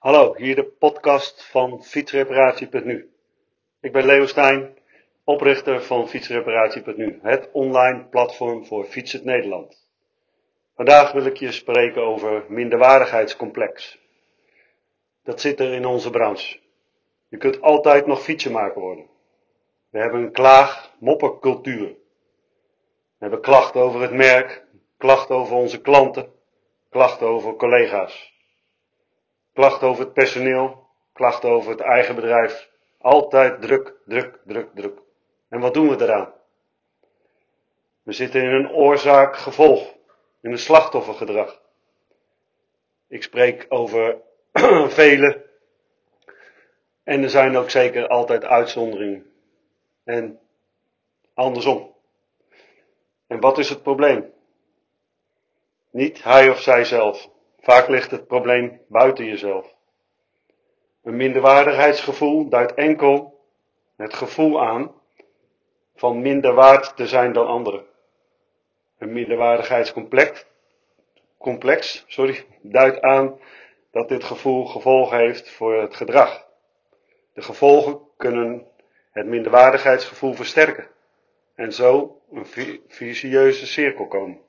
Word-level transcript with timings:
Hallo, 0.00 0.34
hier 0.36 0.54
de 0.54 0.64
podcast 0.64 1.44
van 1.44 1.84
fietsreparatie.nu. 1.84 3.10
Ik 3.80 3.92
ben 3.92 4.06
Leo 4.06 4.26
Stijn, 4.26 4.78
oprichter 5.24 5.82
van 5.82 6.08
fietsreparatie.nu, 6.08 7.18
het 7.22 7.48
online 7.52 8.04
platform 8.04 8.66
voor 8.66 8.84
Fietsend 8.84 9.24
Nederland. 9.24 9.88
Vandaag 10.74 11.12
wil 11.12 11.24
ik 11.24 11.36
je 11.36 11.52
spreken 11.52 12.02
over 12.02 12.44
minderwaardigheidscomplex. 12.48 13.98
Dat 15.22 15.40
zit 15.40 15.60
er 15.60 15.72
in 15.72 15.86
onze 15.86 16.10
branche. 16.10 16.58
Je 17.28 17.36
kunt 17.36 17.60
altijd 17.60 18.06
nog 18.06 18.22
fietsenmaker 18.22 18.80
worden. 18.80 19.06
We 19.90 19.98
hebben 19.98 20.20
een 20.20 20.32
klaag-moppercultuur. 20.32 21.86
We 21.86 21.96
hebben 23.18 23.40
klachten 23.40 23.80
over 23.80 24.00
het 24.00 24.12
merk, 24.12 24.64
klachten 24.96 25.34
over 25.34 25.56
onze 25.56 25.80
klanten, 25.80 26.32
klachten 26.90 27.26
over 27.26 27.56
collega's. 27.56 28.39
Klachten 29.60 29.88
over 29.88 30.04
het 30.04 30.12
personeel, 30.12 30.86
klachten 31.12 31.50
over 31.50 31.70
het 31.70 31.80
eigen 31.80 32.14
bedrijf. 32.14 32.70
Altijd 32.98 33.62
druk, 33.62 33.94
druk, 34.06 34.38
druk, 34.44 34.68
druk. 34.74 34.98
En 35.48 35.60
wat 35.60 35.74
doen 35.74 35.88
we 35.88 36.04
eraan? 36.04 36.32
We 38.02 38.12
zitten 38.12 38.42
in 38.42 38.50
een 38.50 38.70
oorzaak-gevolg, 38.70 39.94
in 40.40 40.50
een 40.50 40.58
slachtoffergedrag. 40.58 41.60
Ik 43.08 43.22
spreek 43.22 43.66
over 43.68 44.16
vele. 45.00 45.46
En 47.04 47.22
er 47.22 47.30
zijn 47.30 47.56
ook 47.56 47.70
zeker 47.70 48.08
altijd 48.08 48.44
uitzonderingen. 48.44 49.32
En 50.04 50.40
andersom. 51.34 51.94
En 53.26 53.40
wat 53.40 53.58
is 53.58 53.68
het 53.68 53.82
probleem? 53.82 54.32
Niet 55.90 56.22
hij 56.22 56.50
of 56.50 56.60
zij 56.60 56.84
zelf. 56.84 57.38
Vaak 57.60 57.88
ligt 57.88 58.10
het 58.10 58.26
probleem 58.26 58.80
buiten 58.88 59.24
jezelf. 59.24 59.74
Een 61.02 61.16
minderwaardigheidsgevoel 61.16 62.48
duidt 62.48 62.74
enkel 62.74 63.40
het 63.96 64.14
gevoel 64.14 64.62
aan 64.62 64.94
van 65.94 66.22
minder 66.22 66.54
waard 66.54 66.96
te 66.96 67.06
zijn 67.06 67.32
dan 67.32 67.46
anderen. 67.46 67.84
Een 68.98 69.12
minderwaardigheidscomplex 69.12 70.46
complex, 71.40 72.04
sorry, 72.06 72.44
duidt 72.62 73.00
aan 73.00 73.40
dat 73.90 74.08
dit 74.08 74.24
gevoel 74.24 74.66
gevolgen 74.66 75.18
heeft 75.18 75.50
voor 75.50 75.80
het 75.80 75.94
gedrag. 75.94 76.46
De 77.32 77.42
gevolgen 77.42 78.00
kunnen 78.16 78.66
het 79.10 79.26
minderwaardigheidsgevoel 79.26 80.34
versterken 80.34 80.88
en 81.54 81.72
zo 81.72 82.20
een 82.32 82.46
vicieuze 82.88 83.66
cirkel 83.66 84.06
komen. 84.06 84.40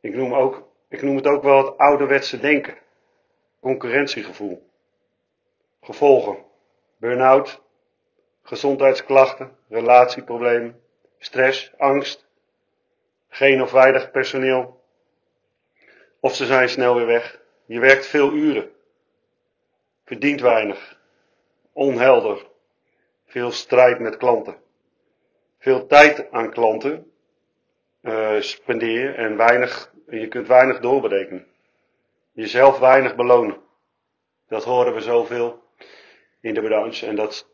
Ik 0.00 0.14
noem, 0.14 0.34
ook, 0.34 0.68
ik 0.92 1.02
noem 1.02 1.16
het 1.16 1.26
ook 1.26 1.42
wel 1.42 1.64
het 1.64 1.78
ouderwetse 1.78 2.38
denken, 2.38 2.78
concurrentiegevoel. 3.60 4.70
Gevolgen, 5.80 6.44
burn-out, 6.96 7.62
gezondheidsklachten, 8.42 9.56
relatieproblemen, 9.68 10.80
stress, 11.18 11.72
angst, 11.78 12.26
geen 13.28 13.62
of 13.62 13.70
weinig 13.70 14.10
personeel, 14.10 14.82
of 16.20 16.34
ze 16.34 16.46
zijn 16.46 16.68
snel 16.68 16.94
weer 16.94 17.06
weg. 17.06 17.40
Je 17.64 17.80
werkt 17.80 18.06
veel 18.06 18.32
uren, 18.32 18.70
verdient 20.04 20.40
weinig, 20.40 20.98
onhelder, 21.72 22.46
veel 23.26 23.50
strijd 23.50 23.98
met 23.98 24.16
klanten, 24.16 24.56
veel 25.58 25.86
tijd 25.86 26.30
aan 26.30 26.50
klanten 26.50 27.12
uh, 28.02 28.40
spendeer 28.40 29.14
en 29.14 29.36
weinig, 29.36 29.91
je 30.08 30.28
kunt 30.28 30.46
weinig 30.46 30.80
doorberekenen. 30.80 31.46
Jezelf 32.32 32.78
weinig 32.78 33.14
belonen. 33.14 33.56
Dat 34.48 34.64
horen 34.64 34.94
we 34.94 35.00
zoveel 35.00 35.62
in 36.40 36.54
de 36.54 36.62
branche 36.62 37.06
en 37.06 37.16
dat 37.16 37.30
is 37.30 37.46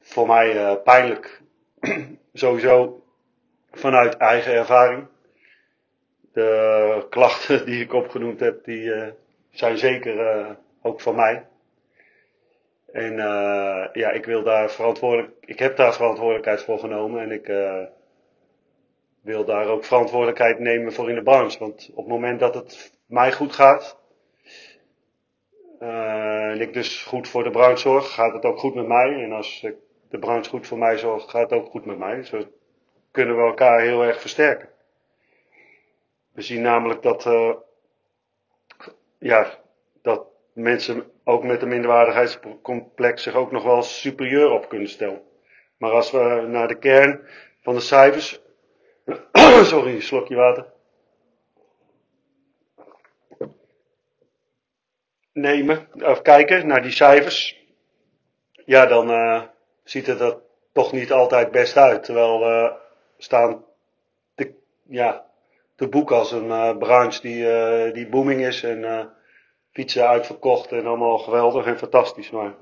voor 0.00 0.26
mij 0.26 0.54
uh, 0.54 0.82
pijnlijk. 0.82 1.40
Sowieso 2.32 3.04
vanuit 3.70 4.16
eigen 4.16 4.52
ervaring. 4.52 5.06
De 6.32 7.06
klachten 7.10 7.66
die 7.66 7.82
ik 7.82 7.92
opgenoemd 7.92 8.40
heb, 8.40 8.64
die 8.64 8.82
uh, 8.82 9.08
zijn 9.50 9.78
zeker 9.78 10.36
uh, 10.36 10.50
ook 10.82 11.00
van 11.00 11.14
mij. 11.14 11.46
En 12.92 13.16
ja, 13.92 14.10
ik 14.10 14.24
wil 14.24 14.42
daar 14.42 14.70
verantwoordelijk, 14.70 15.32
ik 15.40 15.58
heb 15.58 15.76
daar 15.76 15.94
verantwoordelijkheid 15.94 16.62
voor 16.62 16.78
genomen 16.78 17.22
en 17.22 17.30
ik 17.30 17.48
wil 19.22 19.44
daar 19.44 19.66
ook 19.66 19.84
verantwoordelijkheid 19.84 20.58
nemen 20.58 20.92
voor 20.92 21.08
in 21.08 21.14
de 21.14 21.22
branche. 21.22 21.58
Want 21.58 21.90
op 21.90 22.04
het 22.04 22.12
moment 22.12 22.40
dat 22.40 22.54
het 22.54 23.00
mij 23.06 23.32
goed 23.32 23.52
gaat, 23.52 24.00
en 25.78 26.60
ik 26.60 26.72
dus 26.72 27.04
goed 27.04 27.28
voor 27.28 27.44
de 27.44 27.50
branche 27.50 27.76
zorg, 27.76 28.14
gaat 28.14 28.32
het 28.32 28.44
ook 28.44 28.58
goed 28.58 28.74
met 28.74 28.86
mij. 28.86 29.22
En 29.22 29.32
als 29.32 29.62
ik 29.62 29.74
de 30.08 30.18
branche 30.18 30.50
goed 30.50 30.66
voor 30.66 30.78
mij 30.78 30.98
zorgt, 30.98 31.30
gaat 31.30 31.50
het 31.50 31.58
ook 31.60 31.70
goed 31.70 31.84
met 31.84 31.98
mij. 31.98 32.22
Zo 32.22 32.44
kunnen 33.10 33.36
we 33.36 33.42
elkaar 33.42 33.80
heel 33.80 34.02
erg 34.02 34.20
versterken. 34.20 34.68
We 36.32 36.42
zien 36.42 36.62
namelijk 36.62 37.02
dat, 37.02 37.26
uh, 37.26 37.54
ja, 39.18 39.58
dat 40.02 40.26
mensen 40.52 41.10
ook 41.24 41.44
met 41.44 41.62
een 41.62 41.68
minderwaardigheidscomplex 41.68 43.22
zich 43.22 43.34
ook 43.34 43.50
nog 43.50 43.64
wel 43.64 43.82
superieur 43.82 44.50
op 44.50 44.68
kunnen 44.68 44.88
stellen. 44.88 45.22
Maar 45.76 45.90
als 45.90 46.10
we 46.10 46.46
naar 46.48 46.68
de 46.68 46.78
kern 46.78 47.20
van 47.60 47.74
de 47.74 47.80
cijfers, 47.80 48.42
sorry, 49.72 50.00
slokje 50.00 50.34
water. 50.34 50.66
Nemen, 55.32 55.88
of 55.94 56.22
kijken 56.22 56.66
naar 56.66 56.82
die 56.82 56.90
cijfers, 56.90 57.66
ja, 58.64 58.86
dan 58.86 59.10
uh, 59.10 59.42
ziet 59.84 60.06
het 60.06 60.20
er 60.20 60.38
toch 60.72 60.92
niet 60.92 61.12
altijd 61.12 61.50
best 61.50 61.76
uit. 61.76 62.04
Terwijl 62.04 62.38
we 62.38 62.72
staan 63.18 63.64
te, 64.34 64.54
ja, 64.88 65.26
te 65.76 65.88
boeken 65.88 66.16
als 66.16 66.32
een 66.32 66.46
uh, 66.46 66.76
branche 66.76 67.20
die, 67.20 67.44
uh, 67.44 67.92
die 67.92 68.08
booming 68.08 68.46
is 68.46 68.62
en 68.62 69.10
fietsen 69.72 70.08
uitverkocht 70.08 70.72
en 70.72 70.86
allemaal 70.86 71.18
geweldig 71.18 71.66
en 71.66 71.78
fantastisch. 71.78 72.30
Maar 72.30 72.54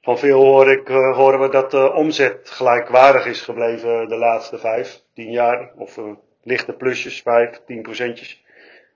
van 0.00 0.18
veel 0.18 0.42
hoor 0.44 0.70
ik, 0.70 0.88
horen 0.88 1.40
we 1.40 1.48
dat 1.48 1.70
de 1.70 1.92
omzet 1.92 2.50
gelijkwaardig 2.50 3.26
is 3.26 3.40
gebleven 3.40 4.08
de 4.08 4.16
laatste 4.16 4.58
vijf, 4.58 5.04
tien 5.16 5.30
jaar. 5.30 5.72
Of 5.76 5.98
lichte 6.42 6.72
plusjes, 6.72 7.22
vijf, 7.22 7.60
tien 7.66 7.82
procentjes. 7.82 8.44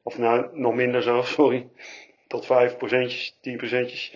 Of 0.02 0.18
nou, 0.18 0.46
nog 0.52 0.74
minder 0.74 1.02
zo, 1.02 1.22
sorry. 1.36 1.68
Tot 2.26 2.46
vijf 2.46 2.76
procentjes, 2.76 3.38
tien 3.40 3.56
procentjes. 3.56 4.14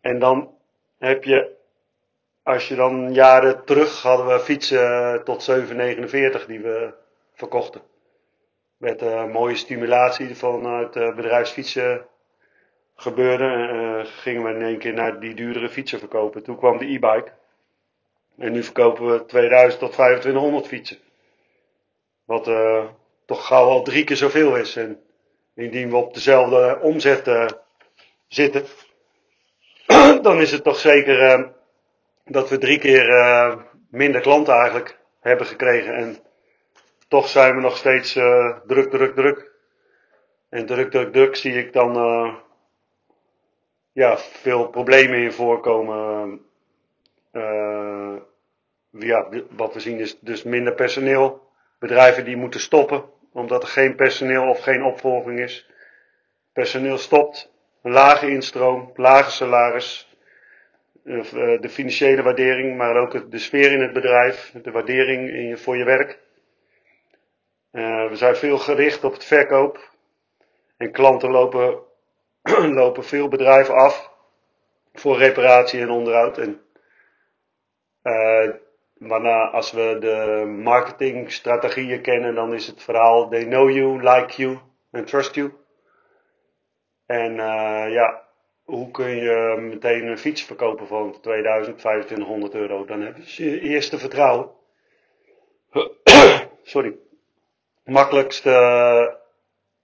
En 0.00 0.18
dan 0.18 0.54
heb 0.98 1.24
je 1.24 1.52
als 2.42 2.68
je 2.68 2.74
dan 2.74 3.14
jaren 3.14 3.64
terug 3.64 4.02
hadden 4.02 4.26
we 4.26 4.40
fietsen 4.40 5.24
tot 5.24 5.50
7,49 5.50 6.46
die 6.46 6.60
we 6.60 6.94
verkochten. 7.34 7.82
Met 8.76 9.02
uh, 9.02 9.32
mooie 9.32 9.56
stimulatie 9.56 10.36
vanuit 10.36 10.96
uh, 10.96 11.14
bedrijfsfietsen 11.14 12.06
gebeurde, 12.96 14.02
gingen 14.04 14.42
we 14.42 14.50
in 14.50 14.62
één 14.62 14.78
keer 14.78 14.92
naar 14.92 15.20
die 15.20 15.34
duurdere 15.34 15.68
fietsen 15.68 15.98
verkopen. 15.98 16.42
Toen 16.42 16.56
kwam 16.56 16.78
de 16.78 16.84
e-bike. 16.84 17.32
En 18.38 18.52
nu 18.52 18.62
verkopen 18.62 19.06
we 19.06 19.24
2000 19.24 19.80
tot 19.80 19.92
2500 19.92 20.66
fietsen. 20.66 20.98
Wat 22.24 22.50
toch 23.26 23.46
gauw 23.46 23.68
al 23.68 23.82
drie 23.82 24.04
keer 24.04 24.16
zoveel 24.16 24.56
is. 24.56 24.76
En 24.76 25.00
indien 25.54 25.90
we 25.90 25.96
op 25.96 26.14
dezelfde 26.14 26.78
omzet 26.80 27.52
zitten, 28.28 28.64
dan 30.22 30.40
is 30.40 30.52
het 30.52 30.64
toch 30.64 30.78
zeker 30.78 31.48
dat 32.24 32.48
we 32.48 32.58
drie 32.58 32.78
keer 32.78 33.06
minder 33.90 34.20
klanten 34.20 34.54
eigenlijk 34.54 34.98
hebben 35.20 35.46
gekregen. 35.46 35.94
En 35.94 36.18
toch 37.08 37.28
zijn 37.28 37.54
we 37.54 37.60
nog 37.60 37.76
steeds 37.76 38.12
druk, 38.66 38.90
druk, 38.90 39.14
druk. 39.14 39.52
En 40.48 40.66
druk, 40.66 40.90
druk, 40.90 41.12
druk 41.12 41.36
zie 41.36 41.52
ik 41.52 41.72
dan 41.72 41.94
ja, 43.92 44.18
veel 44.18 44.68
problemen 44.68 45.18
in 45.18 45.32
voorkomen. 45.32 46.40
ja, 48.90 49.28
wat 49.50 49.74
we 49.74 49.80
zien 49.80 49.98
is 49.98 50.18
dus 50.20 50.42
minder 50.42 50.74
personeel. 50.74 51.43
Bedrijven 51.84 52.24
die 52.24 52.36
moeten 52.36 52.60
stoppen 52.60 53.04
omdat 53.32 53.62
er 53.62 53.68
geen 53.68 53.94
personeel 53.94 54.48
of 54.48 54.62
geen 54.62 54.84
opvolging 54.84 55.40
is. 55.40 55.70
Personeel 56.52 56.98
stopt, 56.98 57.52
lage 57.82 58.30
instroom, 58.30 58.92
lage 58.94 59.30
salaris, 59.30 60.16
eh, 61.04 61.60
de 61.60 61.68
financiële 61.68 62.22
waardering, 62.22 62.76
maar 62.76 62.96
ook 62.96 63.30
de 63.30 63.38
sfeer 63.38 63.72
in 63.72 63.82
het 63.82 63.92
bedrijf, 63.92 64.52
de 64.62 64.70
waardering 64.70 65.60
voor 65.60 65.76
je 65.76 65.84
werk. 65.84 66.18
Uh, 67.72 68.08
we 68.08 68.16
zijn 68.16 68.36
veel 68.36 68.58
gericht 68.58 69.04
op 69.04 69.12
het 69.12 69.24
verkoop. 69.24 69.90
En 70.76 70.92
klanten 70.92 71.30
lopen, 71.30 71.78
lopen 72.80 73.04
veel 73.04 73.28
bedrijven 73.28 73.74
af 73.74 74.10
voor 74.92 75.18
reparatie 75.18 75.80
en 75.80 75.90
onderhoud. 75.90 76.38
En, 76.38 76.60
waarna 79.08 79.50
als 79.50 79.72
we 79.72 79.96
de 80.00 80.44
marketingstrategieën 80.62 82.00
kennen, 82.00 82.34
dan 82.34 82.54
is 82.54 82.66
het 82.66 82.82
verhaal 82.82 83.28
they 83.28 83.44
know 83.44 83.70
you, 83.70 84.02
like 84.02 84.42
you 84.42 84.58
and 84.92 85.06
trust 85.06 85.34
you. 85.34 85.52
En 87.06 87.32
uh, 87.32 87.92
ja, 87.92 88.22
hoe 88.64 88.90
kun 88.90 89.16
je 89.16 89.56
meteen 89.60 90.06
een 90.06 90.18
fiets 90.18 90.42
verkopen 90.42 90.86
van 90.86 91.20
2000, 91.20 91.78
2500 91.78 92.54
euro? 92.54 92.84
Dan 92.84 93.00
heb 93.00 93.16
je 93.16 93.50
je 93.50 93.60
eerste 93.60 93.98
vertrouwen. 93.98 94.50
Sorry. 96.62 96.96
Makkelijkste 97.84 99.18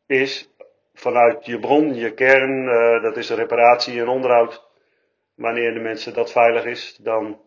is 0.07 0.51
vanuit 0.95 1.47
je 1.47 1.59
bron, 1.59 1.95
je 1.95 2.15
kern, 2.15 2.65
uh, 2.65 3.03
dat 3.03 3.17
is 3.17 3.31
reparatie 3.31 4.01
en 4.01 4.09
onderhoud. 4.09 4.69
Wanneer 5.35 5.75
de 5.75 5.81
mensen 5.81 6.15
dat 6.15 6.33
veilig 6.33 6.65
is, 6.65 6.99
dan 7.03 7.41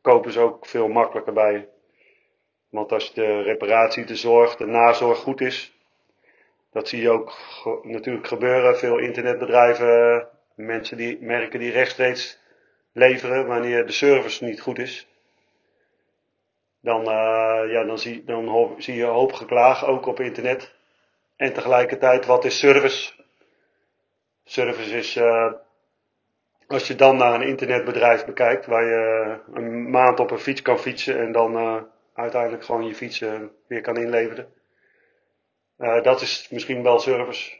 kopen 0.00 0.32
ze 0.32 0.40
ook 0.40 0.66
veel 0.66 0.88
makkelijker 0.88 1.32
bij. 1.32 1.68
Want 2.68 2.92
als 2.92 3.14
de 3.14 3.42
reparatie, 3.42 4.04
de 4.04 4.16
zorg, 4.16 4.56
de 4.56 4.66
nazorg 4.66 5.18
goed 5.18 5.40
is, 5.40 5.72
dat 6.72 6.88
zie 6.88 7.00
je 7.00 7.10
ook 7.10 7.32
natuurlijk 7.82 8.26
gebeuren. 8.26 8.78
Veel 8.78 8.98
internetbedrijven, 8.98 10.28
mensen 10.54 10.96
die 10.96 11.18
merken 11.20 11.60
die 11.60 11.72
rechtstreeks 11.72 12.38
leveren 12.92 13.46
wanneer 13.46 13.86
de 13.86 13.92
service 13.92 14.44
niet 14.44 14.60
goed 14.60 14.78
is. 14.78 15.08
Dan, 16.80 17.00
uh, 17.00 17.72
ja, 17.72 17.84
dan, 17.84 17.98
zie, 17.98 18.24
dan 18.24 18.74
zie 18.78 18.94
je 18.94 19.02
een 19.02 19.08
hoop 19.08 19.32
geklaag 19.32 19.86
ook 19.86 20.06
op 20.06 20.20
internet. 20.20 20.74
En 21.36 21.52
tegelijkertijd, 21.52 22.26
wat 22.26 22.44
is 22.44 22.58
service? 22.58 23.12
Service 24.44 24.96
is, 24.96 25.16
uh, 25.16 25.52
als 26.70 26.86
je 26.86 26.94
dan 26.94 27.16
naar 27.16 27.34
een 27.34 27.48
internetbedrijf 27.48 28.24
bekijkt, 28.24 28.66
waar 28.66 28.84
je 28.84 29.38
een 29.52 29.90
maand 29.90 30.20
op 30.20 30.30
een 30.30 30.38
fiets 30.38 30.62
kan 30.62 30.78
fietsen 30.78 31.18
en 31.18 31.32
dan 31.32 31.56
uh, 31.56 31.82
uiteindelijk 32.14 32.64
gewoon 32.64 32.86
je 32.86 32.94
fiets 32.94 33.24
weer 33.66 33.80
kan 33.80 33.96
inleveren. 33.96 34.48
Dat 36.02 36.20
is 36.20 36.48
misschien 36.50 36.82
wel 36.82 36.98
service 36.98 37.56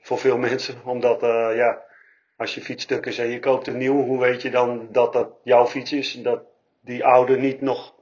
voor 0.00 0.18
veel 0.18 0.38
mensen, 0.48 0.74
omdat 0.84 1.20
ja, 1.56 1.82
als 2.36 2.54
je 2.54 2.60
fiets 2.60 2.82
stuk 2.82 3.06
is 3.06 3.18
en 3.18 3.28
je 3.28 3.38
koopt 3.38 3.66
een 3.66 3.76
nieuw, 3.76 4.02
hoe 4.02 4.20
weet 4.20 4.42
je 4.42 4.50
dan 4.50 4.88
dat 4.90 5.12
dat 5.12 5.28
jouw 5.44 5.66
fiets 5.66 5.92
is? 5.92 6.12
Dat 6.12 6.42
die 6.80 7.04
oude 7.04 7.36
niet 7.36 7.60
nog 7.60 7.94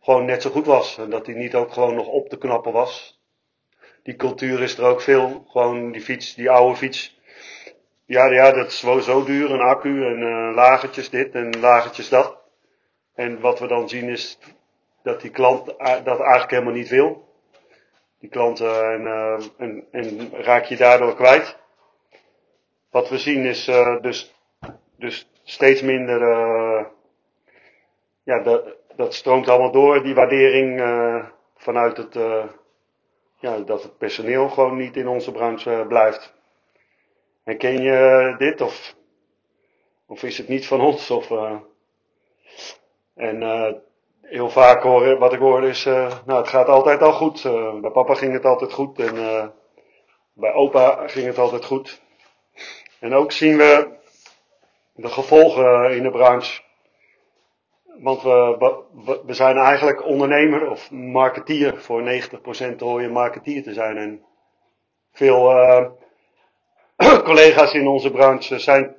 gewoon 0.00 0.24
net 0.24 0.42
zo 0.42 0.50
goed 0.50 0.66
was. 0.66 0.98
En 0.98 1.10
dat 1.10 1.24
die 1.24 1.34
niet 1.34 1.54
ook 1.54 1.72
gewoon 1.72 1.94
nog 1.94 2.06
op 2.06 2.28
te 2.28 2.38
knappen 2.38 2.72
was. 2.72 3.20
Die 4.02 4.16
cultuur 4.16 4.62
is 4.62 4.78
er 4.78 4.84
ook 4.84 5.00
veel. 5.00 5.44
Gewoon 5.48 5.92
die 5.92 6.02
fiets, 6.02 6.34
die 6.34 6.50
oude 6.50 6.76
fiets. 6.76 7.13
Ja, 8.14 8.26
ja 8.26 8.52
dat 8.52 8.66
is 8.66 9.04
zo 9.04 9.24
duur. 9.24 9.50
Een 9.50 9.60
accu 9.60 10.06
en 10.06 10.20
uh, 10.20 10.54
lagertjes 10.54 11.10
dit 11.10 11.34
en 11.34 11.60
lagertjes 11.60 12.08
dat. 12.08 12.38
En 13.14 13.40
wat 13.40 13.58
we 13.58 13.66
dan 13.66 13.88
zien 13.88 14.08
is 14.08 14.38
dat 15.02 15.20
die 15.20 15.30
klant 15.30 15.66
dat 16.04 16.20
eigenlijk 16.20 16.50
helemaal 16.50 16.72
niet 16.72 16.88
wil. 16.88 17.28
Die 18.20 18.30
klanten 18.30 18.92
en, 18.92 19.00
uh, 19.00 19.46
en, 19.56 19.86
en 19.90 20.30
raak 20.32 20.64
je 20.64 20.76
daardoor 20.76 21.14
kwijt. 21.14 21.58
Wat 22.90 23.08
we 23.08 23.18
zien 23.18 23.44
is 23.44 23.64
dus, 24.00 24.34
dus 24.98 25.30
steeds 25.42 25.82
minder, 25.82 26.20
ja, 28.22 28.42
dat, 28.42 28.76
dat 28.96 29.14
stroomt 29.14 29.48
allemaal 29.48 29.72
door, 29.72 30.02
die 30.02 30.14
waardering 30.14 30.80
vanuit 31.56 31.96
het, 31.96 32.14
ja, 33.38 33.58
dat 33.58 33.82
het 33.82 33.98
personeel 33.98 34.48
gewoon 34.48 34.76
niet 34.76 34.96
in 34.96 35.08
onze 35.08 35.32
branche 35.32 35.84
blijft. 35.88 36.33
En 37.44 37.58
ken 37.58 37.82
je 37.82 38.34
dit 38.38 38.60
of, 38.60 38.94
of 40.06 40.22
is 40.22 40.38
het 40.38 40.48
niet 40.48 40.66
van 40.66 40.80
ons? 40.80 41.10
Of, 41.10 41.30
en 43.14 43.42
heel 44.22 44.50
vaak 44.50 44.82
horen, 44.82 45.18
wat 45.18 45.32
ik 45.32 45.38
hoor 45.38 45.64
is, 45.64 45.84
nou 45.84 46.34
het 46.34 46.48
gaat 46.48 46.68
altijd 46.68 47.02
al 47.02 47.12
goed. 47.12 47.42
bij 47.80 47.90
papa 47.90 48.14
ging 48.14 48.32
het 48.32 48.44
altijd 48.44 48.72
goed 48.72 48.98
en 48.98 49.14
bij 50.32 50.52
opa 50.52 51.08
ging 51.08 51.26
het 51.26 51.38
altijd 51.38 51.64
goed. 51.64 52.02
En 53.00 53.14
ook 53.14 53.32
zien 53.32 53.56
we 53.56 53.88
de 54.94 55.08
gevolgen 55.08 55.96
in 55.96 56.02
de 56.02 56.10
branche. 56.10 56.62
Want 57.84 58.22
we, 58.22 58.56
we, 59.04 59.20
we 59.26 59.34
zijn 59.34 59.56
eigenlijk 59.56 60.04
ondernemer 60.04 60.70
of 60.70 60.90
marketeer. 60.90 61.76
Voor 61.78 62.20
90% 62.72 62.76
hoor 62.78 63.02
je 63.02 63.08
marketeer 63.08 63.62
te 63.62 63.72
zijn. 63.72 63.96
En 63.96 64.24
veel 65.12 65.50
collega's 67.24 67.72
in 67.74 67.88
onze 67.88 68.10
branche 68.10 68.58
zijn. 68.58 68.96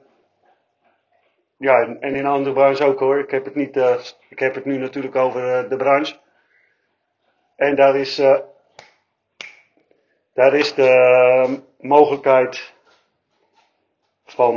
Ja, 1.58 1.98
en 2.00 2.16
in 2.16 2.26
andere 2.26 2.54
branches 2.54 2.82
ook 2.82 3.00
hoor. 3.00 3.20
Ik 3.20 3.32
heb 3.32 3.46
het, 3.46 3.56
niet, 3.56 3.76
uh, 3.76 3.96
ik 4.30 4.40
heb 4.40 4.56
het 4.56 4.66
nu 4.66 4.78
natuurlijk 4.78 5.16
over 5.16 5.64
uh, 5.64 5.70
de 5.70 5.76
branche. 5.76 6.16
En 7.56 7.76
daar 7.76 7.96
is, 7.96 8.16
daar 10.34 10.54
is 10.54 10.74
de 10.74 11.60
mogelijkheid 11.80 12.74
van, 14.26 14.56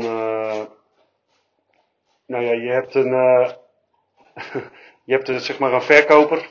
nou 2.27 2.45
ja, 2.45 2.53
je 2.53 2.71
hebt 2.71 2.95
een, 2.95 3.11
je 5.05 5.13
hebt 5.15 5.43
zeg 5.43 5.59
maar 5.59 5.73
een 5.73 5.83
verkoper 5.83 6.49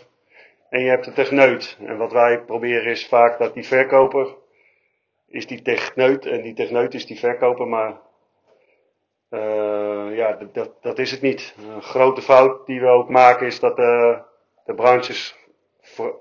en 0.70 0.84
je 0.84 0.90
hebt 0.90 1.08
een 1.08 1.14
techneut. 1.14 1.78
En 1.86 1.98
wat 1.98 2.12
wij 2.12 2.40
proberen 2.40 2.92
is 2.92 3.08
vaak 3.08 3.38
dat 3.38 3.54
die 3.54 3.68
verkoper 3.68 4.36
is 5.28 5.48
die 5.48 5.62
techneut 5.62 6.26
en 6.26 6.42
die 6.42 6.54
techneut 6.54 6.94
is 6.94 7.06
die 7.06 7.20
verkoper, 7.20 7.68
maar 7.68 8.00
uh, 9.30 10.16
ja, 10.16 10.40
dat, 10.54 10.72
dat 10.82 11.00
is 11.00 11.12
het 11.12 11.22
niet. 11.22 11.56
Een 11.58 11.82
grote 11.82 12.22
fout 12.22 12.66
die 12.66 12.82
we 12.82 12.88
ook 12.88 13.10
maken 13.10 13.48
is 13.48 13.60
dat 13.60 13.76
de, 13.76 14.22
de 14.66 14.74
branche 14.74 15.12
is, 15.12 15.36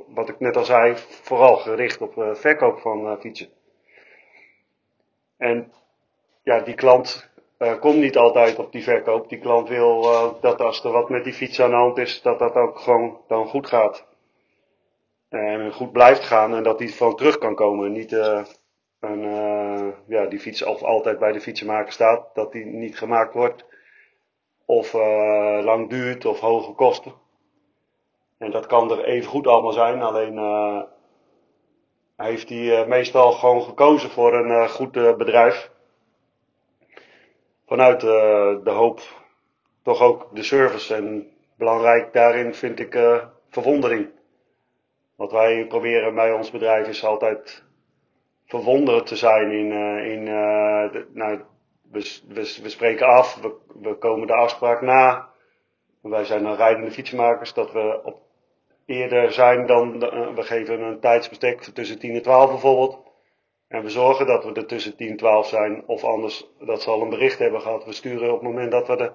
wat 0.08 0.29
ik 0.29 0.41
net 0.41 0.56
al 0.56 0.64
zei, 0.64 0.97
vooral 0.97 1.56
gericht 1.56 2.00
op 2.00 2.31
verkoop 2.32 2.79
van 2.79 3.20
fietsen. 3.20 3.49
En 5.37 5.73
ja, 6.43 6.61
die 6.61 6.75
klant 6.75 7.31
uh, 7.58 7.79
komt 7.79 7.97
niet 7.97 8.17
altijd 8.17 8.58
op 8.58 8.73
die 8.73 8.82
verkoop. 8.82 9.29
Die 9.29 9.38
klant 9.38 9.69
wil 9.69 10.03
uh, 10.03 10.32
dat 10.41 10.61
als 10.61 10.85
er 10.85 10.91
wat 10.91 11.08
met 11.08 11.25
die 11.25 11.32
fiets 11.32 11.61
aan 11.61 11.70
de 11.70 11.76
hand 11.76 11.99
is, 11.99 12.23
dat 12.23 12.38
dat 12.38 12.55
ook 12.55 12.79
gewoon 12.79 13.20
dan 13.29 13.47
goed 13.47 13.67
gaat. 13.67 14.06
En 15.29 15.73
goed 15.73 15.93
blijft 15.93 16.25
gaan 16.25 16.55
en 16.55 16.62
dat 16.62 16.79
die 16.79 16.94
van 16.94 17.17
terug 17.17 17.38
kan 17.38 17.55
komen. 17.55 17.93
Niet 17.93 18.17
uh, 19.00 19.10
een, 19.10 19.94
ja, 20.06 20.26
die 20.26 20.40
fiets 20.40 20.62
of 20.64 20.82
altijd 20.82 21.19
bij 21.19 21.32
de 21.32 21.40
fietsenmaker 21.40 21.93
staat, 21.93 22.34
dat 22.34 22.52
die 22.52 22.64
niet 22.64 22.98
gemaakt 22.98 23.34
wordt. 23.34 23.64
Of 24.64 24.93
lang 25.62 25.88
duurt 25.88 26.25
of 26.25 26.40
hoge 26.40 26.72
kosten. 26.72 27.12
En 28.38 28.50
dat 28.50 28.66
kan 28.66 28.90
er 28.90 29.04
even 29.04 29.31
goed 29.31 29.46
allemaal 29.46 29.72
zijn, 29.72 30.02
alleen 30.02 30.38
heeft 32.16 32.48
hij 32.48 32.87
meestal 32.87 33.32
gewoon 33.32 33.62
gekozen 33.62 34.10
voor 34.10 34.34
een 34.34 34.69
goed 34.69 34.93
bedrijf 34.93 35.70
vanuit 37.66 38.00
de 38.00 38.70
hoop 38.70 39.00
toch 39.82 40.00
ook 40.00 40.29
de 40.34 40.43
service. 40.43 40.94
En 40.94 41.31
belangrijk 41.56 42.12
daarin 42.12 42.55
vind 42.55 42.79
ik 42.79 42.98
verwondering. 43.48 44.10
Wat 45.17 45.32
wij 45.32 45.67
proberen 45.67 46.15
bij 46.15 46.32
ons 46.32 46.50
bedrijf 46.50 46.88
is 46.88 47.05
altijd 47.05 47.66
verwonderd 48.46 49.06
te 49.06 49.17
zijn 49.17 49.50
in, 49.50 49.70
uh, 49.70 50.12
in 50.12 50.24
de, 50.24 51.06
nou, 51.12 51.41
we, 51.91 52.20
we, 52.62 52.69
spreken 52.69 53.06
af, 53.06 53.41
we, 53.41 53.55
we 53.81 53.94
komen 53.94 54.26
de 54.26 54.34
afspraak 54.34 54.81
na. 54.81 55.29
Wij 56.03 56.24
zijn 56.24 56.43
dan 56.43 56.56
rijdende 56.56 56.91
fietsmakers, 56.91 57.55
dat 57.55 57.72
we 57.72 58.00
op 58.05 58.20
eerder 58.86 59.32
zijn 59.32 59.67
dan, 59.67 59.98
we 60.34 60.43
geven 60.43 60.81
een 60.81 61.00
tijdsbestek 61.00 61.60
tussen 61.60 61.98
10 61.98 62.15
en 62.15 62.22
12 62.22 62.50
bijvoorbeeld. 62.50 63.05
En 63.69 63.82
we 63.82 63.91
zorgen 63.91 64.26
dat 64.26 64.44
we 64.44 64.53
er 64.53 64.67
tussen 64.67 64.96
10 64.96 65.08
en 65.08 65.17
12 65.17 65.48
zijn. 65.48 65.82
Of 65.86 66.05
anders 66.05 66.46
dat 66.58 66.82
ze 66.82 66.91
al 66.91 67.03
een 67.03 67.08
bericht 67.08 67.38
hebben 67.38 67.60
gehad. 67.60 67.84
We 67.84 67.93
sturen 67.93 68.32
op 68.32 68.41
het 68.41 68.48
moment 68.48 68.70
dat 68.70 68.86
we 68.86 68.96
er 68.96 69.15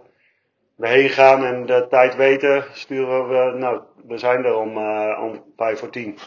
heen 0.87 1.09
gaan 1.09 1.45
en 1.45 1.65
de 1.65 1.87
tijd 1.89 2.15
weten, 2.15 2.65
sturen 2.73 3.27
we, 3.27 3.57
nou, 3.57 3.81
we 4.07 4.17
zijn 4.17 4.45
er 4.45 4.55
om, 4.55 4.77
om 5.17 5.43
5 5.55 5.79
voor 5.79 5.89
10. 5.89 6.17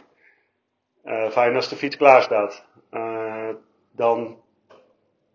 Uh, 1.04 1.30
fijn 1.30 1.54
als 1.54 1.68
de 1.68 1.76
fiets 1.76 1.96
klaar 1.96 2.22
staat. 2.22 2.66
Dan, 3.96 4.42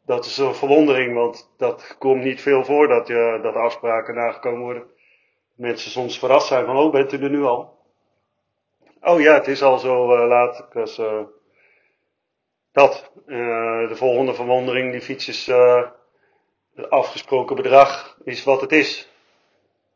dat 0.05 0.25
is 0.25 0.37
een 0.37 0.55
verwondering, 0.55 1.13
want 1.13 1.53
dat 1.57 1.95
komt 1.99 2.23
niet 2.23 2.41
veel 2.41 2.63
voor 2.63 2.87
dat, 2.87 3.07
je, 3.07 3.39
dat 3.41 3.55
afspraken 3.55 4.15
nagekomen 4.15 4.61
worden. 4.61 4.83
Mensen 5.55 5.91
soms 5.91 6.19
verrast 6.19 6.47
zijn 6.47 6.65
van, 6.65 6.77
oh, 6.77 6.91
bent 6.91 7.13
u 7.13 7.23
er 7.23 7.29
nu 7.29 7.43
al? 7.43 7.77
Oh 9.01 9.21
ja, 9.21 9.33
het 9.33 9.47
is 9.47 9.61
al 9.61 9.77
zo 9.77 10.27
laat. 10.27 10.59
Ik 10.59 10.73
was, 10.73 11.01
dat. 12.71 13.11
De 13.25 13.95
volgende 13.95 14.33
verwondering, 14.33 14.91
die 14.91 15.01
fiets 15.01 15.27
is 15.27 15.47
uh, 15.47 15.87
het 16.75 16.89
afgesproken 16.89 17.55
bedrag 17.55 18.17
is 18.23 18.43
wat 18.43 18.61
het 18.61 18.71
is. 18.71 19.11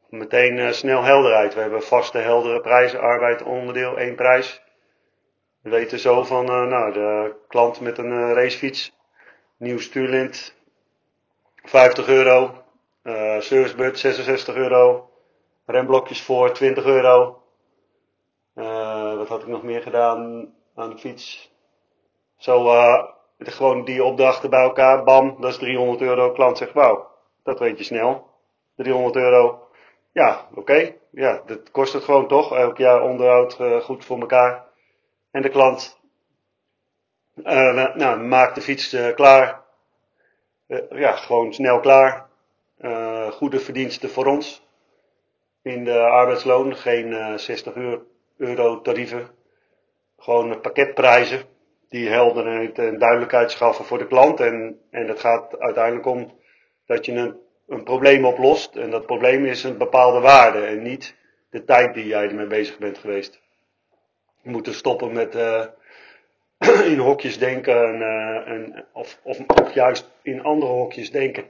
Meteen 0.10 0.74
snel 0.74 1.04
helderheid. 1.04 1.54
We 1.54 1.60
hebben 1.60 1.84
vaste 1.84 2.18
heldere 2.18 2.62
prijzen, 2.62 3.00
arbeid 3.00 3.44
onderdeel, 3.44 3.98
één 3.98 4.16
prijs. 4.16 4.63
We 5.64 5.70
weten 5.70 6.00
zo 6.00 6.24
van, 6.24 6.46
nou, 6.46 6.94
de 6.94 7.36
klant 7.48 7.80
met 7.80 7.98
een 7.98 8.34
racefiets, 8.34 8.98
nieuw 9.58 9.80
stuurlint, 9.80 10.56
50 11.56 12.08
euro, 12.08 12.64
servicebud 13.40 14.00
66 14.00 14.56
euro, 14.56 15.10
remblokjes 15.66 16.22
voor 16.22 16.52
20 16.52 16.86
euro. 16.86 17.42
wat 19.18 19.28
had 19.28 19.42
ik 19.42 19.48
nog 19.48 19.64
meer 19.64 19.82
gedaan 19.82 20.54
aan 20.76 20.90
de 20.90 20.98
fiets? 20.98 21.52
Zo, 22.38 22.66
uh, 22.66 23.04
gewoon 23.38 23.86
die 23.86 24.04
opdrachten 24.04 24.50
bij 24.50 24.64
elkaar, 24.64 25.04
bam, 25.04 25.36
dat 25.40 25.52
is 25.52 25.58
300 25.58 26.02
euro. 26.02 26.32
Klant 26.32 26.58
zegt, 26.58 26.74
wauw, 26.74 27.08
dat 27.44 27.60
weet 27.60 27.78
je 27.78 27.84
snel. 27.84 28.28
300 28.76 29.16
euro. 29.16 29.68
Ja, 30.12 30.48
oké. 30.56 30.96
Ja, 31.10 31.42
dat 31.46 31.72
kost 31.72 31.94
het 31.94 32.04
gewoon 32.04 32.28
toch. 32.28 32.56
Elk 32.56 32.78
jaar 32.78 33.02
onderhoud 33.02 33.58
uh, 33.60 33.80
goed 33.80 34.06
voor 34.06 34.20
elkaar. 34.20 34.66
En 35.34 35.42
de 35.42 35.50
klant 35.50 36.00
uh, 37.36 37.96
nou, 37.96 38.20
maakt 38.20 38.56
de 38.56 38.62
fiets 38.62 38.94
uh, 38.94 39.14
klaar. 39.14 39.62
ja, 40.90 41.12
gewoon 41.12 41.54
snel 41.54 41.80
klaar. 41.80 42.30
goede 43.32 43.60
verdiensten 43.60 44.10
voor 44.10 44.26
ons. 44.26 44.68
In 45.62 45.84
de 45.84 46.00
arbeidsloon, 46.00 46.76
geen 46.76 47.40
60 47.40 47.74
euro 48.38 48.82
tarieven. 48.82 49.28
Gewoon 50.18 50.62
pakketprijzen 50.62 51.46
die 51.90 52.10
helderheid 52.10 52.80
en 52.80 53.00
duidelijkheid 53.00 53.52
schaffen 53.52 53.86
voor 53.86 53.98
de 53.98 54.08
klant. 54.08 54.40
En, 54.40 54.80
en 54.92 55.08
het 55.08 55.20
gaat 55.20 55.60
uiteindelijk 55.60 56.06
om 56.06 56.40
dat 56.86 57.06
je 57.06 57.12
een, 57.12 57.40
een 57.68 57.84
probleem 57.84 58.26
oplost. 58.26 58.76
En 58.76 58.90
dat 58.90 59.06
probleem 59.06 59.46
is 59.46 59.64
een 59.64 59.78
bepaalde 59.78 60.20
waarde 60.20 60.66
en 60.66 60.82
niet 60.82 61.16
de 61.50 61.64
tijd 61.64 61.94
die 61.94 62.08
jij 62.08 62.28
ermee 62.28 62.48
bezig 62.48 62.78
bent 62.78 62.98
geweest. 62.98 63.43
Moeten 64.44 64.74
stoppen 64.74 65.14
met 65.14 65.36
uh, 65.36 65.66
in 66.94 66.98
hokjes 66.98 67.38
denken 67.38 67.84
en, 67.84 67.96
uh, 67.96 68.48
en, 68.48 68.86
of, 68.92 69.20
of, 69.22 69.40
of, 69.48 69.74
juist 69.74 70.10
in 70.22 70.44
andere 70.44 70.72
hokjes 70.72 71.12
denken. 71.12 71.46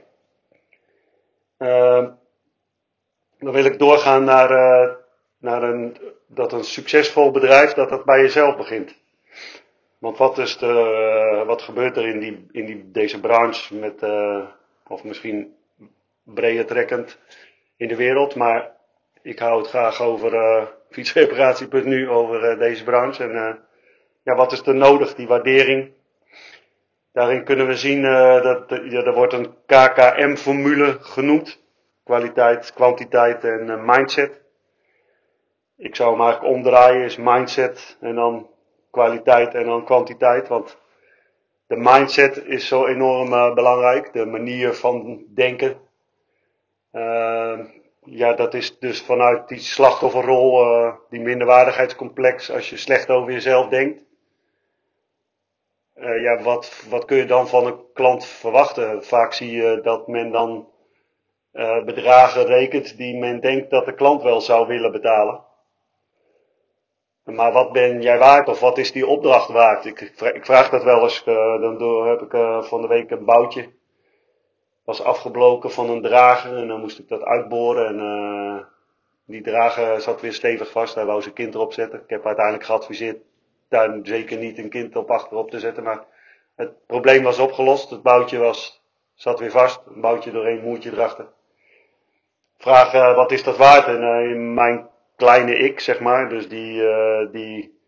Uh, 1.58 2.08
dan 3.38 3.52
wil 3.52 3.64
ik 3.64 3.78
doorgaan 3.78 4.24
naar, 4.24 4.48
naar 5.38 5.62
een, 5.62 5.96
dat 6.26 6.52
een 6.52 6.64
succesvol 6.64 7.30
bedrijf 7.30 7.72
dat 7.72 7.88
dat 7.88 8.04
bij 8.04 8.20
jezelf 8.20 8.56
begint. 8.56 8.94
Want 9.98 10.18
wat, 10.18 10.38
is 10.38 10.58
de, 10.58 10.66
eh, 10.66 11.46
wat 11.46 11.62
gebeurt 11.62 11.96
er 11.96 12.08
in, 12.08 12.20
die, 12.20 12.46
in 12.52 12.66
die, 12.66 12.90
deze 12.90 13.20
branche 13.20 13.74
met, 13.74 14.02
of 14.88 15.04
misschien 15.04 15.54
breder 16.22 16.66
trekkend 16.66 17.18
in 17.76 17.88
de 17.88 17.96
wereld, 17.96 18.34
maar 18.34 18.70
ik 19.22 19.38
hou 19.38 19.58
het 19.58 19.68
graag 19.68 20.00
over 20.00 20.30
fietsreparatie.nu, 20.94 22.08
over 22.08 22.52
uh, 22.52 22.58
deze 22.58 22.84
branche. 22.84 23.22
En 23.22 23.30
uh, 23.30 23.54
ja, 24.22 24.34
wat 24.34 24.52
is 24.52 24.66
er 24.66 24.74
nodig, 24.74 25.14
die 25.14 25.26
waardering? 25.26 25.92
Daarin 27.12 27.44
kunnen 27.44 27.66
we 27.66 27.76
zien 27.76 28.02
dat 28.42 28.64
ja, 28.68 29.02
er 29.02 29.14
wordt 29.14 29.32
een 29.32 29.54
KKM-formule 29.66 30.98
genoemd. 31.00 31.62
Kwaliteit, 32.04 32.72
kwantiteit 32.72 33.44
en 33.44 33.84
mindset. 33.84 34.40
Ik 35.76 35.96
zou 35.96 36.10
hem 36.10 36.20
eigenlijk 36.20 36.54
omdraaien, 36.54 37.04
is 37.04 37.16
mindset 37.16 37.96
en 38.00 38.14
dan 38.14 38.50
kwaliteit 38.90 39.54
en 39.54 39.64
dan 39.64 39.84
kwantiteit. 39.84 40.48
Want 40.48 40.78
de 41.66 41.76
mindset 41.76 42.44
is 42.44 42.68
zo 42.68 42.86
enorm 42.86 43.54
belangrijk. 43.54 44.12
De 44.12 44.26
manier 44.26 44.74
van 44.74 45.24
denken. 45.34 45.76
Uh, 46.92 47.58
ja, 48.04 48.32
dat 48.32 48.54
is 48.54 48.78
dus 48.78 49.02
vanuit 49.02 49.48
die 49.48 49.58
slachtofferrol, 49.58 50.62
uh, 50.62 50.94
die 51.10 51.20
minderwaardigheidscomplex, 51.20 52.50
als 52.50 52.70
je 52.70 52.76
slecht 52.76 53.10
over 53.10 53.32
jezelf 53.32 53.68
denkt. 53.68 54.02
ja, 55.94 56.42
wat, 56.42 56.84
wat 56.88 57.04
kun 57.04 57.16
je 57.16 57.26
dan 57.26 57.48
van 57.48 57.66
een 57.66 57.92
klant 57.92 58.26
verwachten? 58.26 59.04
Vaak 59.04 59.32
zie 59.32 59.50
je 59.50 59.80
dat 59.82 60.08
men 60.08 60.30
dan 60.30 60.68
bedragen 61.84 62.46
rekent 62.46 62.96
die 62.96 63.16
men 63.16 63.40
denkt 63.40 63.70
dat 63.70 63.84
de 63.84 63.94
klant 63.94 64.22
wel 64.22 64.40
zou 64.40 64.66
willen 64.66 64.92
betalen. 64.92 65.44
Maar 67.24 67.52
wat 67.52 67.72
ben 67.72 68.02
jij 68.02 68.18
waard 68.18 68.48
of 68.48 68.60
wat 68.60 68.78
is 68.78 68.92
die 68.92 69.06
opdracht 69.06 69.48
waard? 69.48 69.84
Ik, 69.84 70.00
ik 70.34 70.44
vraag 70.44 70.70
dat 70.70 70.82
wel 70.82 71.02
eens. 71.02 71.24
Dan 71.24 72.06
heb 72.06 72.20
ik 72.20 72.30
van 72.64 72.80
de 72.80 72.88
week 72.88 73.10
een 73.10 73.24
boutje. 73.24 73.72
Was 74.84 75.02
afgebroken 75.02 75.70
van 75.70 75.90
een 75.90 76.02
drager 76.02 76.56
en 76.56 76.68
dan 76.68 76.80
moest 76.80 76.98
ik 76.98 77.08
dat 77.08 77.22
uitboren. 77.22 77.86
En 77.86 77.98
uh, 77.98 78.64
die 79.24 79.42
drager 79.42 80.00
zat 80.00 80.20
weer 80.20 80.32
stevig 80.32 80.70
vast. 80.70 80.94
Hij 80.94 81.04
wou 81.04 81.22
zijn 81.22 81.34
kind 81.34 81.54
erop 81.54 81.72
zetten. 81.72 82.00
Ik 82.00 82.10
heb 82.10 82.26
uiteindelijk 82.26 82.64
geadviseerd 82.64 83.18
daar 83.68 83.98
zeker 84.02 84.38
niet 84.38 84.58
een 84.58 84.68
kind 84.68 84.96
op 84.96 85.10
achterop 85.10 85.50
te 85.50 85.58
zetten. 85.58 85.82
Maar 85.82 86.04
het 86.56 86.86
probleem 86.86 87.22
was 87.22 87.38
opgelost. 87.38 87.90
Het 87.90 88.02
boutje 88.02 88.38
was, 88.38 88.82
zat 89.14 89.40
weer 89.40 89.50
vast. 89.50 89.82
Een 89.86 90.00
boutje 90.00 90.30
doorheen, 90.30 90.62
moertje 90.62 90.92
erachter. 90.92 91.26
Vraag, 92.58 92.92
wat 93.14 93.32
is 93.32 93.42
dat 93.42 93.56
waard? 93.56 93.86
En 93.86 94.02
in 94.30 94.54
mijn 94.54 94.88
kleine 95.16 95.56
ik, 95.56 95.80
zeg 95.80 96.00
maar. 96.00 96.28
Dus 96.28 96.48
die, 96.48 96.82
die, 97.30 97.78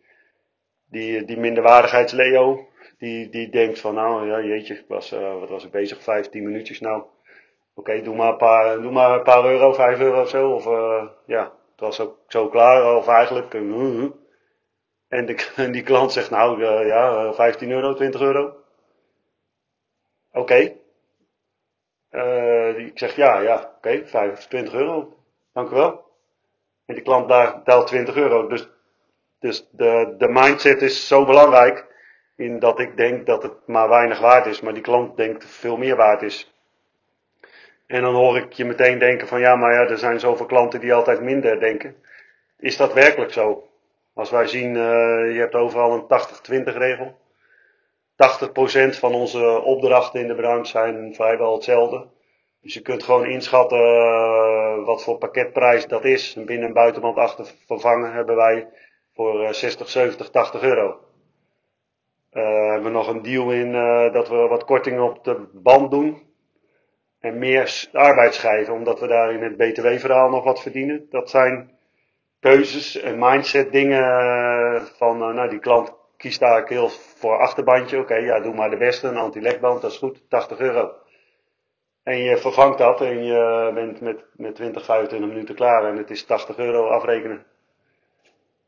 die, 0.90 1.24
die 1.24 1.38
minderwaardigheidsleo. 1.38 2.68
Die, 2.98 3.28
die 3.28 3.48
denkt 3.50 3.80
van, 3.80 3.94
nou 3.94 4.26
ja, 4.26 4.40
jeetje, 4.40 4.74
ik 4.74 4.84
was, 4.88 5.12
uh, 5.12 5.38
wat 5.38 5.48
was 5.48 5.64
ik 5.64 5.70
bezig? 5.70 6.02
15 6.02 6.44
minuutjes 6.44 6.80
nou. 6.80 7.04
Oké, 7.74 8.02
doe, 8.02 8.16
maar 8.16 8.28
een 8.28 8.36
paar, 8.36 8.80
doe 8.80 8.92
maar 8.92 9.10
een 9.10 9.22
paar 9.22 9.44
euro, 9.44 9.72
5 9.72 10.00
euro 10.00 10.20
of 10.20 10.28
zo. 10.28 10.50
Of 10.50 10.66
uh, 10.66 11.08
ja, 11.26 11.42
het 11.42 11.80
was 11.80 12.00
ook 12.00 12.18
zo 12.28 12.48
klaar. 12.48 12.96
Of 12.96 13.08
eigenlijk. 13.08 13.54
en, 13.54 15.26
de, 15.26 15.52
en 15.56 15.72
die 15.72 15.82
klant 15.82 16.12
zegt, 16.12 16.30
nou 16.30 16.64
ja, 16.86 17.32
15 17.32 17.70
euro, 17.70 17.94
20 17.94 18.20
euro. 18.20 18.64
Oké. 20.32 20.76
Okay. 22.10 22.76
ik 22.76 22.98
zeg 22.98 23.16
ja, 23.16 23.40
ja, 23.40 23.54
oké, 23.54 23.76
okay, 23.76 24.06
25 24.06 24.74
euro. 24.74 25.16
Dank 25.52 25.70
u 25.70 25.74
wel. 25.74 26.04
En 26.86 26.94
die 26.94 27.02
klant 27.04 27.28
daar 27.28 27.62
telt 27.62 27.86
20 27.86 28.16
euro. 28.16 28.48
Dus, 28.48 28.68
dus 29.38 29.68
de, 29.70 30.14
de 30.18 30.28
mindset 30.28 30.82
is 30.82 31.06
zo 31.06 31.24
belangrijk. 31.24 31.95
In 32.36 32.58
dat 32.58 32.78
ik 32.78 32.96
denk 32.96 33.26
dat 33.26 33.42
het 33.42 33.66
maar 33.66 33.88
weinig 33.88 34.20
waard 34.20 34.46
is. 34.46 34.60
Maar 34.60 34.72
die 34.74 34.82
klant 34.82 35.16
denkt 35.16 35.44
veel 35.44 35.76
meer 35.76 35.96
waard 35.96 36.22
is. 36.22 36.54
En 37.86 38.02
dan 38.02 38.14
hoor 38.14 38.36
ik 38.36 38.52
je 38.52 38.64
meteen 38.64 38.98
denken 38.98 39.28
van 39.28 39.40
ja, 39.40 39.56
maar 39.56 39.72
ja, 39.72 39.80
er 39.80 39.98
zijn 39.98 40.20
zoveel 40.20 40.46
klanten 40.46 40.80
die 40.80 40.94
altijd 40.94 41.20
minder 41.20 41.60
denken. 41.60 41.96
Is 42.58 42.76
dat 42.76 42.92
werkelijk 42.92 43.32
zo? 43.32 43.68
Als 44.14 44.30
wij 44.30 44.46
zien, 44.46 44.74
uh, 44.74 45.32
je 45.32 45.38
hebt 45.38 45.54
overal 45.54 45.92
een 45.92 46.64
80-20 46.70 46.76
regel. 46.76 47.18
80% 48.16 48.98
van 48.98 49.14
onze 49.14 49.60
opdrachten 49.60 50.20
in 50.20 50.28
de 50.28 50.34
branche 50.34 50.70
zijn 50.70 51.14
vrijwel 51.14 51.54
hetzelfde. 51.54 52.06
Dus 52.60 52.74
je 52.74 52.80
kunt 52.80 53.02
gewoon 53.02 53.26
inschatten 53.26 53.78
uh, 53.78 54.84
wat 54.84 55.02
voor 55.02 55.18
pakketprijs 55.18 55.86
dat 55.86 56.04
is. 56.04 56.34
Een 56.34 56.44
binnen- 56.44 56.68
en 56.68 56.74
buitenband 56.74 57.16
achter 57.16 57.46
vervangen 57.66 58.12
hebben 58.12 58.36
wij 58.36 58.68
voor 59.14 59.42
uh, 59.42 59.52
60, 59.52 59.88
70, 59.88 60.30
80 60.30 60.62
euro. 60.62 61.05
Uh, 62.36 62.70
hebben 62.70 62.82
we 62.82 62.98
nog 62.98 63.08
een 63.08 63.22
deal 63.22 63.50
in 63.50 63.74
uh, 63.74 64.12
dat 64.12 64.28
we 64.28 64.36
wat 64.36 64.64
korting 64.64 65.00
op 65.00 65.24
de 65.24 65.48
band 65.52 65.90
doen. 65.90 66.22
En 67.20 67.38
meer 67.38 67.88
arbeidsschijven, 67.92 68.74
omdat 68.74 69.00
we 69.00 69.06
daar 69.06 69.32
in 69.32 69.42
het 69.42 69.56
BTW-verhaal 69.56 70.28
nog 70.28 70.44
wat 70.44 70.62
verdienen. 70.62 71.06
Dat 71.10 71.30
zijn 71.30 71.70
keuzes 72.40 73.00
en 73.00 73.18
mindset 73.18 73.72
dingen 73.72 74.00
uh, 74.00 74.82
van, 74.82 75.18
nou 75.18 75.48
die 75.48 75.58
klant 75.58 75.94
kiest 76.16 76.40
daar 76.40 76.68
heel 76.68 76.88
voor 76.88 77.38
achterbandje. 77.38 77.98
Oké, 77.98 78.14
ja 78.14 78.40
doe 78.40 78.54
maar 78.54 78.70
de 78.70 78.76
beste, 78.76 79.08
een 79.08 79.16
anti-lekband, 79.16 79.82
dat 79.82 79.90
is 79.90 79.98
goed, 79.98 80.22
80 80.28 80.58
euro. 80.58 80.92
En 82.02 82.18
je 82.18 82.36
vervangt 82.36 82.78
dat 82.78 83.00
en 83.00 83.24
je 83.24 83.70
bent 83.74 84.00
met, 84.00 84.24
met 84.32 84.54
20, 84.54 84.84
25 84.84 85.28
minuten 85.28 85.54
klaar 85.54 85.84
en 85.84 85.96
het 85.96 86.10
is 86.10 86.24
80 86.24 86.58
euro 86.58 86.86
afrekenen. 86.86 87.44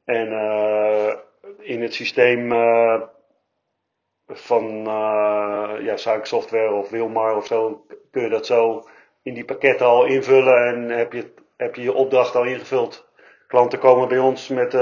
En 0.04 0.28
in 1.58 1.82
het 1.82 1.94
systeem 1.94 2.52
van 4.28 4.64
uh, 4.64 5.70
ja, 5.80 5.96
suikersoftware 5.96 6.72
of 6.72 6.90
Wilmar 6.90 7.36
of 7.36 7.46
zo 7.46 7.84
kun 8.10 8.22
je 8.22 8.28
dat 8.28 8.46
zo 8.46 8.88
in 9.22 9.34
die 9.34 9.44
pakketten 9.44 9.86
al 9.86 10.04
invullen 10.04 10.66
en 10.66 10.88
heb 10.88 11.12
je, 11.12 11.32
heb 11.56 11.74
je 11.74 11.82
je 11.82 11.92
opdracht 11.92 12.34
al 12.34 12.44
ingevuld. 12.44 13.06
Klanten 13.46 13.78
komen 13.78 14.08
bij 14.08 14.18
ons 14.18 14.48
met 14.48 14.72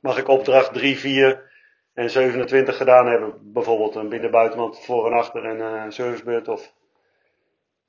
mag 0.00 0.18
ik 0.18 0.28
opdracht 0.28 0.72
3, 0.72 0.98
4 0.98 1.50
en 1.94 2.10
27 2.10 2.76
gedaan 2.76 3.06
hebben. 3.06 3.34
Bijvoorbeeld 3.40 3.94
een 3.94 4.08
binnen-buitenland 4.08 4.84
voor 4.84 5.06
en 5.06 5.12
achter 5.12 5.44
en 5.44 5.60
een 5.60 5.92
servicebeurt 5.92 6.48
of 6.48 6.72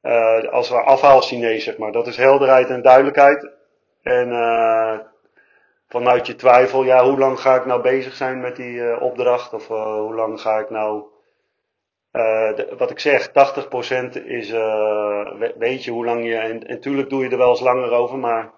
uh, 0.02 0.44
als 0.44 0.70
we 0.70 0.76
afhaal 0.76 1.22
Chinees, 1.22 1.64
zeg 1.64 1.78
maar. 1.78 1.92
Dat 1.92 2.08
is 2.08 2.18
helderheid 2.18 2.70
en 2.70 2.82
duidelijkheid. 2.82 3.50
En 4.02 4.32
vanuit 5.88 6.27
je 6.27 6.36
twijfel, 6.36 6.84
ja, 6.84 7.03
hoe 7.03 7.17
lang 7.17 7.39
ga 7.39 7.56
ik 7.56 7.65
nou 7.65 7.82
bezig 7.82 8.13
zijn 8.13 8.39
met 8.39 8.56
die 8.56 8.74
uh, 8.74 9.01
opdracht? 9.01 9.53
Of 9.53 9.67
hoe 9.67 10.15
lang 10.15 10.41
ga 10.41 10.60
ik 10.60 10.70
nou. 10.70 11.03
De, 12.12 12.74
wat 12.77 12.91
ik 12.91 13.00
zeg, 13.00 13.29
80% 13.29 13.32
is, 14.25 14.51
weet 15.58 15.84
je 15.84 15.91
hoe 15.91 16.06
lang 16.06 16.25
je. 16.25 16.36
En, 16.36 16.67
en 16.67 16.79
tuurlijk 16.79 17.10
doe 17.10 17.24
je 17.24 17.29
er 17.29 17.38
wel 17.38 17.50
eens 17.50 17.60
langer 17.60 17.91
over, 17.91 18.17
maar 18.17 18.51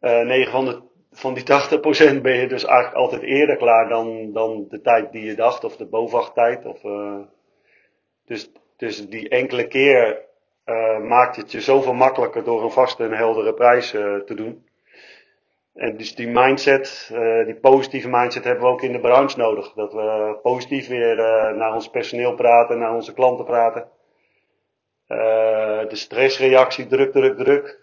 9 0.00 0.52
van, 0.52 0.64
de, 0.64 0.82
van 1.10 1.34
die 1.34 1.42
80% 1.42 2.22
ben 2.22 2.34
je 2.34 2.46
dus 2.48 2.64
eigenlijk 2.64 2.96
altijd 2.96 3.22
eerder 3.22 3.56
klaar 3.56 3.88
dan, 3.88 4.32
dan 4.32 4.66
de 4.68 4.80
tijd 4.80 5.12
die 5.12 5.24
je 5.24 5.34
dacht, 5.34 5.64
of 5.64 5.76
de 5.76 5.86
BOVAG-tijd. 5.86 6.64
Of, 6.64 6.80
dus, 8.24 8.50
dus 8.76 9.08
die 9.08 9.28
enkele 9.28 9.66
keer 9.66 10.26
maakt 11.02 11.36
het 11.36 11.52
je 11.52 11.60
zoveel 11.60 11.94
makkelijker 11.94 12.44
door 12.44 12.62
een 12.62 12.70
vaste 12.70 13.04
en 13.04 13.12
heldere 13.12 13.54
prijs 13.54 13.90
te 13.90 14.34
doen. 14.34 14.67
En 15.78 15.96
dus 15.96 16.14
die 16.14 16.28
mindset, 16.28 17.10
uh, 17.12 17.44
die 17.44 17.54
positieve 17.54 18.08
mindset 18.08 18.44
hebben 18.44 18.64
we 18.64 18.70
ook 18.70 18.82
in 18.82 18.92
de 18.92 19.00
branche 19.00 19.38
nodig. 19.38 19.72
Dat 19.72 19.92
we 19.92 20.38
positief 20.42 20.88
weer 20.88 21.18
uh, 21.18 21.56
naar 21.56 21.74
ons 21.74 21.88
personeel 21.88 22.34
praten, 22.34 22.78
naar 22.78 22.94
onze 22.94 23.14
klanten 23.14 23.44
praten. 23.44 23.88
Uh, 25.08 25.88
de 25.88 25.96
stressreactie, 25.96 26.86
druk, 26.86 27.12
druk, 27.12 27.36
druk. 27.36 27.80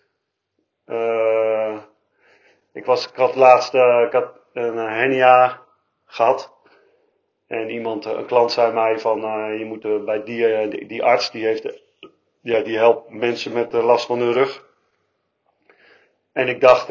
ik, 2.73 2.85
was, 2.85 3.07
ik 3.07 3.15
had 3.15 3.35
laatst 3.35 3.73
ik 3.73 4.11
had 4.11 4.39
een 4.53 4.77
hernia 4.77 5.61
gehad. 6.05 6.53
En 7.47 7.69
iemand, 7.69 8.05
een 8.05 8.25
klant 8.25 8.51
zei 8.51 8.73
mij 8.73 8.99
van, 8.99 9.19
je 9.57 9.65
moet 9.65 10.05
bij 10.05 10.23
die, 10.23 10.67
die, 10.67 10.87
die, 10.87 11.03
arts, 11.03 11.31
die 11.31 11.45
heeft, 11.45 11.81
ja, 12.41 12.61
die 12.61 12.77
helpt 12.77 13.09
mensen 13.09 13.53
met 13.53 13.73
last 13.73 14.05
van 14.05 14.19
hun 14.19 14.33
rug. 14.33 14.65
En 16.31 16.47
ik 16.47 16.61
dacht, 16.61 16.87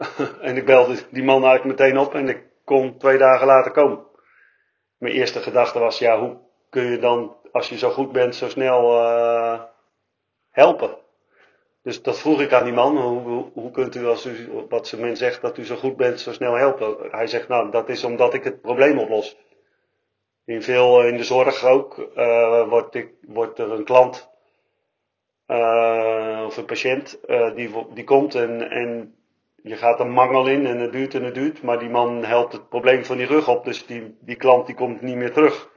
en 0.40 0.56
ik 0.56 0.64
belde 0.64 0.98
die 1.10 1.22
man 1.22 1.44
eigenlijk 1.44 1.78
meteen 1.78 1.98
op 1.98 2.14
en 2.14 2.28
ik 2.28 2.42
kon 2.64 2.98
twee 2.98 3.18
dagen 3.18 3.46
later 3.46 3.72
komen. 3.72 3.98
Mijn 4.98 5.14
eerste 5.14 5.40
gedachte 5.40 5.78
was, 5.78 5.98
ja, 5.98 6.18
hoe 6.20 6.36
kun 6.70 6.84
je 6.84 6.98
dan, 6.98 7.36
als 7.52 7.68
je 7.68 7.78
zo 7.78 7.90
goed 7.90 8.12
bent, 8.12 8.34
zo 8.34 8.48
snel 8.48 9.02
uh, 9.02 9.60
helpen? 10.50 10.96
Dus 11.82 12.02
dat 12.02 12.18
vroeg 12.18 12.40
ik 12.40 12.52
aan 12.52 12.64
die 12.64 12.72
man, 12.72 12.96
hoe, 12.96 13.50
hoe, 13.52 13.70
kunt 13.70 13.94
u, 13.94 14.06
als 14.06 14.26
u, 14.26 14.50
wat 14.68 14.86
ze 14.86 15.00
men 15.00 15.16
zegt, 15.16 15.40
dat 15.40 15.58
u 15.58 15.64
zo 15.64 15.76
goed 15.76 15.96
bent, 15.96 16.20
zo 16.20 16.32
snel 16.32 16.54
helpen? 16.54 16.96
Hij 17.10 17.26
zegt, 17.26 17.48
nou, 17.48 17.70
dat 17.70 17.88
is 17.88 18.04
omdat 18.04 18.34
ik 18.34 18.44
het 18.44 18.60
probleem 18.60 18.98
oplos. 18.98 19.36
In 20.44 20.62
veel, 20.62 21.02
in 21.02 21.16
de 21.16 21.24
zorg 21.24 21.64
ook, 21.64 22.10
uh, 22.16 22.68
wordt, 22.68 22.94
ik, 22.94 23.08
wordt 23.20 23.58
er 23.58 23.72
een 23.72 23.84
klant, 23.84 24.30
uh, 25.46 26.42
of 26.46 26.56
een 26.56 26.64
patiënt, 26.64 27.20
die, 27.54 27.70
die 27.94 28.04
komt 28.04 28.34
en, 28.34 28.70
en 28.70 29.14
je 29.62 29.76
gaat 29.76 30.00
een 30.00 30.10
mangel 30.10 30.48
in 30.48 30.66
en 30.66 30.78
het 30.78 30.92
duurt 30.92 31.14
en 31.14 31.24
het 31.24 31.34
duurt, 31.34 31.62
maar 31.62 31.78
die 31.78 31.88
man 31.88 32.24
helpt 32.24 32.52
het 32.52 32.68
probleem 32.68 33.04
van 33.04 33.16
die 33.16 33.26
rug 33.26 33.48
op, 33.48 33.64
dus 33.64 33.86
die, 33.86 34.16
die 34.20 34.36
klant 34.36 34.66
die 34.66 34.74
komt 34.74 35.00
niet 35.02 35.16
meer 35.16 35.32
terug. 35.32 35.70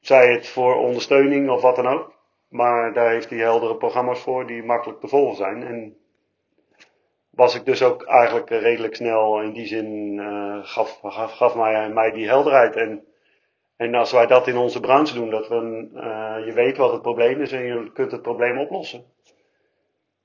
Zij 0.00 0.32
het 0.32 0.48
voor 0.48 0.74
ondersteuning 0.74 1.50
of 1.50 1.62
wat 1.62 1.76
dan 1.76 1.86
ook, 1.86 2.12
maar 2.48 2.92
daar 2.92 3.10
heeft 3.10 3.30
hij 3.30 3.38
heldere 3.38 3.76
programma's 3.76 4.20
voor 4.20 4.46
die 4.46 4.62
makkelijk 4.62 5.00
te 5.00 5.08
volgen 5.08 5.36
zijn. 5.36 5.62
En 5.62 5.96
was 7.30 7.54
ik 7.54 7.64
dus 7.64 7.82
ook 7.82 8.02
eigenlijk 8.02 8.50
redelijk 8.50 8.94
snel 8.94 9.40
in 9.40 9.52
die 9.52 9.66
zin, 9.66 10.12
uh, 10.16 10.58
gaf, 10.62 10.98
gaf, 11.02 11.54
mij, 11.54 12.10
die 12.10 12.28
helderheid. 12.28 12.76
En, 12.76 13.04
en 13.76 13.94
als 13.94 14.12
wij 14.12 14.26
dat 14.26 14.46
in 14.46 14.56
onze 14.56 14.80
branche 14.80 15.14
doen, 15.14 15.30
dat 15.30 15.48
we, 15.48 15.88
uh, 15.94 16.46
je 16.46 16.52
weet 16.52 16.76
wat 16.76 16.92
het 16.92 17.02
probleem 17.02 17.40
is 17.40 17.52
en 17.52 17.64
je 17.64 17.92
kunt 17.92 18.12
het 18.12 18.22
probleem 18.22 18.58
oplossen 18.58 19.04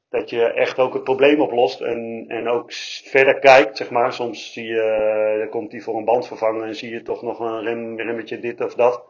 dat 0.10 0.30
je 0.30 0.44
echt 0.44 0.80
ook 0.80 0.94
het 0.94 1.04
probleem 1.04 1.42
oplost 1.42 1.82
en, 1.82 2.26
en 2.28 2.48
ook 2.48 2.74
verder 3.04 3.40
kijkt, 3.40 3.78
zeg 3.78 3.90
maar. 3.90 4.14
Soms 4.14 4.54
zie 4.54 4.66
je, 4.66 5.32
uh, 5.34 5.40
dan 5.40 5.50
komt 5.50 5.72
hij 5.72 5.82
voor 5.82 5.96
een 5.96 6.06
band 6.06 6.28
vervangen 6.28 6.68
en 6.68 6.76
zie 6.76 6.90
je 6.92 7.02
toch 7.02 7.22
nog 7.22 7.40
een 7.40 7.64
rem, 7.64 8.00
remmetje 8.00 8.40
dit 8.40 8.62
of 8.62 8.74
dat. 8.74 9.04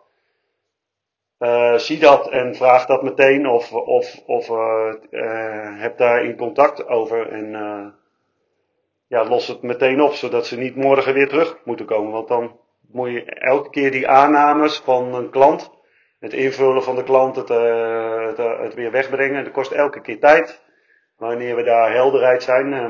Uh, 1.39 1.77
zie 1.77 1.99
dat 1.99 2.29
en 2.29 2.55
vraag 2.55 2.85
dat 2.85 3.03
meteen 3.03 3.47
of, 3.47 3.73
of, 3.73 4.21
of 4.25 4.49
uh, 4.49 4.93
heb 5.81 5.97
daar 5.97 6.23
in 6.23 6.35
contact 6.35 6.87
over 6.87 7.31
en 7.31 7.51
ja, 9.07 9.25
los 9.25 9.47
het 9.47 9.61
meteen 9.61 10.01
op, 10.01 10.11
zodat 10.11 10.45
ze 10.45 10.57
niet 10.57 10.75
morgen 10.75 11.13
weer 11.13 11.27
terug 11.27 11.57
moeten 11.65 11.85
komen. 11.85 12.11
Want 12.11 12.27
dan 12.27 12.59
moet 12.91 13.09
je 13.09 13.25
elke 13.25 13.69
keer 13.69 13.91
die 13.91 14.07
aannames 14.07 14.77
van 14.77 15.13
een 15.13 15.29
klant, 15.29 15.71
het 16.19 16.33
invullen 16.33 16.83
van 16.83 16.95
de 16.95 17.03
klant, 17.03 17.35
het, 17.35 17.49
het, 17.49 18.37
het 18.37 18.73
weer 18.73 18.91
wegbrengen, 18.91 19.43
dat 19.43 19.53
kost 19.53 19.71
elke 19.71 20.01
keer 20.01 20.19
tijd 20.19 20.61
wanneer 21.19 21.55
we 21.55 21.63
daar 21.63 21.91
helderheid 21.91 22.43
zijn. 22.43 22.71
Uh, 22.71 22.89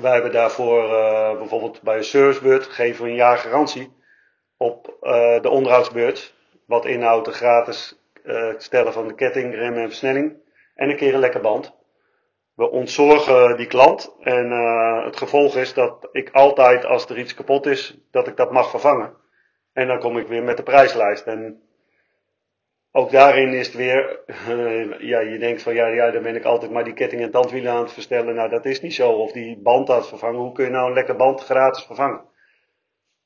wij 0.00 0.12
hebben 0.12 0.32
daarvoor 0.32 0.84
uh, 0.84 1.38
bijvoorbeeld 1.38 1.82
bij 1.82 1.96
een 1.96 2.04
servicebeurt 2.04 2.66
geven 2.66 3.04
we 3.04 3.10
een 3.10 3.16
jaar 3.16 3.38
garantie 3.38 3.92
op 4.56 4.96
uh, 5.02 5.40
de 5.40 5.50
onderhoudsbeurt. 5.50 6.34
Wat 6.66 6.84
inhoudt 6.84 7.24
de 7.24 7.32
gratis 7.32 8.00
stellen 8.56 8.92
van 8.92 9.08
de 9.08 9.14
ketting, 9.14 9.54
rem 9.54 9.74
en 9.74 9.88
versnelling. 9.88 10.36
En 10.74 10.90
een 10.90 10.96
keer 10.96 11.14
een 11.14 11.20
lekker 11.20 11.40
band. 11.40 11.74
We 12.54 12.70
ontzorgen 12.70 13.56
die 13.56 13.66
klant 13.66 14.16
en 14.20 14.50
het 15.04 15.16
gevolg 15.16 15.56
is 15.56 15.74
dat 15.74 16.08
ik 16.12 16.30
altijd 16.30 16.84
als 16.84 17.08
er 17.08 17.18
iets 17.18 17.34
kapot 17.34 17.66
is, 17.66 17.98
dat 18.10 18.26
ik 18.26 18.36
dat 18.36 18.52
mag 18.52 18.70
vervangen. 18.70 19.16
En 19.72 19.86
dan 19.86 19.98
kom 19.98 20.18
ik 20.18 20.26
weer 20.26 20.42
met 20.42 20.56
de 20.56 20.62
prijslijst. 20.62 21.26
En 21.26 21.65
ook 22.96 23.10
daarin 23.10 23.52
is 23.52 23.66
het 23.66 23.76
weer, 23.76 24.20
uh, 24.48 25.00
ja, 25.00 25.20
je 25.20 25.38
denkt 25.38 25.62
van 25.62 25.74
ja, 25.74 25.86
ja, 25.86 26.10
dan 26.10 26.22
ben 26.22 26.36
ik 26.36 26.44
altijd 26.44 26.70
maar 26.70 26.84
die 26.84 26.92
ketting 26.92 27.22
en 27.22 27.30
tandwielen 27.30 27.72
aan 27.72 27.82
het 27.82 27.92
verstellen. 27.92 28.34
Nou, 28.34 28.48
dat 28.48 28.64
is 28.64 28.80
niet 28.80 28.94
zo. 28.94 29.10
Of 29.10 29.32
die 29.32 29.58
band 29.58 29.90
aan 29.90 29.96
het 29.96 30.06
vervangen. 30.06 30.40
Hoe 30.40 30.52
kun 30.52 30.64
je 30.64 30.70
nou 30.70 30.88
een 30.88 30.94
lekker 30.94 31.16
band 31.16 31.40
gratis 31.40 31.84
vervangen? 31.84 32.20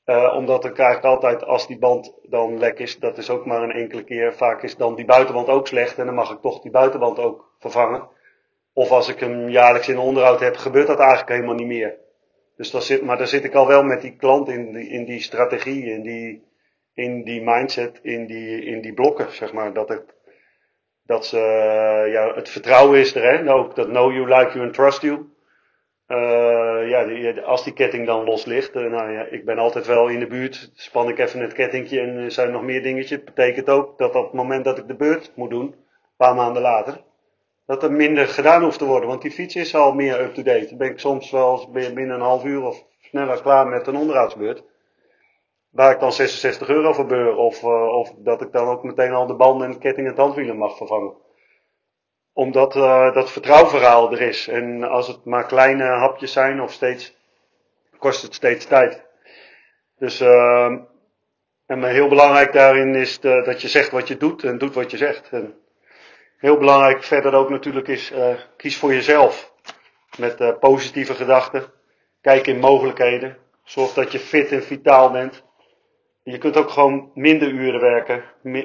Uh, 0.05 0.33
omdat 0.35 0.65
ik 0.65 0.77
eigenlijk 0.77 1.13
altijd, 1.13 1.43
als 1.43 1.67
die 1.67 1.79
band 1.79 2.13
dan 2.23 2.57
lek 2.57 2.79
is, 2.79 2.99
dat 2.99 3.17
is 3.17 3.29
ook 3.29 3.45
maar 3.45 3.61
een 3.61 3.71
enkele 3.71 4.03
keer. 4.03 4.33
Vaak 4.33 4.63
is 4.63 4.77
dan 4.77 4.95
die 4.95 5.05
buitenband 5.05 5.47
ook 5.47 5.67
slecht 5.67 5.97
en 5.97 6.05
dan 6.05 6.15
mag 6.15 6.31
ik 6.31 6.41
toch 6.41 6.61
die 6.61 6.71
buitenband 6.71 7.19
ook 7.19 7.53
vervangen. 7.59 8.07
Of 8.73 8.91
als 8.91 9.09
ik 9.09 9.19
hem 9.19 9.49
jaarlijks 9.49 9.89
in 9.89 9.97
onderhoud 9.97 10.39
heb, 10.39 10.55
gebeurt 10.55 10.87
dat 10.87 10.99
eigenlijk 10.99 11.29
helemaal 11.29 11.55
niet 11.55 11.67
meer. 11.67 11.97
Dus 12.57 12.71
daar 12.71 12.81
zit, 12.81 13.01
maar 13.01 13.17
daar 13.17 13.27
zit 13.27 13.43
ik 13.43 13.55
al 13.55 13.67
wel 13.67 13.83
met 13.83 14.01
die 14.01 14.15
klant 14.15 14.47
in, 14.47 14.75
in 14.75 15.05
die 15.05 15.21
strategie, 15.21 15.85
in 15.85 16.01
die, 16.01 16.43
in 16.93 17.23
die 17.23 17.41
mindset, 17.41 17.99
in 18.01 18.25
die, 18.25 18.65
in 18.65 18.81
die 18.81 18.93
blokken, 18.93 19.31
zeg 19.31 19.53
maar. 19.53 19.73
Dat, 19.73 19.89
het, 19.89 20.15
dat 21.05 21.25
ze, 21.25 21.37
ja, 22.11 22.33
het 22.33 22.49
vertrouwen 22.49 22.99
is 22.99 23.15
er, 23.15 23.23
hè. 23.23 23.53
Ook 23.53 23.75
dat 23.75 23.87
know 23.87 24.11
you, 24.11 24.27
like 24.27 24.51
you 24.53 24.65
and 24.65 24.73
trust 24.73 25.01
you. 25.01 25.29
Uh, 26.07 26.89
ja, 26.89 27.05
die, 27.05 27.41
als 27.41 27.63
die 27.63 27.73
ketting 27.73 28.05
dan 28.05 28.23
los 28.23 28.45
ligt, 28.45 28.75
uh, 28.75 28.91
nou 28.91 29.11
ja, 29.11 29.25
ik 29.25 29.45
ben 29.45 29.57
altijd 29.57 29.87
wel 29.87 30.07
in 30.07 30.19
de 30.19 30.27
buurt, 30.27 30.71
span 30.73 31.09
ik 31.09 31.19
even 31.19 31.39
het 31.39 31.53
kettingje 31.53 31.99
en 31.99 32.17
er 32.17 32.31
zijn 32.31 32.51
nog 32.51 32.61
meer 32.61 32.83
dingetjes. 32.83 33.23
Betekent 33.23 33.69
ook 33.69 33.97
dat 33.97 34.15
op 34.15 34.23
het 34.23 34.33
moment 34.33 34.65
dat 34.65 34.77
ik 34.77 34.87
de 34.87 34.95
beurt 34.95 35.31
moet 35.35 35.49
doen, 35.49 35.65
een 35.65 35.75
paar 36.17 36.35
maanden 36.35 36.61
later, 36.61 37.01
dat 37.65 37.83
er 37.83 37.91
minder 37.91 38.27
gedaan 38.27 38.63
hoeft 38.63 38.77
te 38.77 38.85
worden. 38.85 39.09
Want 39.09 39.21
die 39.21 39.31
fiets 39.31 39.55
is 39.55 39.75
al 39.75 39.93
meer 39.93 40.21
up-to-date. 40.21 40.67
Dan 40.67 40.77
ben 40.77 40.89
ik 40.89 40.99
soms 40.99 41.31
wel 41.31 41.69
binnen 41.71 42.09
een 42.09 42.21
half 42.21 42.45
uur 42.45 42.63
of 42.63 42.83
sneller 43.01 43.41
klaar 43.41 43.67
met 43.67 43.87
een 43.87 43.95
onderhoudsbeurt 43.95 44.63
waar 45.71 45.91
ik 45.91 45.99
dan 45.99 46.11
66 46.11 46.69
euro 46.69 46.93
voor 46.93 47.05
beur. 47.05 47.35
Of, 47.35 47.63
uh, 47.63 47.87
of 47.87 48.11
dat 48.17 48.41
ik 48.41 48.51
dan 48.51 48.67
ook 48.67 48.83
meteen 48.83 49.11
al 49.11 49.27
de 49.27 49.35
banden 49.35 49.67
en 49.67 49.79
ketting 49.79 50.07
en 50.07 50.15
tandwielen 50.15 50.57
mag 50.57 50.77
vervangen. 50.77 51.13
Omdat 52.33 52.75
uh, 52.75 53.13
dat 53.13 53.31
vertrouwverhaal 53.31 54.11
er 54.11 54.21
is. 54.21 54.47
En 54.47 54.83
als 54.83 55.07
het 55.07 55.25
maar 55.25 55.45
kleine 55.45 55.83
hapjes 55.83 56.31
zijn 56.31 56.61
of 56.61 56.71
steeds, 56.71 57.15
kost 57.97 58.21
het 58.21 58.33
steeds 58.33 58.65
tijd. 58.65 59.05
Dus, 59.97 60.21
uh, 60.21 60.71
en 61.65 61.83
heel 61.83 62.07
belangrijk 62.07 62.53
daarin 62.53 62.95
is 62.95 63.19
dat 63.19 63.61
je 63.61 63.67
zegt 63.67 63.91
wat 63.91 64.07
je 64.07 64.17
doet 64.17 64.43
en 64.43 64.57
doet 64.57 64.73
wat 64.73 64.91
je 64.91 64.97
zegt. 64.97 65.29
En 65.31 65.55
heel 66.37 66.57
belangrijk 66.57 67.03
verder 67.03 67.33
ook 67.33 67.49
natuurlijk 67.49 67.87
is, 67.87 68.13
kies 68.57 68.77
voor 68.77 68.93
jezelf. 68.93 69.53
Met 70.17 70.59
positieve 70.59 71.13
gedachten. 71.13 71.63
Kijk 72.21 72.47
in 72.47 72.59
mogelijkheden. 72.59 73.37
Zorg 73.63 73.93
dat 73.93 74.11
je 74.11 74.19
fit 74.19 74.51
en 74.51 74.63
vitaal 74.63 75.11
bent. 75.11 75.43
Je 76.23 76.37
kunt 76.37 76.57
ook 76.57 76.69
gewoon 76.69 77.11
minder 77.13 77.49
uren 77.49 77.79
werken, 77.79 78.23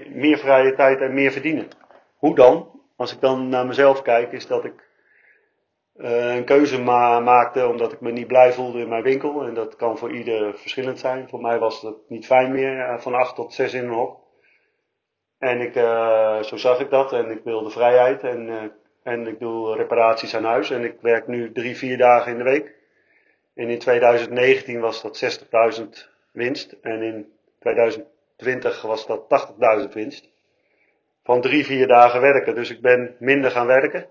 meer, 0.09 0.39
vrije 0.39 0.75
tijd 0.75 1.01
en 1.01 1.15
meer 1.15 1.33
verdienen. 1.33 1.69
Hoe 2.17 2.35
dan? 2.35 2.81
Als 2.97 3.13
ik 3.13 3.21
dan 3.21 3.49
naar 3.49 3.67
mezelf 3.67 4.03
kijk, 4.03 4.33
is 4.33 4.47
dat 4.47 4.65
ik 4.65 4.85
uh, 5.97 6.35
een 6.35 6.45
keuze 6.45 6.81
ma 6.81 7.21
maakte 7.21 7.69
omdat 7.69 7.93
ik 7.93 8.01
me 8.01 8.11
niet 8.11 8.27
blij 8.27 8.53
voelde 8.53 8.79
in 8.81 8.89
mijn 8.89 9.03
winkel. 9.03 9.43
En 9.43 9.55
dat 9.55 9.77
kan 9.77 9.99
voor 9.99 10.13
ieder 10.13 10.55
verschillend 10.55 10.99
zijn. 10.99 11.29
Voor 11.29 11.41
mij 11.41 11.59
was 11.59 11.83
het 11.83 11.97
niet 12.09 12.27
fijn 12.27 12.53
meer, 12.53 12.77
uh, 12.77 12.99
van 12.99 13.15
8 13.15 13.35
tot 13.35 13.55
6 13.55 13.75
in 13.75 13.85
een 13.85 13.95
hok. 13.95 14.21
En 15.39 15.61
ik, 15.61 15.77
uh, 15.77 16.43
zo 16.43 16.57
zag 16.57 16.81
ik 16.81 16.91
dat 16.91 17.13
en 17.13 17.31
ik 17.31 17.41
wilde 17.45 17.71
vrijheid 17.71 18.23
en, 18.23 18.73
en 19.03 19.27
ik 19.27 19.41
doe 19.41 19.77
reparaties 19.77 20.35
aan 20.35 20.45
huis. 20.45 20.71
En 20.71 20.85
ik 20.85 20.97
werk 21.01 21.27
nu 21.27 21.53
drie, 21.53 21.77
vier 21.77 21.99
dagen 21.99 22.33
in 22.33 22.39
de 22.39 22.45
week. 22.45 22.75
En 23.55 23.69
in 23.69 23.79
2019 23.79 24.81
was 24.81 25.03
dat 25.03 25.41
60.000 25.81 25.89
winst. 26.33 26.77
En 26.83 27.03
in 27.03 27.36
2020 27.67 28.83
was 28.83 29.07
dat 29.07 29.49
80.000 29.89 29.93
winst. 29.93 30.31
Van 31.25 31.41
drie, 31.41 31.65
vier 31.65 31.87
dagen 31.87 32.21
werken. 32.21 32.55
Dus 32.55 32.71
ik 32.71 32.81
ben 32.81 33.17
minder 33.19 33.51
gaan 33.51 33.67
werken. 33.67 34.07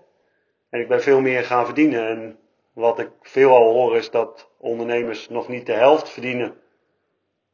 En 0.70 0.80
ik 0.80 0.88
ben 0.88 1.02
veel 1.02 1.20
meer 1.20 1.44
gaan 1.44 1.64
verdienen. 1.64 2.08
En 2.08 2.38
wat 2.72 2.98
ik 2.98 3.10
veel 3.20 3.50
al 3.50 3.72
hoor 3.72 3.96
is 3.96 4.10
dat 4.10 4.50
ondernemers 4.58 5.28
nog 5.28 5.48
niet 5.48 5.66
de 5.66 5.72
helft 5.72 6.10
verdienen 6.10 6.54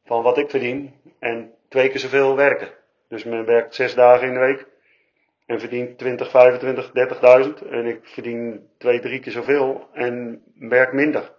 van 0.05 0.23
wat 0.23 0.39
ik 0.39 0.51
verdien. 0.51 0.95
En 1.19 1.55
twee 1.69 1.89
keer 1.89 2.01
zoveel 2.01 2.37
werken. 2.37 2.69
Dus 3.09 3.25
men 3.25 3.45
werkt 3.45 3.75
zes 3.75 3.95
dagen 3.95 4.27
in 4.27 4.35
de 4.35 4.41
week. 4.41 4.67
En 5.47 5.61
verdient 5.61 5.99
20, 5.99 6.31
25, 6.31 6.91
30.000. 7.63 7.69
En 7.71 7.87
ik 7.87 8.01
verdien 8.03 8.69
twee, 8.79 9.01
drie 9.01 9.21
keer 9.21 9.33
zoveel. 9.33 9.89
En 9.93 10.43
werk 10.55 10.93
minder. 10.93 11.33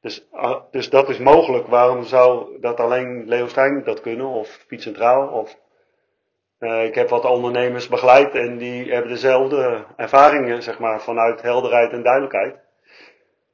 Dus, 0.00 0.28
ah, 0.30 0.62
dus 0.70 0.90
dat 0.90 1.08
is 1.08 1.18
mogelijk. 1.18 1.66
Waarom 1.66 2.04
zou 2.04 2.60
dat 2.60 2.80
alleen 2.80 3.28
Leo 3.28 3.46
Stijn 3.46 3.84
dat 3.84 4.00
kunnen? 4.00 4.26
Of 4.26 4.64
Piet 4.66 4.82
Centraal? 4.82 5.28
Of, 5.28 5.58
uh, 6.58 6.84
ik 6.84 6.94
heb 6.94 7.08
wat 7.08 7.24
ondernemers 7.24 7.88
begeleid 7.88 8.34
en 8.34 8.58
die 8.58 8.92
hebben 8.92 9.10
dezelfde 9.10 9.84
ervaringen, 9.96 10.62
zeg 10.62 10.78
maar, 10.78 11.02
vanuit 11.02 11.42
helderheid 11.42 11.92
en 11.92 12.02
duidelijkheid. 12.02 12.66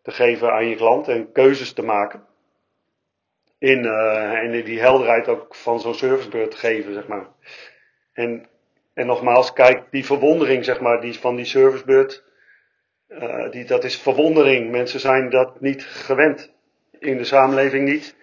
te 0.02 0.10
geven 0.10 0.52
aan 0.52 0.68
je 0.68 0.76
klant 0.76 1.08
en 1.08 1.32
keuzes 1.32 1.72
te 1.72 1.82
maken. 1.82 2.26
In, 3.58 3.84
uh, 3.84 4.32
en 4.32 4.64
die 4.64 4.80
helderheid 4.80 5.28
ook 5.28 5.54
van 5.54 5.80
zo'n 5.80 5.94
servicebeurt 5.94 6.50
te 6.50 6.56
geven, 6.56 6.92
zeg 6.92 7.06
maar. 7.06 7.26
En, 8.12 8.48
en 8.94 9.06
nogmaals, 9.06 9.52
kijk, 9.52 9.82
die 9.90 10.04
verwondering, 10.04 10.64
zeg 10.64 10.80
maar, 10.80 11.00
die 11.00 11.18
van 11.18 11.36
die 11.36 11.44
servicebeurt, 11.44 12.24
uh, 13.22 13.50
die, 13.50 13.64
dat 13.64 13.84
is 13.84 13.96
verwondering. 13.96 14.70
Mensen 14.70 15.00
zijn 15.00 15.30
dat 15.30 15.60
niet 15.60 15.84
gewend. 15.84 16.52
In 16.98 17.16
de 17.16 17.24
samenleving 17.24 17.88
niet. 17.88 18.16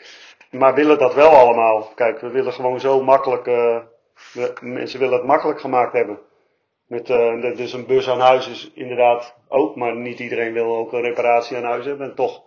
Maar 0.51 0.73
willen 0.73 0.97
dat 0.97 1.13
wel 1.13 1.29
allemaal. 1.29 1.91
Kijk, 1.95 2.19
we 2.19 2.29
willen 2.29 2.53
gewoon 2.53 2.79
zo 2.79 3.03
makkelijk, 3.03 3.45
we, 3.45 4.53
mensen 4.61 4.99
willen 4.99 5.17
het 5.17 5.27
makkelijk 5.27 5.59
gemaakt 5.59 5.93
hebben. 5.93 6.19
Met, 6.87 7.07
dus 7.57 7.73
een 7.73 7.85
bus 7.85 8.09
aan 8.09 8.19
huis 8.19 8.47
is 8.47 8.71
inderdaad 8.73 9.35
ook, 9.47 9.75
maar 9.75 9.95
niet 9.95 10.19
iedereen 10.19 10.53
wil 10.53 10.75
ook 10.75 10.93
een 10.93 11.01
reparatie 11.01 11.57
aan 11.57 11.63
huis 11.63 11.85
hebben. 11.85 12.09
En 12.09 12.15
toch 12.15 12.43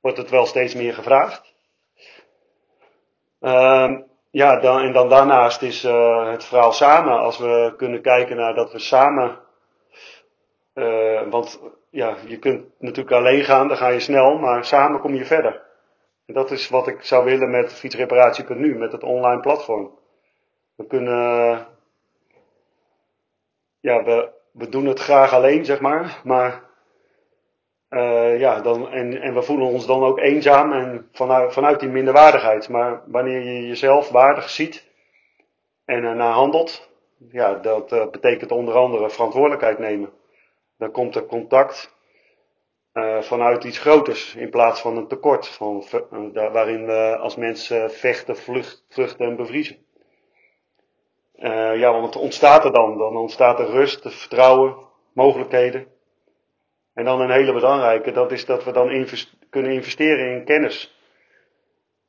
wordt 0.00 0.16
het 0.16 0.30
wel 0.30 0.46
steeds 0.46 0.74
meer 0.74 0.94
gevraagd. 0.94 1.54
Uh, 3.40 3.98
ja, 4.30 4.60
dan, 4.60 4.80
en 4.80 4.92
dan 4.92 5.08
daarnaast 5.08 5.62
is 5.62 5.82
het 5.82 6.44
verhaal 6.44 6.72
samen. 6.72 7.18
Als 7.18 7.38
we 7.38 7.74
kunnen 7.76 8.02
kijken 8.02 8.36
naar 8.36 8.54
dat 8.54 8.72
we 8.72 8.78
samen. 8.78 9.38
Uh, 10.74 11.28
want 11.30 11.60
ja, 11.90 12.16
je 12.26 12.38
kunt 12.38 12.64
natuurlijk 12.78 13.16
alleen 13.16 13.44
gaan, 13.44 13.68
dan 13.68 13.76
ga 13.76 13.88
je 13.88 14.00
snel, 14.00 14.38
maar 14.38 14.64
samen 14.64 15.00
kom 15.00 15.14
je 15.14 15.24
verder. 15.24 15.62
En 16.26 16.34
dat 16.34 16.50
is 16.50 16.68
wat 16.68 16.86
ik 16.86 17.02
zou 17.02 17.24
willen 17.24 17.50
met 17.50 17.72
fietsreparatie.nu, 17.72 18.78
met 18.78 18.92
het 18.92 19.02
online 19.02 19.40
platform. 19.40 19.98
We 20.76 20.86
kunnen 20.86 21.66
ja, 23.80 24.04
we, 24.04 24.30
we 24.52 24.68
doen 24.68 24.86
het 24.86 25.00
graag 25.00 25.32
alleen, 25.32 25.64
zeg 25.64 25.80
maar. 25.80 26.20
Maar 26.24 26.62
uh, 27.90 28.38
ja, 28.38 28.60
dan, 28.60 28.90
en, 28.90 29.20
en 29.20 29.34
we 29.34 29.42
voelen 29.42 29.66
ons 29.66 29.86
dan 29.86 30.02
ook 30.02 30.18
eenzaam 30.18 30.72
en 30.72 31.08
vanuit, 31.12 31.52
vanuit 31.52 31.80
die 31.80 31.88
minderwaardigheid. 31.88 32.68
Maar 32.68 33.02
wanneer 33.06 33.40
je 33.40 33.66
jezelf 33.66 34.10
waardig 34.10 34.50
ziet 34.50 34.88
en 35.84 36.04
ernaar 36.04 36.32
handelt, 36.32 36.90
ja, 37.30 37.54
dat 37.54 37.92
uh, 37.92 38.10
betekent 38.10 38.52
onder 38.52 38.74
andere 38.74 39.10
verantwoordelijkheid 39.10 39.78
nemen. 39.78 40.12
Dan 40.80 40.90
komt 40.90 41.16
er 41.16 41.26
contact 41.26 41.94
uh, 42.94 43.22
vanuit 43.22 43.64
iets 43.64 43.78
groters 43.78 44.34
in 44.34 44.50
plaats 44.50 44.80
van 44.80 44.96
een 44.96 45.08
tekort, 45.08 45.48
van, 45.48 45.84
waarin 46.32 46.86
we 46.86 47.16
als 47.16 47.36
mensen 47.36 47.90
vechten, 47.90 48.36
vlucht, 48.36 48.84
vluchten 48.88 49.26
en 49.26 49.36
bevriezen. 49.36 49.76
Uh, 51.36 51.76
ja, 51.78 51.92
want 51.92 52.16
ontstaat 52.16 52.64
er 52.64 52.72
dan? 52.72 52.98
Dan 52.98 53.16
ontstaat 53.16 53.58
er 53.58 53.70
rust, 53.70 54.00
vertrouwen, 54.02 54.76
mogelijkheden. 55.14 55.86
En 56.94 57.04
dan 57.04 57.20
een 57.20 57.30
hele 57.30 57.52
belangrijke, 57.52 58.12
dat 58.12 58.32
is 58.32 58.44
dat 58.44 58.64
we 58.64 58.72
dan 58.72 59.06
kunnen 59.50 59.72
investeren 59.72 60.36
in 60.36 60.44
kennis. 60.44 60.98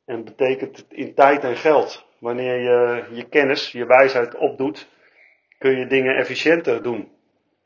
En 0.05 0.23
betekent 0.23 0.85
in 0.89 1.13
tijd 1.13 1.43
en 1.43 1.55
geld. 1.55 2.05
Wanneer 2.19 2.59
je 2.59 3.05
je 3.11 3.29
kennis, 3.29 3.71
je 3.71 3.85
wijsheid 3.85 4.35
opdoet, 4.35 4.87
kun 5.57 5.77
je 5.77 5.87
dingen 5.87 6.15
efficiënter 6.15 6.83
doen. 6.83 7.19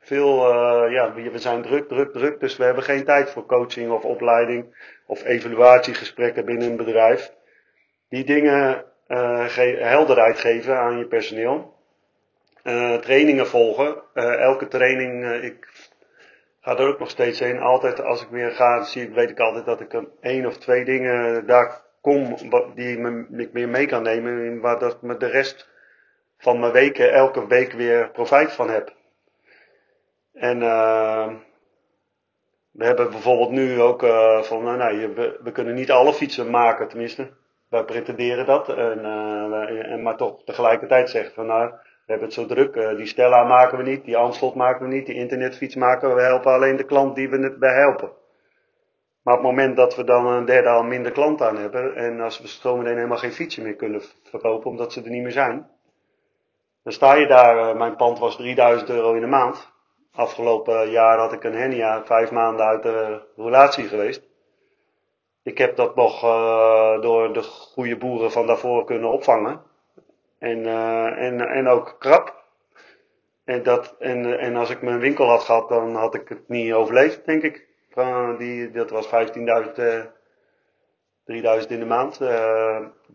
Veel, 0.06 0.52
uh, 0.52 0.92
ja, 0.92 1.14
we 1.14 1.40
zijn 1.40 1.62
druk, 1.62 1.88
druk, 1.88 2.12
druk, 2.12 2.40
dus 2.40 2.58
we 2.58 2.64
hebben 2.64 2.84
geen 2.84 3.04
tijd 3.04 3.30
voor 3.30 3.46
coaching 3.46 3.92
of 3.92 4.04
opleiding 4.04 4.76
of 5.06 5.24
evaluatiegesprekken 5.24 6.46
binnen 6.46 6.70
een 6.70 6.78
bedrijf. 6.78 7.32
Die 8.10 8.24
dingen 8.24 8.86
ge 9.48 9.78
helderheid 9.80 10.40
geven 10.40 10.78
aan 10.78 10.98
je 10.98 11.06
personeel. 11.06 11.74
Uh, 12.64 12.96
trainingen 12.96 13.48
volgen. 13.48 13.96
Elke 14.40 14.68
training, 14.68 15.44
ik 15.44 15.68
ga 16.62 16.78
er 16.78 16.88
ook 16.88 17.00
nog 17.00 17.10
steeds 17.10 17.40
heen. 17.40 17.60
Altijd 17.60 18.02
als 18.02 18.22
ik 18.22 18.30
weer 18.30 18.52
ga, 18.52 18.84
zie, 18.84 19.10
weet 19.10 19.30
ik 19.30 19.40
altijd 19.40 19.66
dat 19.66 19.82
ik 19.82 19.94
een 19.94 20.10
één 20.22 20.46
of 20.46 20.58
twee 20.58 20.86
dingen 20.86 21.46
daar 21.46 21.82
kom 22.02 22.36
die 22.76 22.98
ik 23.38 23.50
weer 23.52 23.70
mee 23.70 23.86
kan 23.86 24.04
nemen. 24.04 24.60
Waar 24.60 24.80
dat 24.80 25.02
me 25.02 25.18
de 25.18 25.28
rest 25.28 25.70
van 26.38 26.60
mijn 26.60 26.72
weken 26.72 27.14
elke 27.14 27.48
week 27.48 27.72
weer 27.72 28.10
profijt 28.10 28.52
van 28.52 28.70
heb. 28.70 28.95
En 30.36 30.60
we 32.72 32.86
hebben 32.86 33.10
bijvoorbeeld 33.10 33.52
nu 33.52 33.82
ook 33.82 34.02
van, 34.42 34.64
nou, 34.64 34.78
nou, 34.78 35.14
we, 35.14 35.40
we 35.44 35.52
kunnen 35.52 35.76
niet 35.76 35.92
alle 35.92 36.14
fietsen 36.14 36.50
maken, 36.50 36.88
tenminste 36.88 37.32
wij 37.70 37.84
pretenderen 37.84 38.46
dat. 38.46 38.70
En, 38.70 39.00
uh, 39.00 39.92
en, 39.92 40.02
maar 40.02 40.18
toch 40.18 40.44
tegelijkertijd 40.44 41.10
zeggen 41.10 41.34
van 41.34 41.46
nou, 41.46 41.70
we 41.70 42.12
hebben 42.12 42.28
het 42.28 42.34
zo 42.34 42.46
druk. 42.46 42.76
Uh, 42.76 42.98
die 42.98 43.06
Stella 43.06 43.44
maken 43.44 43.78
we 43.78 43.84
niet, 43.84 44.06
die 44.06 44.18
Amstel 44.18 44.54
maken 44.56 44.88
we 44.88 44.94
niet, 44.94 45.06
die 45.06 45.16
internetfiets 45.16 45.76
maken 45.76 46.10
we. 46.10 46.16
We 46.16 46.22
helpen 46.22 46.52
alleen 46.52 46.76
de 46.76 46.86
klant 46.86 47.16
die 47.16 47.30
we 47.30 47.56
bij 47.60 47.74
helpen. 47.74 48.12
Maar 49.22 49.34
op 49.34 49.40
het 49.40 49.50
moment 49.50 49.76
dat 49.76 49.96
we 49.96 50.04
dan 50.04 50.26
een 50.26 50.46
derde 50.46 50.70
al 50.70 50.84
minder 50.84 51.12
klant 51.12 51.42
aan 51.42 51.58
hebben. 51.58 51.96
En 51.96 52.22
als 52.22 52.40
we 52.40 52.48
zometeen 52.48 52.96
helemaal 52.96 53.18
geen 53.18 53.32
fietsen 53.32 53.64
meer 53.64 53.76
kunnen 53.76 54.02
verkopen 54.24 54.70
omdat 54.70 54.94
ze 54.94 55.04
er 55.04 55.10
niet 55.10 55.24
meer 55.24 55.32
zijn. 55.32 55.70
Dan 56.84 56.94
sta 56.94 57.14
je 57.14 57.28
daar, 57.28 57.78
mijn 57.78 57.96
pand 57.96 58.20
was 58.20 58.36
3000 58.36 58.90
euro 58.90 59.14
in 59.14 59.22
de 59.22 59.28
maand. 59.28 59.74
Afgelopen 60.16 60.90
jaar 60.90 61.18
had 61.18 61.34
ik 61.34 61.44
een 61.44 61.56
hernia, 61.56 62.06
vijf 62.06 62.32
maanden 62.32 62.66
uit 62.66 62.84
de 62.84 63.22
relatie 63.36 63.88
geweest. 63.88 64.22
Ik 65.44 65.58
heb 65.58 65.76
dat 65.76 65.96
nog 65.96 66.24
uh, 66.24 67.02
door 67.02 67.34
de 67.34 67.42
goede 67.42 67.98
boeren 67.98 68.32
van 68.32 68.48
daarvoor 68.48 68.86
kunnen 68.86 69.12
opvangen. 69.12 69.62
En, 70.40 70.58
uh, 70.58 71.22
en, 71.22 71.42
en 71.42 71.68
ook 71.68 71.96
krap. 72.00 72.44
En, 73.44 73.64
dat, 73.64 73.96
en, 74.00 74.40
en 74.40 74.56
als 74.56 74.70
ik 74.70 74.82
mijn 74.82 75.00
winkel 75.00 75.28
had 75.28 75.44
gehad, 75.44 75.70
dan 75.70 75.96
had 75.96 76.16
ik 76.16 76.30
het 76.30 76.48
niet 76.48 76.74
overleefd, 76.74 77.26
denk 77.26 77.44
ik. 77.44 77.68
Die, 78.38 78.72
dat 78.72 78.90
was 78.90 79.08
15.000, 79.08 79.12
uh, 79.76 80.02
3000 81.26 81.72
in 81.72 81.80
de 81.80 81.86
maand. 81.86 82.20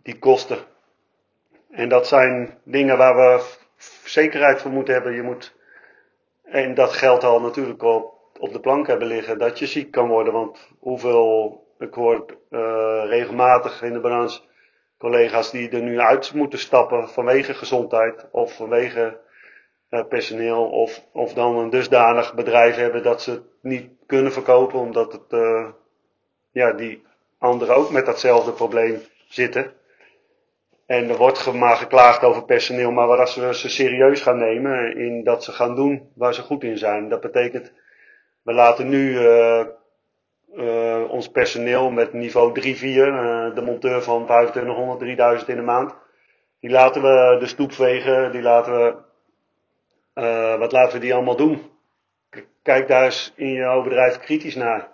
Die 0.02 0.18
kosten. 0.18 0.58
En 1.70 1.88
dat 1.88 2.06
zijn 2.06 2.58
dingen 2.64 2.98
waar 2.98 3.16
we 3.16 3.58
zekerheid 4.04 4.62
voor 4.62 4.70
moeten 4.70 4.94
hebben. 4.94 5.14
Je 5.14 5.22
moet, 5.22 5.54
en 6.50 6.74
dat 6.74 6.92
geldt 6.92 7.24
al 7.24 7.40
natuurlijk 7.40 7.82
op, 7.82 8.14
op 8.38 8.52
de 8.52 8.60
plank 8.60 8.86
hebben 8.86 9.06
liggen, 9.06 9.38
dat 9.38 9.58
je 9.58 9.66
ziek 9.66 9.90
kan 9.90 10.08
worden. 10.08 10.32
Want 10.32 10.68
hoeveel 10.78 11.58
ik 11.78 11.94
hoor 11.94 12.24
uh, 12.50 13.02
regelmatig 13.06 13.82
in 13.82 13.92
de 13.92 14.00
balans 14.00 14.48
collega's 14.98 15.50
die 15.50 15.70
er 15.70 15.82
nu 15.82 16.00
uit 16.00 16.34
moeten 16.34 16.58
stappen 16.58 17.08
vanwege 17.08 17.54
gezondheid 17.54 18.26
of 18.30 18.56
vanwege 18.56 19.20
uh, 19.90 20.04
personeel 20.08 20.68
of, 20.68 21.04
of 21.12 21.32
dan 21.32 21.56
een 21.56 21.70
dusdanig 21.70 22.34
bedrijf 22.34 22.76
hebben 22.76 23.02
dat 23.02 23.22
ze 23.22 23.30
het 23.30 23.42
niet 23.62 23.90
kunnen 24.06 24.32
verkopen 24.32 24.78
omdat 24.78 25.12
het, 25.12 25.32
uh, 25.32 25.68
ja, 26.50 26.72
die 26.72 27.02
anderen 27.38 27.76
ook 27.76 27.90
met 27.90 28.06
datzelfde 28.06 28.52
probleem 28.52 29.00
zitten. 29.28 29.72
En 30.90 31.09
er 31.09 31.16
wordt 31.16 31.53
maar 31.53 31.76
geklaagd 31.76 32.22
over 32.24 32.44
personeel, 32.44 32.90
maar 32.90 33.18
als 33.18 33.35
we 33.35 33.55
ze 33.55 33.68
serieus 33.68 34.20
gaan 34.20 34.38
nemen 34.38 34.96
in 34.96 35.24
dat 35.24 35.44
ze 35.44 35.53
gaan 35.53 35.74
doen 35.74 36.11
waar 36.14 36.35
ze 36.35 36.42
goed 36.42 36.64
in 36.64 36.79
zijn. 36.79 37.09
Dat 37.09 37.20
betekent, 37.20 37.72
we 38.42 38.53
laten 38.53 38.88
nu 38.88 39.11
uh, 39.11 39.64
uh, 40.55 41.11
ons 41.11 41.29
personeel 41.29 41.90
met 41.90 42.12
niveau 42.12 42.61
3-4, 42.61 42.62
uh, 42.62 43.55
de 43.55 43.62
monteur 43.64 44.03
van 44.03 44.24
2500, 44.24 44.98
3000 44.98 45.48
in 45.48 45.57
de 45.57 45.62
maand. 45.62 45.94
Die 46.61 46.70
laten 46.70 47.03
we 47.03 47.37
de 47.40 47.46
stoep 47.46 47.72
vegen, 47.72 48.33
die 48.33 48.42
laten 48.42 48.72
we, 48.72 48.96
wat 50.59 50.72
laten 50.72 50.92
we 50.92 51.05
die 51.05 51.14
allemaal 51.14 51.37
doen? 51.37 51.62
Kijk 52.62 52.88
daar 52.88 53.05
eens 53.05 53.33
in 53.37 53.53
jouw 53.53 53.83
bedrijf 53.83 54.18
kritisch 54.18 54.57
naar. 54.57 54.88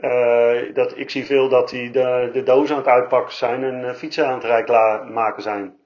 Uh, 0.00 0.74
dat, 0.74 0.96
ik 0.96 1.10
zie 1.10 1.24
veel 1.24 1.48
dat 1.48 1.68
die 1.68 1.90
de, 1.90 2.30
de 2.32 2.42
dozen 2.42 2.76
aan 2.76 2.82
het 2.82 2.90
uitpakken 2.90 3.34
zijn 3.34 3.64
en 3.64 3.80
uh, 3.80 3.92
fietsen 3.94 4.26
aan 4.26 4.34
het 4.34 4.44
rij 4.44 5.04
maken 5.10 5.42
zijn. 5.42 5.76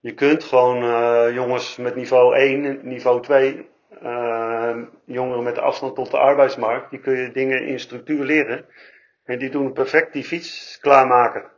Je 0.00 0.14
kunt 0.14 0.44
gewoon 0.44 0.82
uh, 0.82 1.34
jongens 1.34 1.76
met 1.76 1.94
niveau 1.94 2.36
1, 2.36 2.80
niveau 2.82 3.22
2, 3.22 3.68
uh, 4.02 4.76
jongeren 5.04 5.42
met 5.42 5.58
afstand 5.58 5.94
tot 5.94 6.10
de 6.10 6.18
arbeidsmarkt, 6.18 6.90
die 6.90 7.00
kun 7.00 7.16
je 7.16 7.32
dingen 7.32 7.66
in 7.66 7.80
structuur 7.80 8.24
leren. 8.24 8.66
En 9.24 9.38
die 9.38 9.50
doen 9.50 9.72
perfect 9.72 10.12
die 10.12 10.24
fiets 10.24 10.78
klaarmaken. 10.80 11.50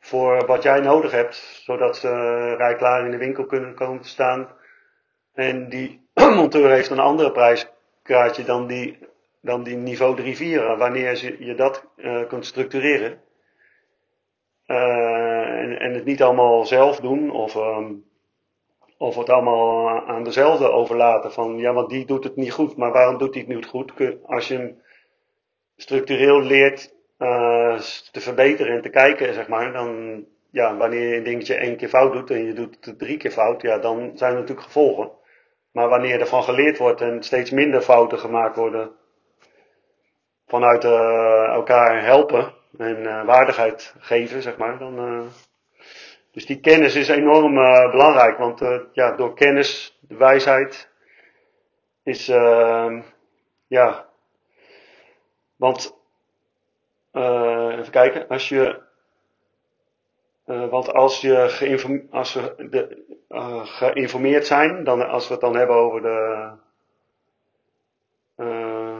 Voor 0.00 0.46
wat 0.46 0.62
jij 0.62 0.80
nodig 0.80 1.12
hebt, 1.12 1.34
zodat 1.64 1.96
ze 1.96 2.08
rijklaar 2.56 3.04
in 3.04 3.10
de 3.10 3.16
winkel 3.16 3.46
kunnen 3.46 3.74
komen 3.74 4.00
te 4.00 4.08
staan. 4.08 4.48
En 5.34 5.68
die 5.68 6.08
monteur 6.36 6.70
heeft 6.70 6.90
een 6.90 6.98
andere 6.98 7.32
prijskaartje 7.32 8.44
dan 8.44 8.66
die, 8.66 8.98
dan 9.42 9.62
die 9.62 9.76
niveau 9.76 10.16
3-4, 10.16 10.78
wanneer 10.78 11.36
je 11.44 11.54
dat 11.54 11.84
uh, 11.96 12.26
kunt 12.28 12.46
structureren. 12.46 13.20
Uh, 14.66 15.60
en, 15.60 15.78
en 15.78 15.94
het 15.94 16.04
niet 16.04 16.22
allemaal 16.22 16.64
zelf 16.64 17.00
doen 17.00 17.30
of 17.30 17.54
um, 17.54 18.04
of 19.02 19.16
het 19.16 19.30
allemaal 19.30 19.88
aan 20.06 20.24
dezelfde 20.24 20.70
overlaten. 20.70 21.32
Van 21.32 21.58
ja, 21.58 21.72
want 21.72 21.90
die 21.90 22.06
doet 22.06 22.24
het 22.24 22.36
niet 22.36 22.52
goed, 22.52 22.76
maar 22.76 22.92
waarom 22.92 23.18
doet 23.18 23.34
hij 23.34 23.44
het 23.46 23.54
niet 23.54 23.66
goed? 23.66 23.92
Als 24.26 24.48
je 24.48 24.56
hem 24.56 24.82
structureel 25.76 26.40
leert 26.40 26.94
uh, 27.18 27.78
te 28.12 28.20
verbeteren 28.20 28.76
en 28.76 28.82
te 28.82 28.88
kijken, 28.88 29.34
zeg 29.34 29.48
maar, 29.48 29.72
dan 29.72 30.24
ja, 30.50 30.76
wanneer 30.76 31.08
je 31.08 31.16
een 31.16 31.22
dingetje 31.22 31.54
één 31.54 31.76
keer 31.76 31.88
fout 31.88 32.12
doet 32.12 32.30
en 32.30 32.44
je 32.44 32.52
doet 32.52 32.76
het 32.80 32.98
drie 32.98 33.16
keer 33.16 33.30
fout, 33.30 33.62
ja, 33.62 33.78
dan 33.78 34.12
zijn 34.14 34.32
er 34.32 34.38
natuurlijk 34.38 34.66
gevolgen. 34.66 35.10
Maar 35.72 35.88
wanneer 35.88 36.20
er 36.20 36.26
van 36.26 36.42
geleerd 36.42 36.78
wordt 36.78 37.00
en 37.00 37.22
steeds 37.22 37.50
minder 37.50 37.80
fouten 37.80 38.18
gemaakt 38.18 38.56
worden, 38.56 38.90
vanuit 40.52 40.84
elkaar 41.54 42.04
helpen 42.04 42.52
en 42.78 43.24
waardigheid 43.26 43.94
geven, 43.98 44.42
zeg 44.42 44.56
maar, 44.56 44.78
dan. 44.78 45.28
dus 46.30 46.46
die 46.46 46.60
kennis 46.60 46.94
is 46.94 47.08
enorm 47.08 47.54
belangrijk, 47.90 48.38
want 48.38 48.60
ja, 48.92 49.12
door 49.12 49.34
kennis, 49.34 49.98
de 50.00 50.16
wijsheid, 50.16 50.88
is, 52.02 52.26
ja, 53.66 54.06
want, 55.56 55.96
even 57.12 57.90
kijken, 57.90 58.28
als 58.28 58.48
je 58.48 58.80
want 60.44 60.92
als, 60.92 61.20
je 61.20 61.48
we 62.32 62.96
geïnformeerd 63.64 64.46
zijn, 64.46 64.84
dan, 64.84 65.08
als 65.08 65.26
we 65.26 65.32
het 65.32 65.42
dan 65.42 65.56
hebben 65.56 65.76
over 65.76 66.02
de, 66.02 66.50
uh, 68.36 68.98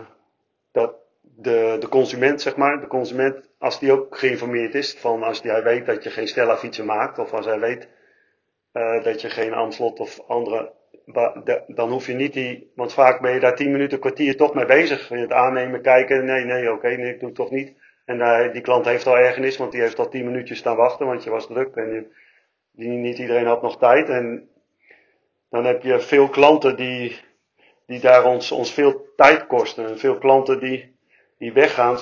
dat 0.73 0.95
de, 1.43 1.77
de 1.81 1.89
consument, 1.89 2.41
zeg 2.41 2.57
maar, 2.57 2.81
de 2.81 2.87
consument, 2.87 3.51
als 3.59 3.79
die 3.79 3.93
ook 3.93 4.19
geïnformeerd 4.19 4.75
is, 4.75 4.97
van 4.99 5.23
als 5.23 5.43
hij 5.43 5.63
weet 5.63 5.87
dat 5.87 6.03
je 6.03 6.11
geen 6.11 6.29
Stella 6.29 6.57
fietsen 6.57 6.87
maakt, 6.87 7.19
of 7.19 7.33
als 7.33 7.47
hij 7.47 7.59
weet 7.59 7.89
dat 9.03 9.21
je 9.21 9.31
geen 9.31 9.53
Amslot 9.53 10.01
of 10.01 10.21
andere, 10.27 10.73
dan 11.67 11.91
hoef 11.91 12.07
je 12.07 12.15
niet 12.15 12.33
die, 12.33 12.73
want 12.75 12.93
vaak 12.93 13.21
ben 13.21 13.33
je 13.33 13.41
daar 13.41 13.57
tien 13.57 13.73
minuten, 13.73 13.99
kwartier 13.99 14.37
toch 14.37 14.55
mee 14.55 14.65
bezig. 14.65 15.09
Het 15.09 15.33
aannemen, 15.33 15.83
kijken, 15.83 16.25
nee, 16.25 16.45
nee, 16.45 16.73
oké, 16.73 16.89
nee, 16.89 17.13
ik 17.13 17.19
doe 17.19 17.29
het 17.29 17.37
toch 17.37 17.51
niet. 17.51 17.75
En 18.05 18.53
die 18.53 18.63
klant 18.63 18.85
heeft 18.85 19.07
al 19.07 19.19
ergernis, 19.19 19.57
want 19.57 19.73
die 19.73 19.81
heeft 19.81 19.99
al 19.99 20.09
tien 20.09 20.25
minuutjes 20.25 20.59
staan 20.59 20.77
wachten, 20.77 21.07
want 21.07 21.25
je 21.25 21.31
was 21.31 21.47
druk 21.47 21.75
en 21.77 21.93
je, 21.93 22.07
die, 22.73 22.89
niet 22.89 23.19
iedereen 23.19 23.47
had 23.47 23.63
nog 23.63 23.79
tijd. 23.79 24.09
En 24.09 24.49
dan 25.51 25.65
heb 25.65 25.83
je 25.83 26.01
veel 26.01 26.29
klanten 26.29 26.77
die, 26.77 27.21
die 27.87 28.01
daar 28.01 28.25
ons, 28.25 28.53
ons 28.53 28.73
veel 28.73 29.07
tijd 29.17 29.47
kosten. 29.47 29.87
En 29.87 29.99
veel 29.99 30.19
klanten 30.19 30.61
die, 30.61 30.92
die 31.43 31.53
weggaan, 31.53 31.99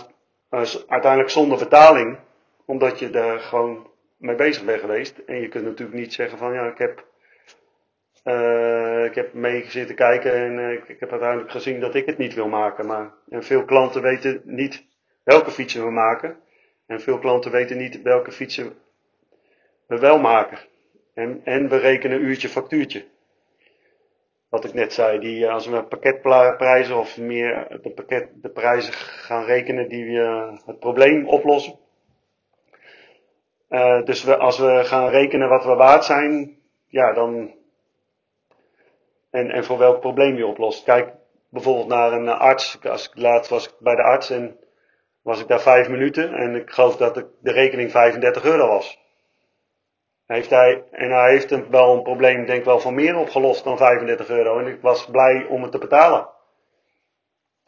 uh, 0.50 0.60
uiteindelijk 0.86 1.30
zonder 1.30 1.58
betaling, 1.58 2.18
omdat 2.64 2.98
je 2.98 3.10
daar 3.10 3.38
gewoon 3.38 3.90
mee 4.16 4.34
bezig 4.34 4.64
bent 4.64 4.80
geweest. 4.80 5.18
En 5.18 5.40
je 5.40 5.48
kunt 5.48 5.64
natuurlijk 5.64 5.98
niet 5.98 6.12
zeggen 6.12 6.38
van 6.38 6.52
ja, 6.52 6.66
ik 6.66 6.78
heb, 6.78 7.04
uh, 8.24 9.04
ik 9.04 9.14
heb 9.14 9.32
mee 9.32 9.64
zitten 9.70 9.94
kijken 9.94 10.32
en 10.32 10.72
ik, 10.72 10.88
ik 10.88 11.00
heb 11.00 11.10
uiteindelijk 11.10 11.50
gezien 11.50 11.80
dat 11.80 11.94
ik 11.94 12.06
het 12.06 12.18
niet 12.18 12.34
wil 12.34 12.48
maken. 12.48 12.86
Maar 12.86 13.14
en 13.28 13.42
veel 13.42 13.64
klanten 13.64 14.02
weten 14.02 14.40
niet 14.44 14.84
welke 15.24 15.50
fietsen 15.50 15.84
we 15.84 15.90
maken. 15.90 16.36
En 16.86 17.00
veel 17.00 17.18
klanten 17.18 17.50
weten 17.50 17.76
niet 17.76 18.02
welke 18.02 18.32
fietsen 18.32 18.72
we 19.86 19.98
wel 19.98 20.18
maken. 20.18 20.58
En, 21.14 21.40
en 21.44 21.68
we 21.68 21.76
rekenen 21.76 22.22
uurtje 22.22 22.48
factuurtje. 22.48 23.04
Wat 24.50 24.64
ik 24.64 24.74
net 24.74 24.92
zei, 24.92 25.18
die, 25.18 25.46
eh, 25.46 25.52
als 25.52 25.66
we 25.66 25.84
pakketprijzen 25.84 26.98
of 26.98 27.18
meer 27.18 27.78
de, 27.82 27.90
pakket, 27.90 28.28
de 28.34 28.48
prijzen 28.48 28.92
gaan 28.92 29.44
rekenen 29.44 29.88
die 29.88 30.04
we 30.04 30.58
het 30.66 30.78
probleem 30.78 31.28
oplossen. 31.28 31.78
Uh, 33.68 34.04
dus 34.04 34.24
we, 34.24 34.36
als 34.36 34.58
we 34.58 34.80
gaan 34.84 35.08
rekenen 35.08 35.48
wat 35.48 35.64
we 35.64 35.74
waard 35.74 36.04
zijn, 36.04 36.56
ja, 36.86 37.12
dan. 37.12 37.54
En, 39.30 39.50
en 39.50 39.64
voor 39.64 39.78
welk 39.78 40.00
probleem 40.00 40.36
je 40.36 40.46
oplost. 40.46 40.84
Kijk 40.84 41.12
bijvoorbeeld 41.48 41.88
naar 41.88 42.12
een 42.12 42.28
arts. 42.28 42.78
Als 42.82 43.08
ik 43.08 43.16
laatst 43.18 43.50
was 43.50 43.76
bij 43.78 43.94
de 43.94 44.02
arts 44.02 44.30
en 44.30 44.58
was 45.22 45.40
ik 45.40 45.48
daar 45.48 45.60
vijf 45.60 45.88
minuten 45.88 46.34
en 46.34 46.54
ik 46.54 46.70
geloof 46.70 46.96
dat 46.96 47.14
de 47.14 47.52
rekening 47.52 47.90
35 47.90 48.44
euro 48.44 48.66
was. 48.66 48.98
Heeft 50.30 50.50
hij, 50.50 50.84
en 50.90 51.10
hij 51.10 51.30
heeft 51.30 51.50
een, 51.50 51.70
wel 51.70 51.94
een 51.94 52.02
probleem, 52.02 52.46
denk 52.46 52.58
ik 52.58 52.64
wel, 52.64 52.80
van 52.80 52.94
meer 52.94 53.16
opgelost 53.16 53.64
dan 53.64 53.76
35 53.76 54.28
euro. 54.28 54.58
En 54.58 54.66
ik 54.66 54.80
was 54.80 55.06
blij 55.06 55.46
om 55.48 55.62
het 55.62 55.72
te 55.72 55.78
betalen. 55.78 56.28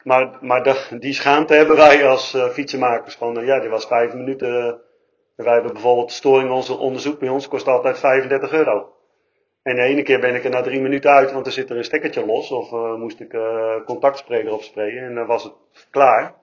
Maar, 0.03 0.37
maar 0.41 0.87
die 0.99 1.13
schaamte 1.13 1.53
hebben 1.53 1.75
wij 1.75 2.07
als 2.07 2.33
uh, 2.33 2.49
fietsenmakers. 2.49 3.15
Van, 3.15 3.39
uh, 3.39 3.45
ja, 3.45 3.59
die 3.59 3.69
was 3.69 3.85
vijf 3.85 4.13
minuten. 4.13 4.49
Uh, 4.49 4.73
wij 5.45 5.53
hebben 5.53 5.73
bijvoorbeeld 5.73 6.11
storing 6.11 6.51
onze 6.51 6.77
onderzoek 6.77 7.19
bij 7.19 7.29
ons, 7.29 7.47
kost 7.47 7.67
altijd 7.67 7.99
35 7.99 8.51
euro. 8.51 8.93
En 9.63 9.75
de 9.75 9.81
ene 9.81 10.03
keer 10.03 10.19
ben 10.19 10.35
ik 10.35 10.43
er 10.43 10.49
na 10.49 10.61
drie 10.61 10.81
minuten 10.81 11.11
uit, 11.11 11.31
want 11.31 11.45
er 11.45 11.51
zit 11.51 11.69
er 11.69 11.77
een 11.77 11.83
stekkertje 11.83 12.25
los. 12.25 12.51
Of 12.51 12.71
moest 12.97 13.19
ik 13.19 13.37
contactspray 13.85 14.39
erop 14.39 14.61
sprayen 14.61 15.03
en 15.03 15.15
dan 15.15 15.25
was 15.25 15.43
het 15.43 15.87
klaar. 15.89 16.35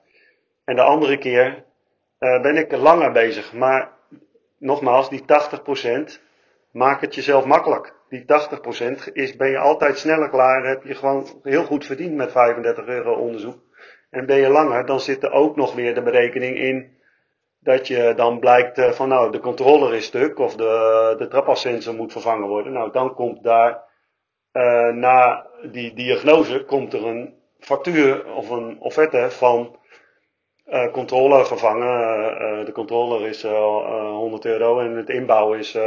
En 0.65 0.77
de 0.77 0.83
andere 0.83 1.19
keer 1.19 1.65
uh, 2.19 2.43
ben 2.43 2.57
ik 2.57 2.77
langer 2.77 3.13
bezig. 3.13 3.53
Maar 3.53 3.99
nogmaals, 4.61 5.09
die 5.09 5.23
80% 5.23 6.20
maak 6.73 7.01
het 7.01 7.14
jezelf 7.14 7.44
makkelijk. 7.44 7.94
Die 8.09 8.25
80% 9.09 9.12
is, 9.12 9.37
ben 9.37 9.51
je 9.51 9.59
altijd 9.59 9.99
sneller 9.99 10.29
klaar. 10.29 10.66
Heb 10.66 10.85
je 10.85 10.94
gewoon 10.94 11.27
heel 11.42 11.64
goed 11.64 11.87
verdiend 11.87 12.14
met 12.14 12.33
35 12.33 12.87
euro 12.87 13.14
onderzoek. 13.14 13.59
En 14.11 14.27
ben 14.27 14.37
je 14.37 14.49
langer, 14.49 14.87
dan 14.87 15.01
zit 15.01 15.23
er 15.23 15.33
ook 15.33 15.57
nog 15.57 15.75
weer 15.75 15.94
de 15.94 16.03
berekening 16.03 16.57
in. 16.57 16.99
Dat 17.61 17.87
je 17.87 18.12
dan 18.16 18.38
blijkt 18.38 18.79
uh, 18.79 18.90
van 18.90 19.09
nou, 19.09 19.33
de 19.33 19.40
controller 19.40 19.94
is 19.94 20.05
stuk 20.05 20.38
of 20.38 20.57
de, 20.57 21.14
de 21.18 21.29
trapassensor 21.29 21.94
moet 21.94 22.12
vervangen 22.12 22.49
worden. 22.49 22.73
Nou, 22.73 22.92
dan 22.92 23.14
komt 23.14 23.42
daar 23.42 23.83
uh, 24.53 24.92
na 24.92 25.46
die 25.70 25.94
diagnose 25.94 26.64
komt 26.64 26.92
er 26.92 27.07
een 27.07 27.35
factuur 27.59 28.35
of 28.35 28.51
een 28.51 28.81
offerte 28.81 29.31
van 29.31 29.77
uh, 30.71 30.93
controller 30.93 31.47
vervangen. 31.47 32.59
Uh, 32.61 32.65
de 32.65 32.73
controller 32.73 33.29
is 33.29 33.43
100 33.43 34.45
euro 34.45 34.81
en 34.81 34.97
het 34.97 35.09
inbouwen 35.09 35.59
is 35.59 35.79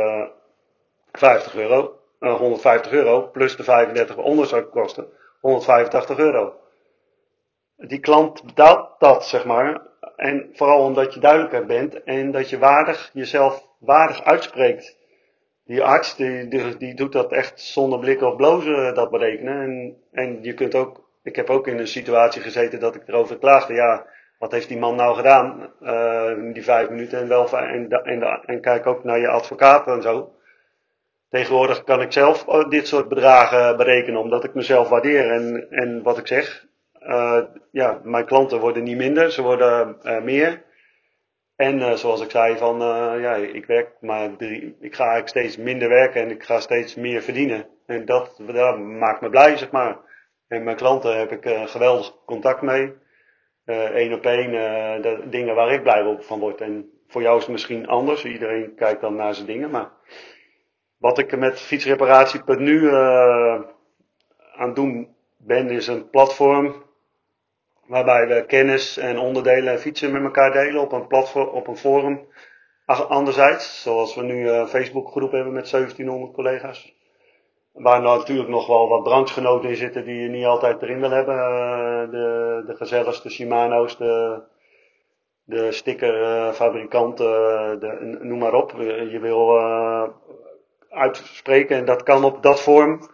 50 1.12 1.56
euro. 1.56 1.98
150 2.20 2.92
euro 2.92 3.30
plus 3.32 3.56
de 3.56 3.64
35 3.64 4.18
onderzoekkosten. 4.18 5.08
185 5.42 6.18
euro. 6.18 6.54
Die 7.78 8.00
klant 8.00 8.44
betaalt 8.44 8.90
dat, 9.00 9.26
zeg 9.26 9.46
maar. 9.46 9.82
En 10.16 10.50
vooral 10.54 10.84
omdat 10.84 11.14
je 11.14 11.20
duidelijker 11.20 11.66
bent 11.66 12.04
en 12.04 12.32
dat 12.32 12.50
je 12.50 12.58
waardig, 12.58 13.10
jezelf 13.14 13.68
waardig 13.80 14.24
uitspreekt. 14.24 14.98
Die 15.66 15.84
arts, 15.84 16.16
die, 16.16 16.48
die, 16.48 16.78
die 16.78 16.94
doet 16.94 17.12
dat 17.12 17.32
echt 17.32 17.62
zonder 17.62 18.00
blikken 18.00 18.28
of 18.28 18.36
blozen, 18.36 18.96
dat 18.96 19.10
berekenen. 19.10 19.62
En, 19.62 19.98
en 20.12 20.44
je 20.44 20.54
kunt 20.54 20.76
ook, 20.76 21.10
ik 21.24 21.36
heb 21.36 21.50
ook 21.50 21.68
in 21.68 21.80
een 21.80 21.88
situatie 21.88 22.42
gezeten 22.42 22.80
dat 22.80 22.96
ik 22.96 23.08
erover 23.08 23.38
klaagde. 23.38 23.74
Ja, 23.74 24.06
wat 24.44 24.52
heeft 24.52 24.68
die 24.68 24.80
man 24.80 24.96
nou 24.96 25.16
gedaan 25.16 25.70
uh, 25.82 26.54
die 26.54 26.64
vijf 26.64 26.90
minuten 26.90 27.20
en, 27.20 27.28
wel, 27.28 27.58
en, 27.58 27.90
en, 28.46 28.62
kijk 28.62 28.88
ook 28.88 29.04
naar 29.04 29.20
je 29.20 29.28
advocaat 29.28 29.88
en 29.88 30.02
zo. 30.02 30.32
Tegenwoordig 31.30 31.84
kan 31.84 32.02
ik 32.02 32.12
zelf 32.12 32.48
oh, 32.48 32.70
dit 32.70 32.88
soort 32.88 33.08
bedragen 33.08 33.78
berekenen 33.78 34.20
omdat 34.20 34.44
ik 34.44 34.54
mezelf 34.54 34.90
waardeer 34.90 35.32
en, 35.32 35.68
en 35.70 36.02
wat 36.02 36.18
ik 36.18 36.28
zeg. 36.28 36.66
Uh, 37.02 37.40
ja, 37.72 38.00
mijn 38.04 38.26
klanten 38.26 38.60
worden 38.60 38.84
niet 38.84 38.98
minder, 38.98 39.32
ze 39.32 39.42
worden 39.42 39.98
uh, 40.04 40.22
meer. 40.22 40.64
En 41.56 41.98
zoals 41.98 42.22
ik 42.22 42.32
zei, 42.32 42.58
van 42.58 42.80
ja, 43.20 43.36
ik 43.36 43.66
werk 43.66 43.90
maar 44.00 44.36
drie, 44.36 44.76
ik 44.80 44.96
ga 44.96 45.04
eigenlijk 45.04 45.30
steeds 45.30 45.58
minder 45.58 45.90
werken 45.90 46.22
en 46.22 46.30
ik 46.30 46.44
ga 46.44 46.60
steeds 46.60 46.96
meer 46.96 47.22
verdienen. 47.22 47.68
En 47.86 48.06
dat, 48.06 48.40
dat 48.46 48.80
maakt 48.80 49.22
me 49.22 49.30
blij, 49.30 49.58
zeg 49.58 49.72
maar. 49.72 49.98
En 50.48 50.64
mijn 50.64 50.78
klanten 50.78 51.18
heb 51.18 51.32
ik 51.32 51.70
geweldig 51.70 52.14
contact 52.26 52.62
mee 52.62 53.02
één 53.66 54.14
op 54.14 54.26
één 54.26 54.54
uh, 54.54 55.02
de 55.02 55.30
dingen 55.30 55.56
waar 55.56 55.74
ik 55.74 55.84
blij 55.84 56.18
van 56.20 56.40
word. 56.40 56.62
En 56.62 56.92
voor 57.08 57.22
jou 57.22 57.36
is 57.38 57.44
het 57.44 57.52
misschien 57.52 57.88
anders. 57.88 58.26
Iedereen 58.26 58.76
kijkt 58.76 59.02
dan 59.02 59.16
naar 59.16 59.34
zijn 59.34 59.48
dingen. 59.48 59.70
Maar 59.70 59.92
wat 60.98 61.18
ik 61.18 61.38
met 61.38 61.60
fietsreparatie.nu 61.60 62.82
uh, 62.82 63.62
aan 64.56 64.74
doen 64.74 65.16
ben, 65.38 65.70
is 65.70 65.88
een 65.88 66.10
platform 66.10 66.84
waarbij 67.88 68.28
we 68.28 68.46
kennis 68.46 68.98
en 68.98 69.18
onderdelen 69.18 69.74
en 69.74 69.80
fietsen 69.80 70.12
met 70.12 70.24
elkaar 70.24 70.52
delen 70.52 70.82
op 70.82 70.92
een 70.92 71.08
platform, 71.08 71.48
op 71.48 71.68
een 71.68 71.78
forum. 71.78 72.28
Anderzijds, 72.86 73.82
zoals 73.82 74.16
we 74.16 74.24
nu 74.24 74.50
een 74.50 74.68
Facebook 74.68 75.12
groep 75.12 75.32
hebben 75.32 75.54
met 75.54 75.70
1700 75.70 76.34
collega's. 76.34 76.96
Waar 77.74 78.02
natuurlijk 78.02 78.50
nog 78.50 78.68
wel 78.68 78.88
wat 78.88 79.04
branchegenoten 79.04 79.70
in 79.70 79.76
zitten 79.76 80.06
die 80.06 80.22
je 80.22 80.30
niet 80.30 80.46
altijd 80.46 80.82
erin 80.82 81.00
wil 81.00 81.10
hebben. 81.10 81.36
Uh, 81.36 82.12
de, 82.12 82.64
de 82.66 83.20
de 83.24 83.30
Shimano's, 83.30 83.98
de, 83.98 84.42
de 85.44 85.72
stickerfabrikanten, 85.72 87.26
uh, 87.26 87.80
de, 87.80 88.18
noem 88.22 88.40
maar 88.40 88.54
op. 88.54 88.72
Je 89.10 89.20
wil 89.22 89.58
uh, 89.58 90.08
uitspreken 90.90 91.78
en 91.78 91.86
dat 91.86 92.04
kan 92.04 92.24
op 92.24 92.44
dat 92.44 92.62
vorm. 92.62 93.12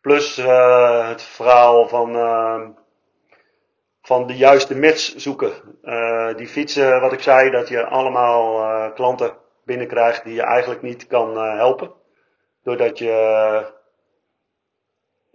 Plus 0.00 0.36
het 0.36 1.22
verhaal 1.22 1.88
van, 1.88 2.12
van 4.02 4.26
de 4.26 4.36
juiste 4.36 4.78
match 4.78 5.12
zoeken. 5.16 5.52
die 6.36 6.46
fietsen, 6.46 7.00
wat 7.00 7.12
ik 7.12 7.20
zei, 7.20 7.50
dat 7.50 7.68
je 7.68 7.86
allemaal 7.86 8.92
klanten 8.92 9.36
binnenkrijgt 9.64 10.24
die 10.24 10.34
je 10.34 10.42
eigenlijk 10.42 10.82
niet 10.82 11.06
kan 11.06 11.38
helpen. 11.38 11.92
Doordat 12.62 12.98
je 12.98 13.76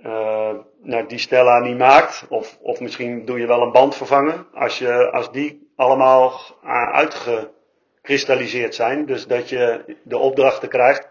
uh, 0.03 0.53
nou, 0.81 1.07
die 1.07 1.17
Stella 1.17 1.59
niet 1.59 1.77
maakt. 1.77 2.25
Of, 2.29 2.57
of 2.61 2.79
misschien 2.79 3.25
doe 3.25 3.39
je 3.39 3.47
wel 3.47 3.61
een 3.61 3.71
band 3.71 3.95
vervangen. 3.95 4.45
Als, 4.53 4.77
je, 4.77 5.11
als 5.11 5.31
die 5.31 5.71
allemaal 5.75 6.41
uitgekristalliseerd 6.91 8.75
zijn. 8.75 9.05
Dus 9.05 9.27
dat 9.27 9.49
je 9.49 9.95
de 10.03 10.17
opdrachten 10.17 10.69
krijgt. 10.69 11.09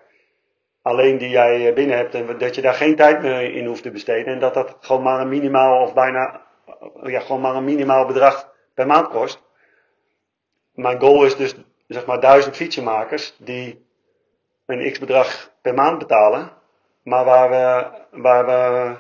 Alleen 0.82 1.18
die 1.18 1.28
jij 1.28 1.72
binnen 1.74 1.96
hebt. 1.96 2.14
En 2.14 2.38
dat 2.38 2.54
je 2.54 2.62
daar 2.62 2.74
geen 2.74 2.96
tijd 2.96 3.22
meer 3.22 3.54
in 3.54 3.66
hoeft 3.66 3.82
te 3.82 3.90
besteden. 3.90 4.32
En 4.32 4.40
dat 4.40 4.54
dat 4.54 4.76
gewoon 4.80 5.02
maar 5.02 5.20
een 5.20 5.28
minimaal 5.28 5.82
of 5.82 5.94
bijna. 5.94 6.40
Ja, 7.02 7.20
gewoon 7.20 7.40
maar 7.40 7.54
een 7.54 7.64
minimaal 7.64 8.06
bedrag 8.06 8.52
per 8.74 8.86
maand 8.86 9.08
kost. 9.08 9.42
Mijn 10.72 11.00
goal 11.00 11.24
is 11.24 11.36
dus 11.36 11.54
zeg 11.86 12.06
maar 12.06 12.20
duizend 12.20 12.56
fietsenmakers 12.56 13.36
die 13.38 13.86
een 14.66 14.92
x 14.92 14.98
bedrag 14.98 15.50
per 15.62 15.74
maand 15.74 15.98
betalen. 15.98 16.52
Maar 17.02 17.24
waar 17.24 17.50
we, 17.50 17.86
waar 18.20 18.46
we 18.46 18.96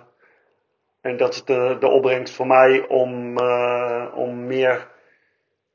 en 1.02 1.16
dat 1.16 1.34
is 1.34 1.44
de, 1.44 1.76
de 1.80 1.88
opbrengst 1.88 2.34
voor 2.34 2.46
mij 2.46 2.86
om, 2.88 3.38
uh, 3.38 4.06
om 4.14 4.46
meer 4.46 4.88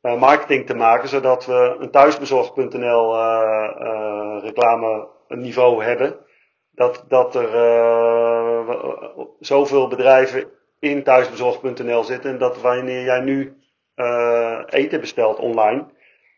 uh, 0.02 0.20
marketing 0.20 0.66
te 0.66 0.76
maken, 0.76 1.10
zodat 1.10 1.46
we 1.46 1.76
een 1.80 1.92
thuisbezorg.nl 1.92 3.16
uh, 3.16 4.38
reclame 4.42 5.08
niveau 5.28 5.84
hebben. 5.84 6.16
Dat, 6.72 7.06
dat 7.08 7.36
er 7.36 7.50
zoveel 9.40 9.88
bedrijven 9.88 10.50
in 10.80 11.04
thuisbezorg.nl 11.04 12.04
zitten 12.04 12.32
en 12.32 12.38
dat 12.38 12.62
wanneer 12.62 13.04
jij 13.04 13.20
nu 13.20 13.58
eten 14.66 15.00
bestelt 15.00 15.40
online, 15.40 15.86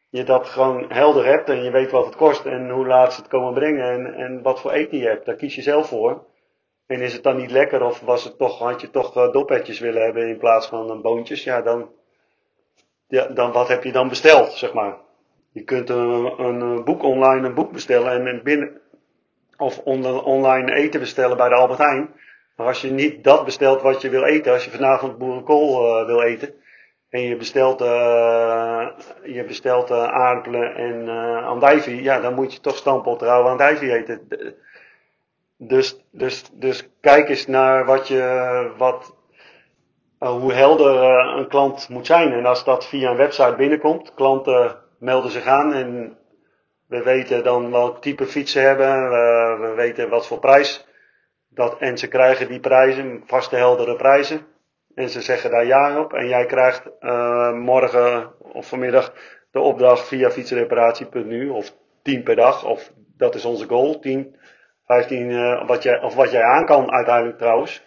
je 0.09 0.23
dat 0.23 0.47
gewoon 0.47 0.85
helder 0.87 1.25
hebt 1.25 1.49
en 1.49 1.63
je 1.63 1.71
weet 1.71 1.91
wat 1.91 2.05
het 2.05 2.15
kost 2.15 2.45
en 2.45 2.69
hoe 2.69 2.87
laat 2.87 3.13
ze 3.13 3.21
het 3.21 3.29
komen 3.29 3.53
brengen 3.53 3.91
en, 3.91 4.13
en 4.13 4.41
wat 4.41 4.61
voor 4.61 4.71
eten 4.71 4.97
je 4.97 5.07
hebt. 5.07 5.25
Daar 5.25 5.35
kies 5.35 5.55
je 5.55 5.61
zelf 5.61 5.87
voor. 5.87 6.25
En 6.87 7.01
is 7.01 7.13
het 7.13 7.23
dan 7.23 7.37
niet 7.37 7.51
lekker 7.51 7.83
of 7.83 7.99
was 7.99 8.23
het 8.23 8.37
toch, 8.37 8.59
had 8.59 8.81
je 8.81 8.89
toch 8.89 9.17
uh, 9.17 9.31
dopetjes 9.31 9.79
willen 9.79 10.01
hebben 10.01 10.27
in 10.27 10.37
plaats 10.37 10.67
van 10.67 11.01
boontjes? 11.01 11.43
Ja 11.43 11.61
dan, 11.61 11.89
ja, 13.07 13.25
dan 13.27 13.51
wat 13.51 13.67
heb 13.67 13.83
je 13.83 13.91
dan 13.91 14.09
besteld, 14.09 14.51
zeg 14.51 14.73
maar. 14.73 14.97
Je 15.51 15.63
kunt 15.63 15.89
een, 15.89 16.39
een 16.39 16.83
boek 16.83 17.03
online 17.03 17.47
een 17.47 17.53
boek 17.53 17.71
bestellen 17.71 18.27
en 18.27 18.43
binnen, 18.43 18.81
of 19.57 19.79
on, 19.79 20.23
online 20.23 20.73
eten 20.73 20.99
bestellen 20.99 21.37
bij 21.37 21.49
de 21.49 21.55
Albert 21.55 21.79
Heijn. 21.79 22.13
Maar 22.55 22.67
als 22.67 22.81
je 22.81 22.91
niet 22.91 23.23
dat 23.23 23.45
bestelt 23.45 23.81
wat 23.81 24.01
je 24.01 24.09
wil 24.09 24.23
eten, 24.23 24.53
als 24.53 24.65
je 24.65 24.71
vanavond 24.71 25.17
boerenkool 25.17 25.99
uh, 26.01 26.05
wil 26.05 26.21
eten, 26.21 26.53
en 27.09 27.21
je 27.21 27.35
bestelt, 27.35 27.81
uh, 27.81 28.87
je 29.23 29.43
bestelt 29.47 29.91
uh, 29.91 30.03
aardappelen 30.03 30.75
en 30.75 31.05
uh, 31.05 31.47
andijvie, 31.47 32.01
ja, 32.03 32.19
dan 32.19 32.33
moet 32.33 32.53
je 32.53 32.59
toch 32.59 32.75
stampot 32.75 33.21
rauwe 33.21 33.49
andijvie 33.49 33.93
eten. 33.93 34.27
Dus, 35.57 36.05
dus, 36.11 36.49
dus 36.53 36.89
kijk 37.01 37.29
eens 37.29 37.47
naar 37.47 37.85
wat 37.85 38.07
je, 38.07 38.71
wat, 38.77 39.15
hoe 40.17 40.53
helder 40.53 40.95
een 41.37 41.47
klant 41.47 41.89
moet 41.89 42.05
zijn. 42.05 42.33
En 42.33 42.45
als 42.45 42.63
dat 42.63 42.87
via 42.87 43.09
een 43.09 43.17
website 43.17 43.55
binnenkomt, 43.57 44.13
klanten 44.13 44.77
melden 44.99 45.31
zich 45.31 45.45
aan 45.45 45.73
en 45.73 46.17
we 46.87 47.03
weten 47.03 47.43
dan 47.43 47.71
welk 47.71 48.01
type 48.01 48.25
fiets 48.25 48.51
ze 48.51 48.59
hebben, 48.59 49.09
we 49.61 49.73
weten 49.75 50.09
wat 50.09 50.27
voor 50.27 50.39
prijs. 50.39 50.87
Dat, 51.49 51.77
en 51.79 51.97
ze 51.97 52.07
krijgen 52.07 52.47
die 52.47 52.59
prijzen, 52.59 53.23
vaste 53.25 53.55
heldere 53.55 53.95
prijzen. 53.95 54.45
En 54.99 55.09
ze 55.09 55.21
zeggen 55.21 55.51
daar 55.51 55.65
ja 55.65 55.99
op. 55.99 56.13
En 56.13 56.27
jij 56.27 56.45
krijgt 56.45 56.89
uh, 56.99 57.53
morgen 57.53 58.33
of 58.53 58.67
vanmiddag 58.67 59.13
de 59.51 59.59
opdracht 59.59 60.07
via 60.07 60.31
fietsreparatie.nu 60.31 61.49
of 61.49 61.73
10 62.01 62.23
per 62.23 62.35
dag. 62.35 62.65
Of 62.65 62.91
dat 63.17 63.35
is 63.35 63.45
onze 63.45 63.67
goal. 63.67 63.99
10, 63.99 64.35
15, 64.85 65.29
uh, 65.29 65.67
wat 65.67 65.83
jij, 65.83 66.01
of 66.01 66.15
wat 66.15 66.31
jij 66.31 66.41
aan 66.41 66.65
kan 66.65 66.91
uiteindelijk 66.91 67.37
trouwens. 67.37 67.83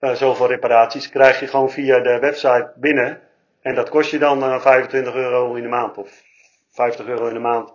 Uh, 0.00 0.12
zoveel 0.12 0.48
reparaties 0.48 1.08
krijg 1.08 1.40
je 1.40 1.46
gewoon 1.46 1.70
via 1.70 2.00
de 2.00 2.18
website 2.18 2.72
binnen. 2.76 3.20
En 3.60 3.74
dat 3.74 3.88
kost 3.88 4.10
je 4.10 4.18
dan 4.18 4.60
25 4.60 5.14
euro 5.14 5.54
in 5.54 5.62
de 5.62 5.68
maand 5.68 5.98
of 5.98 6.22
50 6.70 7.06
euro 7.06 7.26
in 7.26 7.34
de 7.34 7.40
maand. 7.40 7.74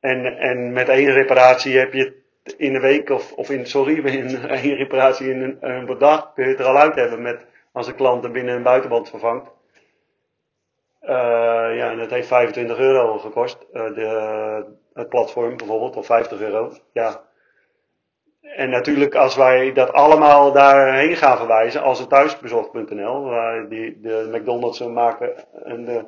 En, 0.00 0.24
en 0.24 0.72
met 0.72 0.88
één 0.88 1.12
reparatie 1.12 1.78
heb 1.78 1.92
je 1.92 2.19
in 2.56 2.74
een 2.74 2.80
week 2.80 3.10
of, 3.10 3.32
of 3.32 3.50
in, 3.50 3.66
sorry, 3.66 3.98
in 4.06 4.34
een 4.34 4.74
reparatie 4.74 5.30
in 5.30 5.42
een, 5.42 5.56
een 5.60 5.86
kun 6.34 6.44
je 6.44 6.50
het 6.50 6.58
er 6.58 6.66
al 6.66 6.78
uit 6.78 6.94
hebben 6.94 7.22
met 7.22 7.46
als 7.72 7.86
een 7.86 7.94
klant 7.94 8.24
er 8.24 8.30
binnen 8.30 8.54
een 8.54 8.62
buitenband 8.62 9.10
vervangt. 9.10 9.50
Uh, 11.02 11.76
ja, 11.76 11.90
en 11.90 11.98
dat 11.98 12.10
heeft 12.10 12.28
25 12.28 12.78
euro 12.78 13.18
gekost, 13.18 13.66
uh, 13.72 13.94
de, 13.94 14.64
het 14.94 15.08
platform 15.08 15.56
bijvoorbeeld, 15.56 15.96
of 15.96 16.06
50 16.06 16.40
euro. 16.40 16.72
Ja. 16.92 17.22
En 18.40 18.70
natuurlijk, 18.70 19.14
als 19.14 19.36
wij 19.36 19.72
dat 19.72 19.92
allemaal 19.92 20.52
daarheen 20.52 21.16
gaan 21.16 21.36
verwijzen, 21.36 21.82
als 21.82 22.00
een 22.00 22.08
thuisbezorgd.nl, 22.08 23.24
waar 23.24 23.68
die, 23.68 24.00
de 24.00 24.28
McDonald's 24.32 24.80
maken 24.80 25.34
en 25.64 25.84
de 25.84 26.04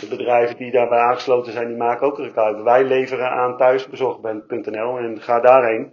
de 0.00 0.06
bedrijven 0.08 0.56
die 0.56 0.70
daarbij 0.70 0.98
aangesloten 0.98 1.52
zijn, 1.52 1.68
die 1.68 1.76
maken 1.76 2.06
ook 2.06 2.18
reclame. 2.18 2.62
Wij 2.62 2.84
leveren 2.84 3.30
aan 3.30 3.56
thuisbezorgd.nl 3.56 4.98
en 4.98 5.20
ga 5.20 5.40
daarheen. 5.40 5.92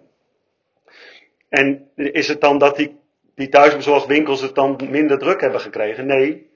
En 1.50 1.92
is 1.96 2.28
het 2.28 2.42
dan 2.42 2.58
dat 2.58 2.76
die, 2.76 3.00
die 3.36 3.50
thuisbezorgwinkels 3.50 4.42
het 4.42 4.56
dan 4.56 4.80
minder 4.90 5.18
druk 5.18 5.42
hebben 5.42 5.62
gekregen? 5.62 6.06
Nee. 6.06 6.48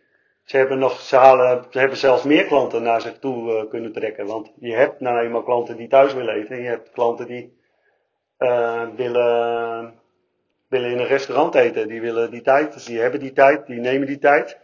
Ze 0.43 0.57
hebben 0.57 0.79
nog, 0.79 0.99
ze 0.99 1.61
ze 1.69 1.79
hebben 1.79 1.97
zelfs 1.97 2.23
meer 2.23 2.45
klanten 2.45 2.83
naar 2.83 3.01
zich 3.01 3.19
toe 3.19 3.51
uh, 3.51 3.69
kunnen 3.69 3.91
trekken. 3.91 4.25
Want 4.25 4.51
je 4.59 4.73
hebt 4.73 4.99
nou 4.99 5.19
eenmaal 5.19 5.43
klanten 5.43 5.77
die 5.77 5.87
thuis 5.87 6.13
willen 6.13 6.35
eten. 6.35 6.55
En 6.55 6.61
je 6.61 6.67
hebt 6.67 6.91
klanten 6.91 7.27
die 7.27 7.57
uh, 8.39 8.83
willen, 8.95 9.93
willen 10.67 10.91
in 10.91 10.99
een 10.99 11.05
restaurant 11.05 11.55
eten. 11.55 11.87
Die 11.87 12.01
willen 12.01 12.31
die 12.31 12.41
tijd, 12.41 12.85
die 12.85 12.99
hebben 12.99 13.19
die 13.19 13.33
tijd, 13.33 13.67
die 13.67 13.79
nemen 13.79 14.07
die 14.07 14.19
tijd. 14.19 14.59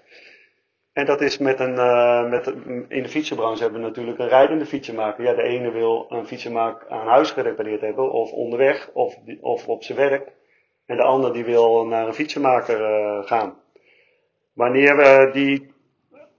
En 0.99 1.05
dat 1.05 1.21
is 1.21 1.37
met 1.37 1.59
een, 1.59 1.75
uh, 1.75 2.29
met, 2.29 2.47
in 2.87 3.03
de 3.03 3.09
fietsenbranche 3.09 3.61
hebben 3.61 3.81
we 3.81 3.87
natuurlijk 3.87 4.19
een 4.19 4.27
rijdende 4.27 4.65
fietsenmaker. 4.65 5.23
Ja, 5.23 5.33
de 5.33 5.41
ene 5.43 5.71
wil 5.71 6.05
een 6.09 6.27
fietsenmaker 6.27 6.89
aan 6.89 7.07
huis 7.07 7.31
gerepareerd 7.31 7.81
hebben, 7.81 8.11
of 8.11 8.31
onderweg, 8.31 8.89
of, 8.93 9.15
of 9.41 9.67
op 9.67 9.83
zijn 9.83 9.97
werk. 9.97 10.31
En 10.85 10.97
de 10.97 11.03
ander 11.03 11.33
die 11.33 11.45
wil 11.45 11.85
naar 11.85 12.07
een 12.07 12.13
fietsenmaker 12.13 12.79
uh, 12.79 13.27
gaan. 13.27 13.57
Wanneer 14.53 14.97
we 14.97 15.29
die, 15.33 15.73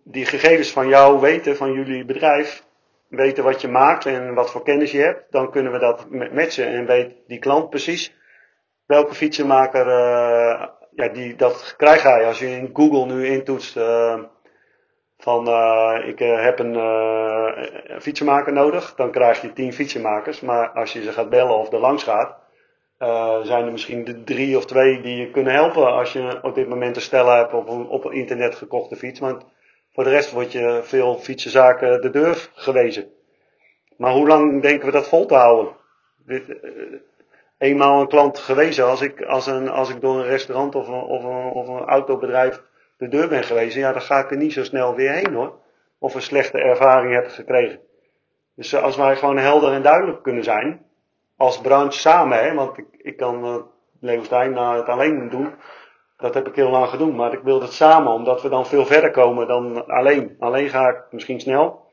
die 0.04 0.24
gegevens 0.24 0.70
van 0.72 0.88
jou 0.88 1.20
weten, 1.20 1.56
van 1.56 1.72
jullie 1.72 2.04
bedrijf, 2.04 2.64
weten 3.08 3.44
wat 3.44 3.60
je 3.60 3.68
maakt 3.68 4.06
en 4.06 4.34
wat 4.34 4.50
voor 4.50 4.62
kennis 4.62 4.90
je 4.90 5.00
hebt, 5.00 5.24
dan 5.30 5.50
kunnen 5.50 5.72
we 5.72 5.78
dat 5.78 6.10
matchen 6.10 6.66
en 6.66 6.86
weet 6.86 7.14
die 7.26 7.38
klant 7.38 7.70
precies 7.70 8.14
welke 8.86 9.14
fietsenmaker, 9.14 9.86
uh, 9.86 10.66
ja, 10.90 11.08
die, 11.12 11.36
dat 11.36 11.74
krijg 11.76 12.02
hij 12.02 12.26
als 12.26 12.38
je 12.38 12.46
in 12.46 12.70
Google 12.72 13.06
nu 13.14 13.26
intoetst 13.26 13.76
van 15.20 15.48
uh, 15.48 16.08
ik 16.08 16.20
uh, 16.20 16.42
heb 16.42 16.58
een, 16.58 16.74
uh, 16.74 18.00
fietsenmaker 18.00 18.52
nodig, 18.52 18.94
dan 18.94 19.10
krijg 19.10 19.42
je 19.42 19.52
tien 19.52 19.72
fietsenmakers. 19.72 20.40
Maar 20.40 20.68
als 20.68 20.92
je 20.92 21.02
ze 21.02 21.12
gaat 21.12 21.30
bellen 21.30 21.58
of 21.58 21.72
er 21.72 21.78
langs 21.78 22.02
gaat, 22.02 22.38
zijn 23.42 23.64
er 23.64 23.72
misschien 23.72 24.04
de 24.04 24.24
drie 24.24 24.56
of 24.56 24.64
twee 24.64 25.00
die 25.00 25.16
je 25.16 25.30
kunnen 25.30 25.52
helpen 25.52 25.92
als 25.92 26.12
je 26.12 26.38
op 26.42 26.54
dit 26.54 26.68
moment 26.68 26.96
een 26.96 27.02
stel 27.02 27.28
hebt 27.28 27.52
op 27.52 27.68
een, 27.68 27.86
op 27.86 28.12
internet 28.12 28.54
gekochte 28.54 28.96
fiets. 28.96 29.20
Want 29.20 29.44
voor 29.92 30.04
de 30.04 30.10
rest 30.10 30.32
wordt 30.32 30.52
je 30.52 30.80
veel 30.82 31.18
fietsenzaken 31.18 32.00
de 32.00 32.10
deur 32.10 32.48
gewezen. 32.54 33.12
Maar 33.96 34.12
hoe 34.12 34.26
lang 34.26 34.62
denken 34.62 34.86
we 34.86 34.92
dat 34.92 35.08
vol 35.08 35.26
te 35.26 35.34
houden? 35.34 35.72
Dit, 36.26 36.44
eenmaal 37.58 38.00
een 38.00 38.08
klant 38.08 38.38
gewezen, 38.38 38.86
als 38.86 39.00
ik, 39.00 39.22
als, 39.22 39.46
een, 39.46 39.68
als 39.68 39.90
ik 39.90 40.00
door 40.00 40.18
een 40.18 40.26
restaurant 40.26 40.74
of 40.74 40.88
een, 40.88 41.02
of 41.02 41.24
een, 41.24 41.50
of 41.52 41.68
een 41.68 41.84
autobedrijf 41.84 42.62
de 43.00 43.08
deur 43.08 43.28
ben 43.28 43.44
geweest, 43.44 43.76
ja, 43.76 43.92
dan 43.92 44.02
ga 44.02 44.18
ik 44.18 44.30
er 44.30 44.36
niet 44.36 44.52
zo 44.52 44.64
snel 44.64 44.94
weer 44.94 45.12
heen 45.12 45.34
hoor. 45.34 45.58
Of 45.98 46.14
een 46.14 46.22
slechte 46.22 46.58
ervaring 46.58 47.14
heb 47.14 47.28
gekregen. 47.28 47.80
Dus 48.54 48.74
als 48.74 48.96
wij 48.96 49.16
gewoon 49.16 49.38
helder 49.38 49.72
en 49.72 49.82
duidelijk 49.82 50.22
kunnen 50.22 50.44
zijn, 50.44 50.86
als 51.36 51.60
branche 51.60 51.98
samen, 51.98 52.38
hè, 52.42 52.54
want 52.54 52.78
ik, 52.78 52.86
ik 52.98 53.16
kan 53.16 53.44
uh, 53.44 53.56
Leeuwstein 54.00 54.52
nou, 54.52 54.76
het 54.76 54.86
alleen 54.86 55.28
doen, 55.28 55.54
dat 56.16 56.34
heb 56.34 56.48
ik 56.48 56.54
heel 56.54 56.70
lang 56.70 56.88
gedaan, 56.88 57.14
maar 57.14 57.32
ik 57.32 57.42
wil 57.42 57.60
het 57.60 57.72
samen, 57.72 58.12
omdat 58.12 58.42
we 58.42 58.48
dan 58.48 58.66
veel 58.66 58.86
verder 58.86 59.10
komen 59.10 59.46
dan 59.46 59.86
alleen. 59.86 60.36
Alleen 60.38 60.68
ga 60.68 60.88
ik 60.88 61.02
misschien 61.10 61.40
snel, 61.40 61.86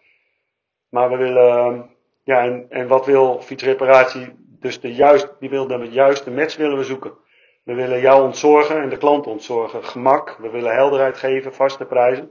maar 0.90 1.10
we 1.10 1.18
willen, 1.18 1.90
ja, 2.24 2.42
en, 2.44 2.66
en 2.70 2.88
wat 2.88 3.06
wil 3.06 3.42
fietsreparatie? 3.42 4.36
Dus 4.60 4.80
de 4.80 4.94
juist, 4.94 5.34
die 5.40 5.50
wil 5.50 5.68
de 5.68 5.90
juiste 5.90 6.32
match 6.32 6.56
willen 6.58 6.78
we 6.78 6.84
zoeken. 6.84 7.14
We 7.68 7.74
willen 7.74 8.00
jou 8.00 8.24
ontzorgen 8.24 8.82
en 8.82 8.90
de 8.90 8.98
klant 8.98 9.28
ontzorgen. 9.28 9.84
Gemak. 9.84 10.38
We 10.38 10.50
willen 10.50 10.74
helderheid 10.74 11.18
geven, 11.18 11.54
vaste 11.54 11.86
prijzen. 11.86 12.30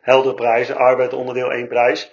Heldere 0.00 0.34
prijzen, 0.34 0.76
arbeid 0.76 1.12
onderdeel 1.12 1.52
één 1.52 1.68
prijs. 1.68 2.12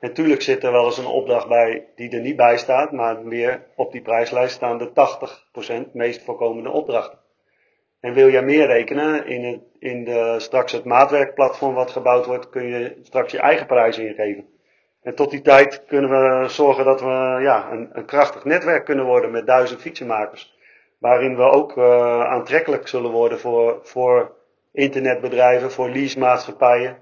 En 0.00 0.12
tuurlijk 0.12 0.42
zit 0.42 0.64
er 0.64 0.72
wel 0.72 0.84
eens 0.84 0.98
een 0.98 1.06
opdracht 1.06 1.48
bij 1.48 1.86
die 1.94 2.10
er 2.10 2.20
niet 2.20 2.36
bij 2.36 2.56
staat, 2.56 2.92
maar 2.92 3.22
meer 3.22 3.66
op 3.76 3.92
die 3.92 4.02
prijslijst 4.02 4.54
staan 4.54 4.78
de 4.78 4.90
80% 5.88 5.92
meest 5.92 6.24
voorkomende 6.24 6.70
opdrachten. 6.70 7.18
En 8.00 8.12
wil 8.12 8.30
jij 8.30 8.42
meer 8.42 8.66
rekenen, 8.66 9.26
in, 9.26 9.44
het, 9.44 9.60
in 9.78 10.04
de, 10.04 10.34
straks 10.38 10.72
het 10.72 10.84
maatwerkplatform 10.84 11.74
wat 11.74 11.90
gebouwd 11.90 12.26
wordt, 12.26 12.50
kun 12.50 12.66
je 12.66 12.98
straks 13.02 13.32
je 13.32 13.38
eigen 13.40 13.66
prijzen 13.66 14.06
ingeven. 14.06 14.48
En 15.02 15.14
tot 15.14 15.30
die 15.30 15.42
tijd 15.42 15.84
kunnen 15.86 16.10
we 16.10 16.48
zorgen 16.48 16.84
dat 16.84 17.00
we 17.00 17.38
ja, 17.42 17.72
een, 17.72 17.88
een 17.92 18.06
krachtig 18.06 18.44
netwerk 18.44 18.84
kunnen 18.84 19.04
worden 19.04 19.30
met 19.30 19.46
duizend 19.46 19.80
fietsenmakers 19.80 20.56
waarin 20.98 21.36
we 21.36 21.42
ook 21.42 21.76
uh, 21.76 22.20
aantrekkelijk 22.24 22.88
zullen 22.88 23.10
worden 23.10 23.40
voor, 23.40 23.78
voor 23.82 24.36
internetbedrijven, 24.72 25.70
voor 25.70 25.88
leasemaatschappijen. 25.88 26.98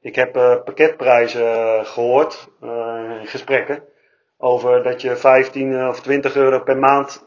Ik 0.00 0.14
heb 0.14 0.36
uh, 0.36 0.62
pakketprijzen 0.64 1.86
gehoord 1.86 2.48
uh, 2.62 3.18
in 3.20 3.26
gesprekken 3.26 3.82
over 4.36 4.82
dat 4.82 5.02
je 5.02 5.16
15 5.16 5.88
of 5.88 6.00
20 6.00 6.36
euro 6.36 6.60
per 6.60 6.78
maand 6.78 7.26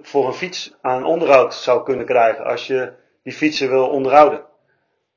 voor 0.00 0.26
een 0.26 0.32
fiets 0.32 0.76
aan 0.80 1.04
onderhoud 1.04 1.54
zou 1.54 1.82
kunnen 1.82 2.06
krijgen 2.06 2.44
als 2.44 2.66
je 2.66 2.92
die 3.22 3.32
fietsen 3.32 3.68
wil 3.68 3.88
onderhouden. 3.88 4.44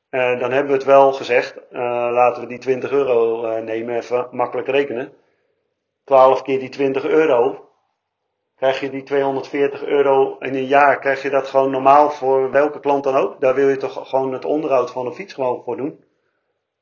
dan 0.10 0.52
hebben 0.52 0.68
we 0.68 0.74
het 0.74 0.84
wel 0.84 1.14
gezegd, 1.14 1.56
laten 2.12 2.42
we 2.42 2.48
die 2.48 2.58
20 2.58 2.92
euro 2.92 3.48
nemen, 3.62 3.96
even 3.96 4.28
makkelijk 4.32 4.68
rekenen. 4.68 5.14
12 6.04 6.42
keer 6.42 6.60
die 6.60 6.70
20 6.70 7.06
euro, 7.06 7.69
krijg 8.60 8.80
je 8.80 8.90
die 8.90 9.04
240 9.04 9.84
euro 9.84 10.38
in 10.40 10.56
een 10.56 10.66
jaar, 10.66 11.00
krijg 11.00 11.22
je 11.22 11.30
dat 11.30 11.48
gewoon 11.48 11.72
normaal 11.72 12.10
voor 12.10 12.52
welke 12.52 12.80
klant 12.80 13.04
dan 13.04 13.16
ook. 13.16 13.42
Daar 13.42 13.56
wil 13.56 13.70
je 13.70 13.78
toch 13.78 14.10
gewoon 14.10 14.34
het 14.34 14.46
onderhoud 14.46 14.92
van 14.92 15.06
een 15.06 15.14
fiets 15.14 15.34
gewoon 15.34 15.64
voor 15.64 15.78
doen. 15.78 16.04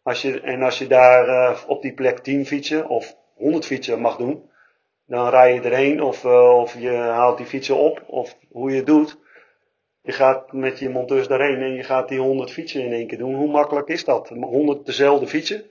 Als 0.04 0.22
je, 0.22 0.42
en 0.42 0.62
als 0.62 0.78
je 0.78 0.88
daar 0.88 1.28
uh, 1.28 1.58
op 1.68 1.82
die 1.82 1.94
plek 1.94 2.20
10 2.20 2.46
fietsen 2.46 2.88
of 2.88 3.18
100 3.36 3.66
fietsen 3.66 4.00
mag 4.00 4.18
doen, 4.18 4.50
dan 5.06 5.30
rij 5.30 5.54
je 5.54 5.62
erheen 5.62 6.02
of, 6.02 6.24
uh, 6.24 6.60
of 6.60 6.80
je 6.80 6.92
haalt 6.92 7.38
die 7.38 7.46
fietsen 7.46 7.76
op 7.76 8.04
of 8.08 8.38
hoe 8.52 8.70
je 8.70 8.76
het 8.76 8.86
doet. 8.86 9.18
Je 10.02 10.12
gaat 10.12 10.52
met 10.52 10.80
je 10.80 10.90
monteurs 10.90 11.28
daarheen 11.28 11.62
en 11.62 11.74
je 11.74 11.84
gaat 11.84 12.10
die 12.10 12.20
100 12.20 12.52
fietsen 12.52 12.84
in 12.84 12.94
één 12.94 13.08
keer 13.08 13.18
doen. 13.18 13.36
Hoe 13.36 13.52
makkelijk 13.52 13.88
is 13.88 14.06
dat? 14.06 14.30
100 14.30 14.86
dezelfde 14.86 15.28
fietsen? 15.28 15.64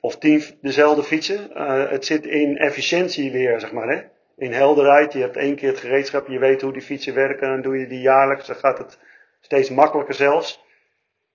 Of 0.00 0.18
10 0.18 0.42
dezelfde 0.60 1.02
fietsen? 1.02 1.50
Uh, 1.54 1.90
het 1.90 2.04
zit 2.04 2.26
in 2.26 2.56
efficiëntie 2.56 3.32
weer, 3.32 3.60
zeg 3.60 3.72
maar. 3.72 3.88
Hè? 3.88 4.02
In 4.40 4.52
helderheid. 4.52 5.12
Je 5.12 5.20
hebt 5.20 5.36
één 5.36 5.56
keer 5.56 5.68
het 5.68 5.78
gereedschap, 5.78 6.28
je 6.28 6.38
weet 6.38 6.62
hoe 6.62 6.72
die 6.72 6.82
fietsen 6.82 7.14
werken 7.14 7.48
en 7.48 7.62
doe 7.62 7.78
je 7.78 7.86
die 7.86 8.00
jaarlijks, 8.00 8.46
dan 8.46 8.56
gaat 8.56 8.78
het 8.78 8.98
steeds 9.40 9.70
makkelijker 9.70 10.14
zelfs. 10.14 10.64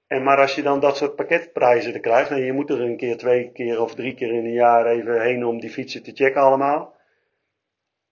En 0.08 0.24
maar 0.24 0.38
als 0.38 0.56
je 0.56 0.62
dan 0.62 0.80
dat 0.80 0.98
soort 0.98 1.16
pakketprijzen 1.16 1.94
er 1.94 2.00
krijgt, 2.00 2.30
en 2.30 2.46
je 2.46 2.54
moet 2.54 2.70
er 2.70 2.82
een 2.82 2.98
keer, 2.98 3.18
twee 3.18 3.52
keer 3.52 3.82
of 3.82 3.96
drie 3.96 4.14
keer 4.14 4.34
in 4.34 4.46
een 4.46 4.54
jaar 4.54 4.86
even 4.86 5.22
heen 5.22 5.46
om 5.46 5.60
die 5.60 5.70
fietsen 5.70 6.04
te 6.04 6.12
checken 6.12 6.42
allemaal. 6.42 6.96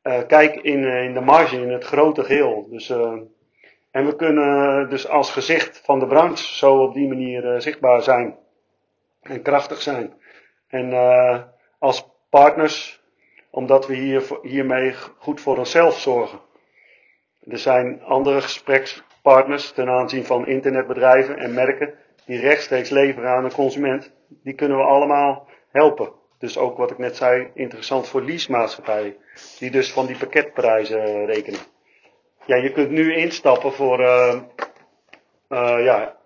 Uh, 0.04 0.28
kijk 0.28 0.56
in, 0.56 0.86
eh, 0.86 1.04
in 1.04 1.14
de 1.14 1.22
marge, 1.22 1.62
in 1.62 1.72
het 1.72 1.84
grote 1.84 2.24
geheel. 2.24 2.68
Dus, 2.70 2.90
uh, 2.90 3.22
en 3.92 4.06
we 4.06 4.16
kunnen 4.16 4.90
dus 4.90 5.08
als 5.08 5.32
gezicht 5.32 5.82
van 5.84 6.00
de 6.00 6.08
branche 6.08 6.56
zo 6.56 6.84
op 6.84 6.94
die 6.94 7.08
manier 7.08 7.62
zichtbaar 7.62 8.02
zijn. 8.02 8.38
En 9.22 9.42
krachtig 9.42 9.82
zijn. 9.82 10.14
En 10.68 10.94
als 11.80 12.10
partners, 12.30 13.03
omdat 13.54 13.88
we 13.88 13.96
hier, 13.96 14.24
hiermee 14.42 14.94
goed 15.18 15.42
voor 15.42 15.58
onszelf 15.58 16.00
zorgen. 16.00 16.40
Er 17.48 17.58
zijn 17.58 18.04
andere 18.04 18.42
gespreks, 18.42 19.04
partners 19.22 19.72
ten 19.72 19.90
aanzien 19.90 20.26
van 20.26 20.48
internetbedrijven 20.48 21.38
en 21.38 21.54
merken 21.54 21.94
die 22.26 22.40
rechtstreeks 22.40 22.90
leveren 22.90 23.30
aan 23.30 23.44
een 23.44 23.54
consument, 23.54 24.14
die 24.28 24.54
kunnen 24.54 24.78
we 24.78 24.84
allemaal 24.84 25.48
helpen. 25.72 26.12
Dus 26.40 26.58
ook 26.58 26.78
wat 26.78 26.92
ik 26.92 26.98
net 26.98 27.16
zei, 27.16 27.50
interessant 27.54 28.08
voor 28.08 28.22
leasemaatschappijen, 28.22 29.16
die 29.60 29.72
dus 29.72 29.92
van 29.92 30.06
die 30.06 30.18
pakketprijzen 30.18 31.26
rekenen. 31.26 31.60
Ja, 32.46 32.56
je 32.56 32.72
kunt 32.72 32.90
nu 32.90 33.16
instappen 33.16 33.74
voor, 33.74 34.00
uh, 34.00 34.42
uh, 35.50 35.84
ja, 35.84 36.18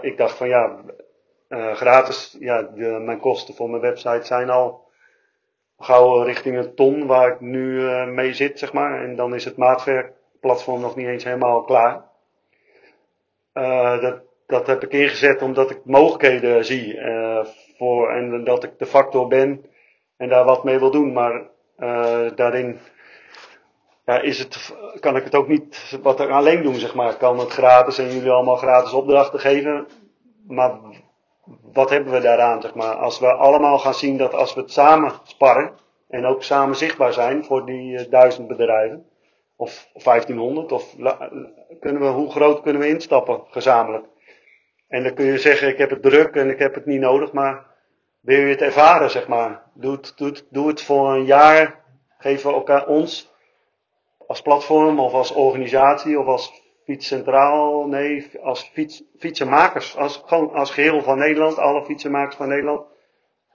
ik 0.00 0.16
dacht 0.16 0.36
van 0.36 0.48
ja, 0.48 0.80
gratis, 1.74 2.36
ja, 2.40 2.70
mijn 2.98 3.20
kosten 3.20 3.54
voor 3.54 3.70
mijn 3.70 3.82
website 3.82 4.24
zijn 4.24 4.50
al 4.50 4.85
gauw 5.78 6.22
richting 6.22 6.56
een 6.56 6.74
ton 6.74 7.06
waar 7.06 7.32
ik 7.32 7.40
nu 7.40 7.80
mee 8.06 8.34
zit, 8.34 8.58
zeg 8.58 8.72
maar. 8.72 9.02
En 9.02 9.16
dan 9.16 9.34
is 9.34 9.44
het 9.44 9.56
maatwerkplatform 9.56 10.80
nog 10.80 10.96
niet 10.96 11.06
eens 11.06 11.24
helemaal 11.24 11.62
klaar. 11.62 12.04
Uh, 13.54 14.00
dat, 14.00 14.20
dat 14.46 14.66
heb 14.66 14.82
ik 14.82 14.92
ingezet 14.92 15.42
omdat 15.42 15.70
ik 15.70 15.80
mogelijkheden 15.84 16.64
zie. 16.64 16.94
Uh, 16.94 17.44
voor, 17.76 18.10
en 18.10 18.44
dat 18.44 18.64
ik 18.64 18.78
de 18.78 18.86
factor 18.86 19.28
ben 19.28 19.64
en 20.16 20.28
daar 20.28 20.44
wat 20.44 20.64
mee 20.64 20.78
wil 20.78 20.90
doen. 20.90 21.12
Maar 21.12 21.42
daarin 22.34 22.78
is 24.04 24.38
het, 24.38 24.74
kan 25.00 25.16
ik 25.16 25.24
het 25.24 25.34
ook 25.34 25.48
niet 25.48 25.98
wat 26.02 26.20
er 26.20 26.30
alleen 26.30 26.62
doen, 26.62 26.74
zeg 26.74 26.94
maar. 26.94 27.12
Ik 27.12 27.18
kan 27.18 27.38
het 27.38 27.50
gratis 27.50 27.98
en 27.98 28.12
jullie 28.12 28.30
allemaal 28.30 28.56
gratis 28.56 28.92
opdrachten 28.92 29.40
geven. 29.40 29.86
Maar 30.46 30.78
wat 31.72 31.90
hebben 31.90 32.12
we 32.12 32.20
daaraan, 32.20 32.60
zeg 32.60 32.74
maar? 32.74 32.94
Als 32.94 33.18
we 33.18 33.32
allemaal 33.32 33.78
gaan 33.78 33.94
zien 33.94 34.16
dat 34.16 34.34
als 34.34 34.54
we 34.54 34.60
het 34.60 34.72
samen 34.72 35.12
sparren 35.22 35.72
en 36.08 36.26
ook 36.26 36.42
samen 36.42 36.76
zichtbaar 36.76 37.12
zijn 37.12 37.44
voor 37.44 37.66
die 37.66 38.08
duizend 38.08 38.48
bedrijven 38.48 39.06
of 39.56 39.88
1500? 39.92 40.72
Of 40.72 40.94
kunnen 41.80 42.02
we, 42.02 42.08
hoe 42.08 42.30
groot 42.30 42.62
kunnen 42.62 42.82
we 42.82 42.88
instappen 42.88 43.42
gezamenlijk? 43.50 44.04
En 44.88 45.02
dan 45.02 45.14
kun 45.14 45.24
je 45.24 45.38
zeggen, 45.38 45.68
ik 45.68 45.78
heb 45.78 45.90
het 45.90 46.02
druk 46.02 46.34
en 46.34 46.50
ik 46.50 46.58
heb 46.58 46.74
het 46.74 46.86
niet 46.86 47.00
nodig, 47.00 47.32
maar 47.32 47.66
wil 48.20 48.38
je 48.38 48.46
het 48.46 48.62
ervaren, 48.62 49.10
zeg 49.10 49.28
maar? 49.28 49.62
Doe 49.74 49.92
het, 49.92 50.12
doe 50.16 50.28
het, 50.28 50.46
doe 50.50 50.68
het 50.68 50.82
voor 50.82 51.14
een 51.14 51.24
jaar. 51.24 51.84
Geven 52.18 52.48
we 52.50 52.56
elkaar 52.56 52.86
ons 52.86 53.34
als 54.26 54.42
platform 54.42 55.00
of 55.00 55.12
als 55.12 55.32
organisatie 55.32 56.20
of 56.20 56.26
als 56.26 56.65
fietscentraal, 56.86 57.86
nee, 57.86 58.30
als 58.42 58.70
fiets, 58.72 59.02
fietsenmakers, 59.18 59.96
als, 59.96 60.22
gewoon 60.26 60.52
als 60.52 60.70
geheel 60.70 61.02
van 61.02 61.18
Nederland, 61.18 61.58
alle 61.58 61.84
fietsenmakers 61.84 62.36
van 62.36 62.48
Nederland. 62.48 62.86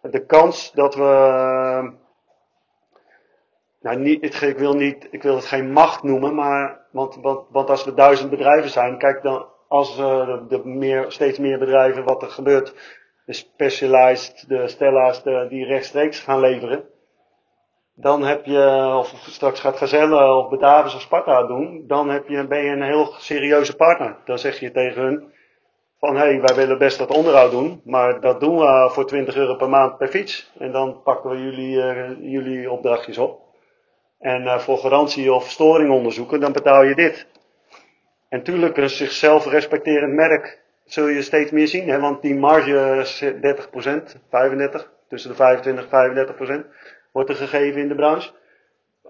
De 0.02 0.26
kans 0.26 0.72
dat 0.72 0.96
we 0.96 2.00
nou, 3.82 3.98
niet, 4.00 4.42
ik, 4.42 4.58
wil 4.58 4.74
niet, 4.74 5.08
ik 5.12 5.24
wil 5.24 5.36
het 5.36 5.46
geen 5.46 5.72
macht 5.72 6.04
noemen, 6.04 6.36
maar, 6.36 6.88
want, 6.92 7.16
want, 7.16 7.48
want 7.50 7.70
als 7.70 7.84
we 7.84 7.94
duizend 7.94 8.30
bedrijven 8.30 8.70
zijn, 8.70 8.98
kijk 8.98 9.22
dan, 9.22 9.46
als 9.68 10.00
uh, 10.00 10.38
de 10.48 10.62
meer, 10.66 11.12
steeds 11.12 11.40
meer 11.40 11.60
bedrijven, 11.60 12.04
wat 12.04 12.22
er 12.22 12.30
gebeurt, 12.30 12.74
de 13.26 13.34
Specialized, 13.34 14.46
de 14.48 14.68
Stella's, 14.68 15.24
die 15.24 15.66
rechtstreeks 15.66 16.20
gaan 16.20 16.40
leveren, 16.40 16.84
dan 17.96 18.24
heb 18.24 18.46
je, 18.46 18.94
of 18.98 19.14
straks 19.28 19.60
gaat 19.60 19.78
Gazelle 19.78 20.36
of 20.36 20.50
Batavus 20.50 20.96
of 20.96 21.02
Sparta 21.02 21.48
doen, 21.48 21.84
dan 21.88 22.10
heb 22.10 22.28
je, 22.28 22.48
ben 22.48 22.64
je 22.64 22.72
een 22.72 22.84
heel 22.84 23.14
serieuze 23.18 23.76
partner. 23.76 24.18
Dan 24.26 24.40
zeg 24.40 24.60
je 24.60 24.72
tegen 24.72 25.02
hun 25.02 25.34
van, 26.00 26.16
hé, 26.16 26.22
hey, 26.22 26.42
wij 26.42 26.56
willen 26.56 26.78
best 26.78 26.98
wat 26.98 27.16
onderhoud 27.16 27.52
doen, 27.52 27.82
maar 27.84 28.22
dat 28.22 28.40
doen 28.40 28.58
we 28.58 28.90
voor 28.92 29.06
20 29.06 29.36
euro 29.36 29.56
per 29.56 29.70
maand 29.70 29.98
per 29.98 30.08
fiets. 30.08 30.52
En 30.60 30.72
dan 30.72 31.02
pakken 31.04 31.30
we 31.30 31.38
jullie, 31.38 31.76
uh, 31.76 32.32
jullie 32.32 32.72
opdrachtjes 32.72 33.18
op. 33.18 33.40
En 34.20 34.44
uh, 34.44 34.60
voor 34.60 34.78
garantie 34.78 35.34
of 35.34 35.50
storing 35.50 35.92
onderzoeken, 35.92 36.40
dan 36.40 36.52
betaal 36.52 36.84
je 36.84 36.96
dit. 36.96 37.28
En 38.30 38.44
tuurlijk, 38.44 38.78
een 38.78 38.90
zichzelf 38.90 39.46
respecterend 39.46 40.14
merk 40.14 40.62
zul 40.86 41.08
je 41.08 41.22
steeds 41.22 41.52
meer 41.52 41.68
zien, 41.68 41.90
hè, 41.90 42.00
want 42.00 42.22
die 42.22 42.36
marge 42.36 42.98
is 43.00 43.24
30%, 43.24 44.18
35%, 44.30 44.88
tussen 45.08 45.30
de 45.30 45.36
25 45.36 45.90
en 45.90 46.66
35% 46.66 47.01
wordt 47.12 47.30
er 47.30 47.36
gegeven 47.36 47.82
in 47.82 47.88
de 47.88 47.96
branche. 47.96 48.32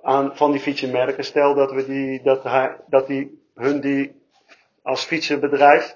Aan, 0.02 0.36
van 0.36 0.52
die 0.52 0.60
fietsenmerken. 0.62 1.24
Stel 1.24 1.54
dat 1.56 1.72
we 1.72 1.86
die, 1.86 2.22
dat, 2.24 2.44
hij, 2.44 2.76
dat 2.88 3.08
die, 3.08 3.42
hun 3.56 3.80
die 3.80 4.22
als 4.82 5.04
fietsenbedrijf, 5.04 5.96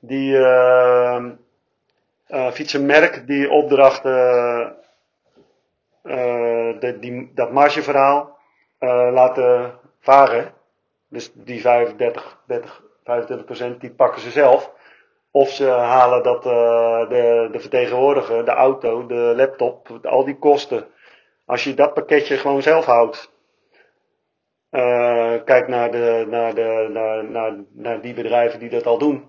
die 0.00 0.36
uh, 0.36 1.24
uh, 2.28 2.50
fietsenmerk 2.50 3.26
die 3.26 3.50
opdrachten 3.50 4.76
uh, 6.02 6.80
de, 6.80 6.96
die, 7.00 7.30
dat 7.34 7.52
margeverhaal 7.52 8.38
uh, 8.80 9.08
laten 9.12 9.78
varen. 10.00 10.52
Dus 11.08 11.32
die 11.34 11.60
35, 11.60 12.42
30, 12.46 12.82
25 13.04 13.46
procent, 13.46 13.80
die 13.80 13.90
pakken 13.90 14.20
ze 14.20 14.30
zelf. 14.30 14.72
Of 15.32 15.48
ze 15.48 15.68
halen 15.68 16.22
dat 16.22 16.46
uh, 16.46 17.08
de, 17.08 17.48
de 17.52 17.60
vertegenwoordiger, 17.60 18.44
de 18.44 18.50
auto, 18.50 19.06
de 19.06 19.32
laptop, 19.36 19.98
al 20.02 20.24
die 20.24 20.38
kosten. 20.38 20.86
Als 21.46 21.64
je 21.64 21.74
dat 21.74 21.94
pakketje 21.94 22.36
gewoon 22.36 22.62
zelf 22.62 22.84
houdt. 22.84 23.30
Uh, 24.70 25.34
kijk 25.44 25.68
naar, 25.68 25.90
de, 25.90 26.26
naar, 26.28 26.54
de, 26.54 26.88
naar, 26.92 27.24
naar, 27.24 27.54
naar 27.72 28.00
die 28.00 28.14
bedrijven 28.14 28.58
die 28.58 28.68
dat 28.68 28.86
al 28.86 28.98
doen. 28.98 29.24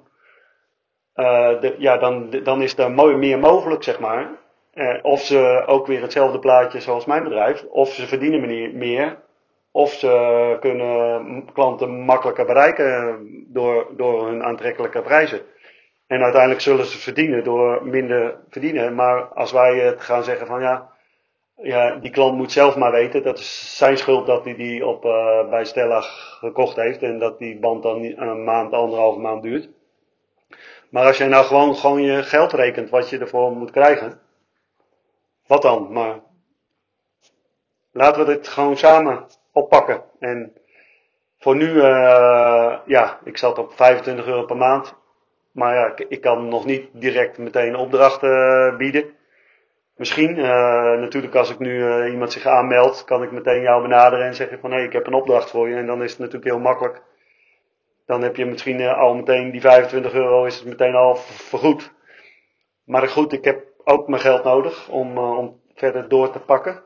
Uh, 1.15 1.59
de, 1.61 1.75
ja, 1.77 1.97
dan, 1.97 2.29
dan 2.43 2.61
is 2.61 2.77
er 2.77 2.91
mooi, 2.91 3.15
meer 3.15 3.39
mogelijk, 3.39 3.83
zeg 3.83 3.99
maar. 3.99 4.29
Of 5.01 5.21
ze 5.21 5.63
ook 5.65 5.87
weer 5.87 6.01
hetzelfde 6.01 6.39
plaatje 6.39 6.79
zoals 6.79 7.05
mijn 7.05 7.23
bedrijf, 7.23 7.63
of 7.63 7.89
ze 7.89 8.07
verdienen 8.07 8.77
meer, 8.77 9.17
of 9.71 9.91
ze 9.91 10.57
kunnen 10.59 11.45
klanten 11.53 11.89
makkelijker 11.89 12.45
bereiken 12.45 13.19
door, 13.47 13.87
door 13.95 14.27
hun 14.27 14.43
aantrekkelijke 14.43 15.01
prijzen. 15.01 15.41
En 16.13 16.23
uiteindelijk 16.23 16.61
zullen 16.61 16.85
ze 16.85 16.97
verdienen 16.97 17.43
door 17.43 17.85
minder 17.85 18.35
verdienen. 18.49 18.95
Maar 18.95 19.23
als 19.23 19.51
wij 19.51 19.77
het 19.77 20.01
gaan 20.01 20.23
zeggen 20.23 20.47
van 20.47 20.61
ja, 20.61 20.89
ja 21.55 21.95
die 21.95 22.11
klant 22.11 22.35
moet 22.37 22.51
zelf 22.51 22.75
maar 22.75 22.91
weten, 22.91 23.23
dat 23.23 23.39
is 23.39 23.77
zijn 23.77 23.97
schuld 23.97 24.25
dat 24.25 24.43
hij 24.43 24.55
die 24.55 24.85
op, 24.85 25.05
uh, 25.05 25.49
bij 25.49 25.65
Stella 25.65 26.01
gekocht 26.39 26.75
heeft 26.75 27.01
en 27.01 27.19
dat 27.19 27.39
die 27.39 27.59
band 27.59 27.83
dan 27.83 28.03
een 28.03 28.43
maand, 28.43 28.73
anderhalve 28.73 29.19
maand 29.19 29.43
duurt. 29.43 29.69
Maar 30.89 31.05
als 31.05 31.17
jij 31.17 31.27
nou 31.27 31.45
gewoon, 31.45 31.75
gewoon 31.75 32.01
je 32.01 32.23
geld 32.23 32.53
rekent 32.53 32.89
wat 32.89 33.09
je 33.09 33.19
ervoor 33.19 33.51
moet 33.51 33.71
krijgen, 33.71 34.19
wat 35.47 35.61
dan? 35.61 35.91
Maar 35.91 36.19
laten 37.91 38.25
we 38.25 38.33
dit 38.33 38.47
gewoon 38.47 38.77
samen 38.77 39.25
oppakken. 39.51 40.03
En 40.19 40.53
voor 41.39 41.55
nu, 41.55 41.69
uh, 41.69 42.77
ja, 42.85 43.19
ik 43.23 43.37
zat 43.37 43.57
op 43.57 43.73
25 43.73 44.25
euro 44.25 44.45
per 44.45 44.57
maand. 44.57 45.01
Maar 45.53 45.75
ja, 45.75 45.93
ik, 46.07 46.21
kan 46.21 46.47
nog 46.47 46.65
niet 46.65 46.89
direct 46.91 47.37
meteen 47.37 47.75
opdrachten 47.75 48.29
uh, 48.29 48.77
bieden. 48.77 49.05
Misschien, 49.95 50.37
uh, 50.37 50.45
natuurlijk 50.99 51.35
als 51.35 51.49
ik 51.49 51.59
nu 51.59 52.05
iemand 52.09 52.31
zich 52.31 52.45
aanmeldt, 52.45 53.03
kan 53.03 53.23
ik 53.23 53.31
meteen 53.31 53.61
jou 53.61 53.81
benaderen 53.81 54.25
en 54.25 54.35
zeggen 54.35 54.59
van 54.59 54.71
hé, 54.71 54.75
hey, 54.75 54.85
ik 54.85 54.93
heb 54.93 55.07
een 55.07 55.13
opdracht 55.13 55.49
voor 55.49 55.69
je. 55.69 55.75
En 55.75 55.85
dan 55.85 56.03
is 56.03 56.09
het 56.09 56.19
natuurlijk 56.19 56.45
heel 56.45 56.59
makkelijk. 56.59 57.01
dan 58.05 58.21
heb 58.21 58.35
je 58.35 58.45
misschien 58.45 58.81
al 58.87 59.15
meteen 59.15 59.51
die 59.51 59.61
25 59.61 60.13
euro 60.13 60.45
is 60.45 60.55
het 60.55 60.65
meteen 60.65 60.95
al 60.95 61.15
vergoed. 61.15 61.93
Maar 62.85 63.07
goed, 63.07 63.33
ik 63.33 63.43
heb 63.43 63.63
ook 63.83 64.07
mijn 64.07 64.21
geld 64.21 64.43
nodig 64.43 64.89
om, 64.89 65.17
om 65.17 65.61
verder 65.75 66.09
door 66.09 66.31
te 66.31 66.39
pakken. 66.39 66.81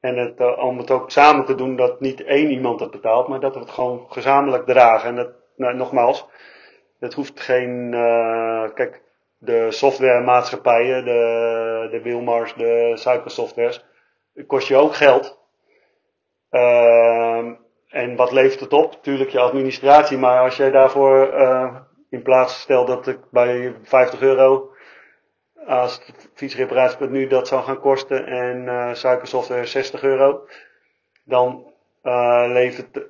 En 0.00 0.16
het, 0.16 0.56
om 0.56 0.78
het 0.78 0.90
ook 0.90 1.10
samen 1.10 1.44
te 1.44 1.54
doen 1.54 1.76
dat 1.76 2.00
niet 2.00 2.24
één 2.24 2.50
iemand 2.50 2.80
het 2.80 2.90
betaalt, 2.90 3.28
maar 3.28 3.40
dat 3.40 3.54
we 3.54 3.60
het 3.60 3.70
gewoon 3.70 4.06
gezamenlijk 4.08 4.66
dragen. 4.66 5.08
En 5.08 5.16
dat, 5.16 5.30
nou, 5.56 5.74
nogmaals, 5.74 6.26
het 6.98 7.14
hoeft 7.14 7.40
geen, 7.40 7.92
uh, 7.92 8.74
kijk, 8.74 9.02
de 9.38 9.70
softwaremaatschappijen, 9.70 11.04
de, 11.04 11.88
de 11.90 12.02
Wilmars, 12.02 12.54
de 12.54 12.92
suikersoftwares, 12.94 13.84
kost 14.46 14.68
je 14.68 14.76
ook 14.76 14.94
geld. 14.94 15.38
Uh, 16.50 17.50
en 17.88 18.16
wat 18.16 18.32
levert 18.32 18.60
het 18.60 18.72
op? 18.72 19.02
Tuurlijk 19.02 19.30
je 19.30 19.40
administratie, 19.40 20.18
maar 20.18 20.40
als 20.40 20.56
jij 20.56 20.70
daarvoor 20.70 21.34
uh, 21.34 21.76
in 22.10 22.22
plaats 22.22 22.60
stelt 22.60 22.86
dat 22.86 23.06
ik 23.06 23.18
bij 23.30 23.74
50 23.82 24.20
euro 24.20 24.70
als 25.66 26.00
fietsreparatie 26.34 27.06
nu 27.06 27.26
dat 27.26 27.48
zou 27.48 27.62
gaan 27.64 27.80
kosten 27.80 28.26
en 28.26 28.56
uh, 28.64 28.94
suikersoftware 28.94 29.66
60 29.66 30.02
euro, 30.02 30.46
dan 31.24 31.74
levert 32.46 33.00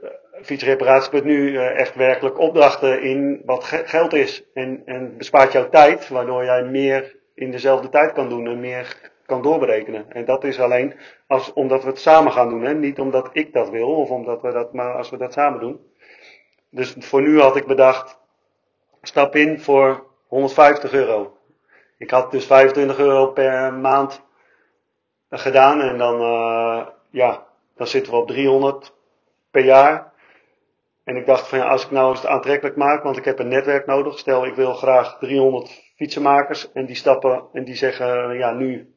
fietsreparatie 0.43 1.22
nu 1.22 1.51
uh, 1.51 1.78
echt 1.80 1.95
werkelijk 1.95 2.39
opdrachten 2.39 3.03
in 3.03 3.43
wat 3.45 3.64
ge 3.64 3.82
geld 3.84 4.12
is. 4.12 4.45
En, 4.55 4.82
en 4.84 5.16
bespaart 5.16 5.53
jouw 5.53 5.68
tijd, 5.68 6.09
waardoor 6.09 6.45
jij 6.45 6.64
meer 6.64 7.16
in 7.34 7.51
dezelfde 7.51 7.89
tijd 7.89 8.12
kan 8.12 8.28
doen 8.28 8.47
en 8.47 8.61
meer 8.61 9.11
kan 9.26 9.43
doorberekenen. 9.43 10.12
En 10.12 10.24
dat 10.24 10.45
is 10.45 10.61
alleen 10.61 10.95
als, 11.26 11.53
omdat 11.53 11.82
we 11.82 11.89
het 11.89 12.01
samen 12.01 12.32
gaan 12.32 12.49
doen. 12.49 12.62
Hè? 12.62 12.74
Niet 12.74 12.99
omdat 12.99 13.28
ik 13.32 13.53
dat 13.53 13.70
wil 13.70 13.89
of 13.89 14.11
omdat 14.11 14.43
we 14.43 14.53
dat, 14.53 14.72
maar 14.72 14.95
als 14.95 15.11
we 15.11 15.16
dat 15.16 15.32
samen 15.32 15.61
doen. 15.61 15.80
Dus 16.70 16.95
voor 16.99 17.22
nu 17.22 17.41
had 17.41 17.57
ik 17.57 17.66
bedacht, 17.66 18.18
stap 19.03 19.37
in 19.37 19.61
voor 19.61 20.07
150 20.26 20.93
euro. 20.93 21.37
Ik 21.99 22.11
had 22.11 22.30
dus 22.30 22.47
25 22.47 22.99
euro 22.99 23.26
per 23.26 23.72
maand 23.72 24.22
gedaan 25.30 25.80
en 25.80 25.99
dan, 25.99 26.20
uh, 26.20 26.87
ja, 27.11 27.47
dan 27.76 27.87
zitten 27.87 28.12
we 28.12 28.18
op 28.18 28.26
300 28.26 28.95
per 29.51 29.64
jaar. 29.64 30.12
En 31.07 31.16
ik 31.16 31.26
dacht 31.26 31.48
van 31.48 31.59
ja, 31.59 31.64
als 31.64 31.84
ik 31.84 31.90
nou 31.90 32.11
eens 32.11 32.22
het 32.22 32.30
aantrekkelijk 32.30 32.76
maak, 32.76 33.02
want 33.02 33.16
ik 33.16 33.24
heb 33.24 33.38
een 33.38 33.48
netwerk 33.48 33.86
nodig. 33.86 34.18
Stel, 34.18 34.46
ik 34.46 34.54
wil 34.54 34.74
graag 34.74 35.18
300 35.18 35.92
fietsenmakers 35.96 36.72
en 36.72 36.86
die 36.86 36.96
stappen 36.96 37.44
en 37.52 37.64
die 37.64 37.74
zeggen 37.74 38.36
ja, 38.38 38.52
nu 38.52 38.94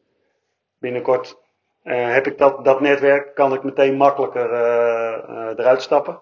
binnenkort 0.79 1.37
uh, 1.83 2.13
heb 2.13 2.27
ik 2.27 2.37
dat, 2.37 2.65
dat 2.65 2.79
netwerk, 2.81 3.35
kan 3.35 3.53
ik 3.53 3.63
meteen 3.63 3.97
makkelijker 3.97 4.51
uh, 4.51 5.53
eruit 5.57 5.81
stappen 5.81 6.19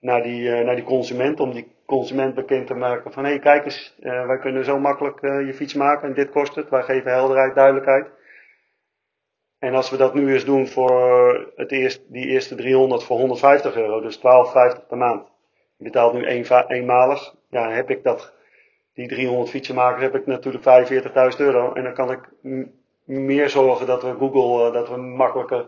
naar 0.00 0.22
die, 0.22 0.50
naar 0.50 0.74
die 0.74 0.84
consument 0.84 1.40
om 1.40 1.52
die 1.52 1.74
consument 1.86 2.34
bekend 2.34 2.66
te 2.66 2.74
maken 2.74 3.12
van 3.12 3.24
hé 3.24 3.30
hey, 3.30 3.38
kijk 3.38 3.64
eens, 3.64 3.96
wij 4.00 4.38
kunnen 4.38 4.64
zo 4.64 4.78
makkelijk 4.78 5.20
je 5.20 5.54
fiets 5.54 5.74
maken 5.74 6.08
en 6.08 6.14
dit 6.14 6.30
kost 6.30 6.54
het. 6.54 6.68
Wij 6.68 6.82
geven 6.82 7.12
helderheid, 7.12 7.54
duidelijkheid. 7.54 8.06
En 9.66 9.74
als 9.74 9.90
we 9.90 9.96
dat 9.96 10.14
nu 10.14 10.32
eens 10.32 10.44
doen 10.44 10.68
voor 10.68 10.92
het 11.56 11.72
eerst, 11.72 12.02
die 12.08 12.26
eerste 12.26 12.54
300 12.54 13.04
voor 13.04 13.18
150 13.18 13.76
euro, 13.76 14.00
dus 14.00 14.18
12,50 14.18 14.22
per 14.88 14.96
maand. 14.96 15.28
Je 15.76 15.84
betaalt 15.84 16.12
nu 16.12 16.26
een, 16.26 16.66
eenmalig. 16.68 17.34
Ja, 17.50 17.70
heb 17.70 17.90
ik 17.90 18.02
dat, 18.02 18.32
die 18.94 19.08
300 19.08 19.50
fietsenmakers 19.50 20.02
heb 20.02 20.14
ik 20.14 20.26
natuurlijk 20.26 20.64
45.000 21.34 21.38
euro. 21.38 21.72
En 21.72 21.82
dan 21.82 21.94
kan 21.94 22.10
ik 22.10 22.20
meer 23.04 23.48
zorgen 23.48 23.86
dat 23.86 24.02
we 24.02 24.14
Google, 24.18 24.66
uh, 24.66 24.72
dat 24.72 24.88
we 24.88 24.96
makkelijker. 24.96 25.66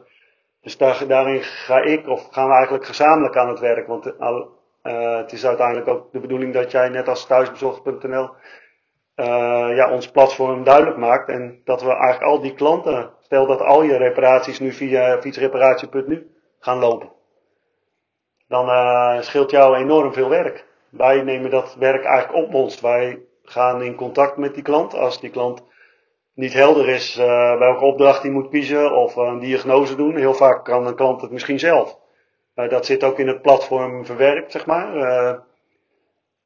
Dus 0.62 0.76
daar, 0.76 1.04
daarin 1.06 1.42
ga 1.42 1.80
ik, 1.80 2.08
of 2.08 2.28
gaan 2.30 2.48
we 2.48 2.54
eigenlijk 2.54 2.86
gezamenlijk 2.86 3.36
aan 3.36 3.48
het 3.48 3.60
werk. 3.60 3.86
Want 3.86 4.06
uh, 4.06 5.16
het 5.16 5.32
is 5.32 5.46
uiteindelijk 5.46 5.88
ook 5.88 6.12
de 6.12 6.20
bedoeling 6.20 6.52
dat 6.54 6.70
jij 6.70 6.88
net 6.88 7.08
als 7.08 7.26
thuisbezorgd.nl 7.26 8.30
eh, 9.18 9.76
ja, 9.76 9.90
ons 9.90 10.10
platform 10.10 10.64
duidelijk 10.64 10.96
maakt. 10.96 11.28
En 11.28 11.60
dat 11.64 11.82
we 11.82 11.88
eigenlijk 11.88 12.22
al 12.22 12.40
die 12.40 12.54
klanten, 12.54 13.10
stel 13.28 13.46
dat 13.46 13.60
al 13.60 13.82
je 13.82 13.96
reparaties 13.96 14.58
nu 14.58 14.72
via 14.72 15.20
fietsreparatie.nu 15.20 16.30
gaan 16.58 16.78
lopen. 16.78 17.12
Dan 18.46 18.68
uh, 18.68 19.20
scheelt 19.20 19.50
jou 19.50 19.76
enorm 19.76 20.12
veel 20.12 20.28
werk. 20.28 20.66
Wij 20.90 21.22
nemen 21.22 21.50
dat 21.50 21.74
werk 21.78 22.04
eigenlijk 22.04 22.46
op 22.46 22.54
ons. 22.54 22.80
Wij 22.80 23.22
gaan 23.42 23.82
in 23.82 23.94
contact 23.94 24.36
met 24.36 24.54
die 24.54 24.62
klant. 24.62 24.94
Als 24.94 25.20
die 25.20 25.30
klant 25.30 25.62
niet 26.34 26.52
helder 26.52 26.88
is 26.88 27.18
uh, 27.18 27.58
welke 27.58 27.84
opdracht 27.84 28.22
hij 28.22 28.30
moet 28.30 28.48
kiezen 28.48 28.92
of 28.92 29.16
een 29.16 29.38
diagnose 29.38 29.96
doen. 29.96 30.16
Heel 30.16 30.34
vaak 30.34 30.64
kan 30.64 30.86
een 30.86 30.96
klant 30.96 31.20
het 31.20 31.30
misschien 31.30 31.58
zelf. 31.58 31.98
Uh, 32.54 32.68
dat 32.68 32.86
zit 32.86 33.04
ook 33.04 33.18
in 33.18 33.28
het 33.28 33.42
platform 33.42 34.04
verwerkt, 34.04 34.52
zeg 34.52 34.66
maar. 34.66 35.46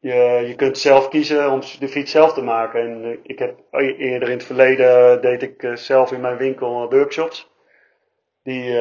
Je, 0.02 0.44
je 0.46 0.54
kunt 0.54 0.78
zelf 0.78 1.08
kiezen 1.08 1.50
om 1.50 1.60
de 1.78 1.88
fiets 1.88 2.10
zelf 2.10 2.32
te 2.32 2.42
maken. 2.42 2.80
En 2.80 3.04
uh, 3.04 3.18
ik 3.22 3.38
heb 3.38 3.58
eerder 3.70 4.28
in 4.28 4.36
het 4.36 4.44
verleden 4.44 5.20
deed 5.20 5.42
ik 5.42 5.70
zelf 5.74 6.12
in 6.12 6.20
mijn 6.20 6.36
winkel 6.36 6.90
workshops. 6.90 7.50
Die 8.42 8.74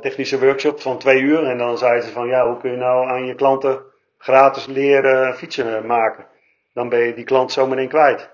technische 0.00 0.40
workshops 0.40 0.82
van 0.82 0.98
twee 0.98 1.20
uur. 1.20 1.44
En 1.44 1.58
dan 1.58 1.78
zeiden 1.78 2.02
ze 2.02 2.12
van 2.12 2.26
ja, 2.26 2.46
hoe 2.46 2.56
kun 2.56 2.70
je 2.70 2.76
nou 2.76 3.08
aan 3.08 3.26
je 3.26 3.34
klanten 3.34 3.82
gratis 4.18 4.66
leren 4.66 5.34
fietsen 5.34 5.86
maken? 5.86 6.26
Dan 6.74 6.88
ben 6.88 7.00
je 7.00 7.14
die 7.14 7.24
klant 7.24 7.52
zometeen 7.52 7.88
kwijt. 7.88 8.30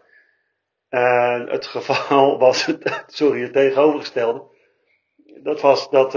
het 1.48 1.66
geval 1.76 2.38
was 2.38 2.66
het, 2.66 3.04
sorry, 3.06 3.42
het 3.42 3.52
tegenovergestelde 3.52 4.56
dat 5.42 5.60
was 5.60 5.90
dat 5.90 6.12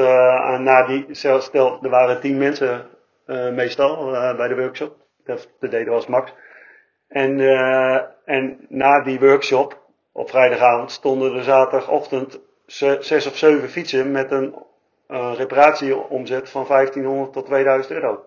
na 0.60 0.86
die, 0.86 1.06
stel, 1.10 1.80
er 1.82 1.90
waren 1.90 2.20
tien 2.20 2.38
mensen 2.38 2.90
meestal 3.52 4.14
uh, 4.14 4.36
bij 4.36 4.48
de 4.48 4.56
workshop. 4.56 4.96
Dat, 5.24 5.50
de 5.60 5.68
deden 5.68 5.94
was 5.94 6.08
Max. 6.08 6.34
En, 7.08 7.40
en 8.26 8.66
na 8.70 9.04
die 9.04 9.20
workshop 9.20 9.82
op 10.12 10.30
vrijdagavond 10.30 10.92
stonden 10.92 11.36
er 11.36 11.44
zaterdagochtend 11.44 12.40
zes 13.00 13.26
of 13.26 13.38
zeven 13.38 13.70
fietsen 13.70 14.12
met 14.12 14.32
een 14.32 14.56
reparatieomzet 15.36 16.50
van 16.50 16.66
1500 16.68 17.34
tot 17.34 17.46
2000 17.46 17.94
euro. 17.94 18.26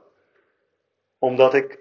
Omdat 1.19 1.55
ik 1.55 1.79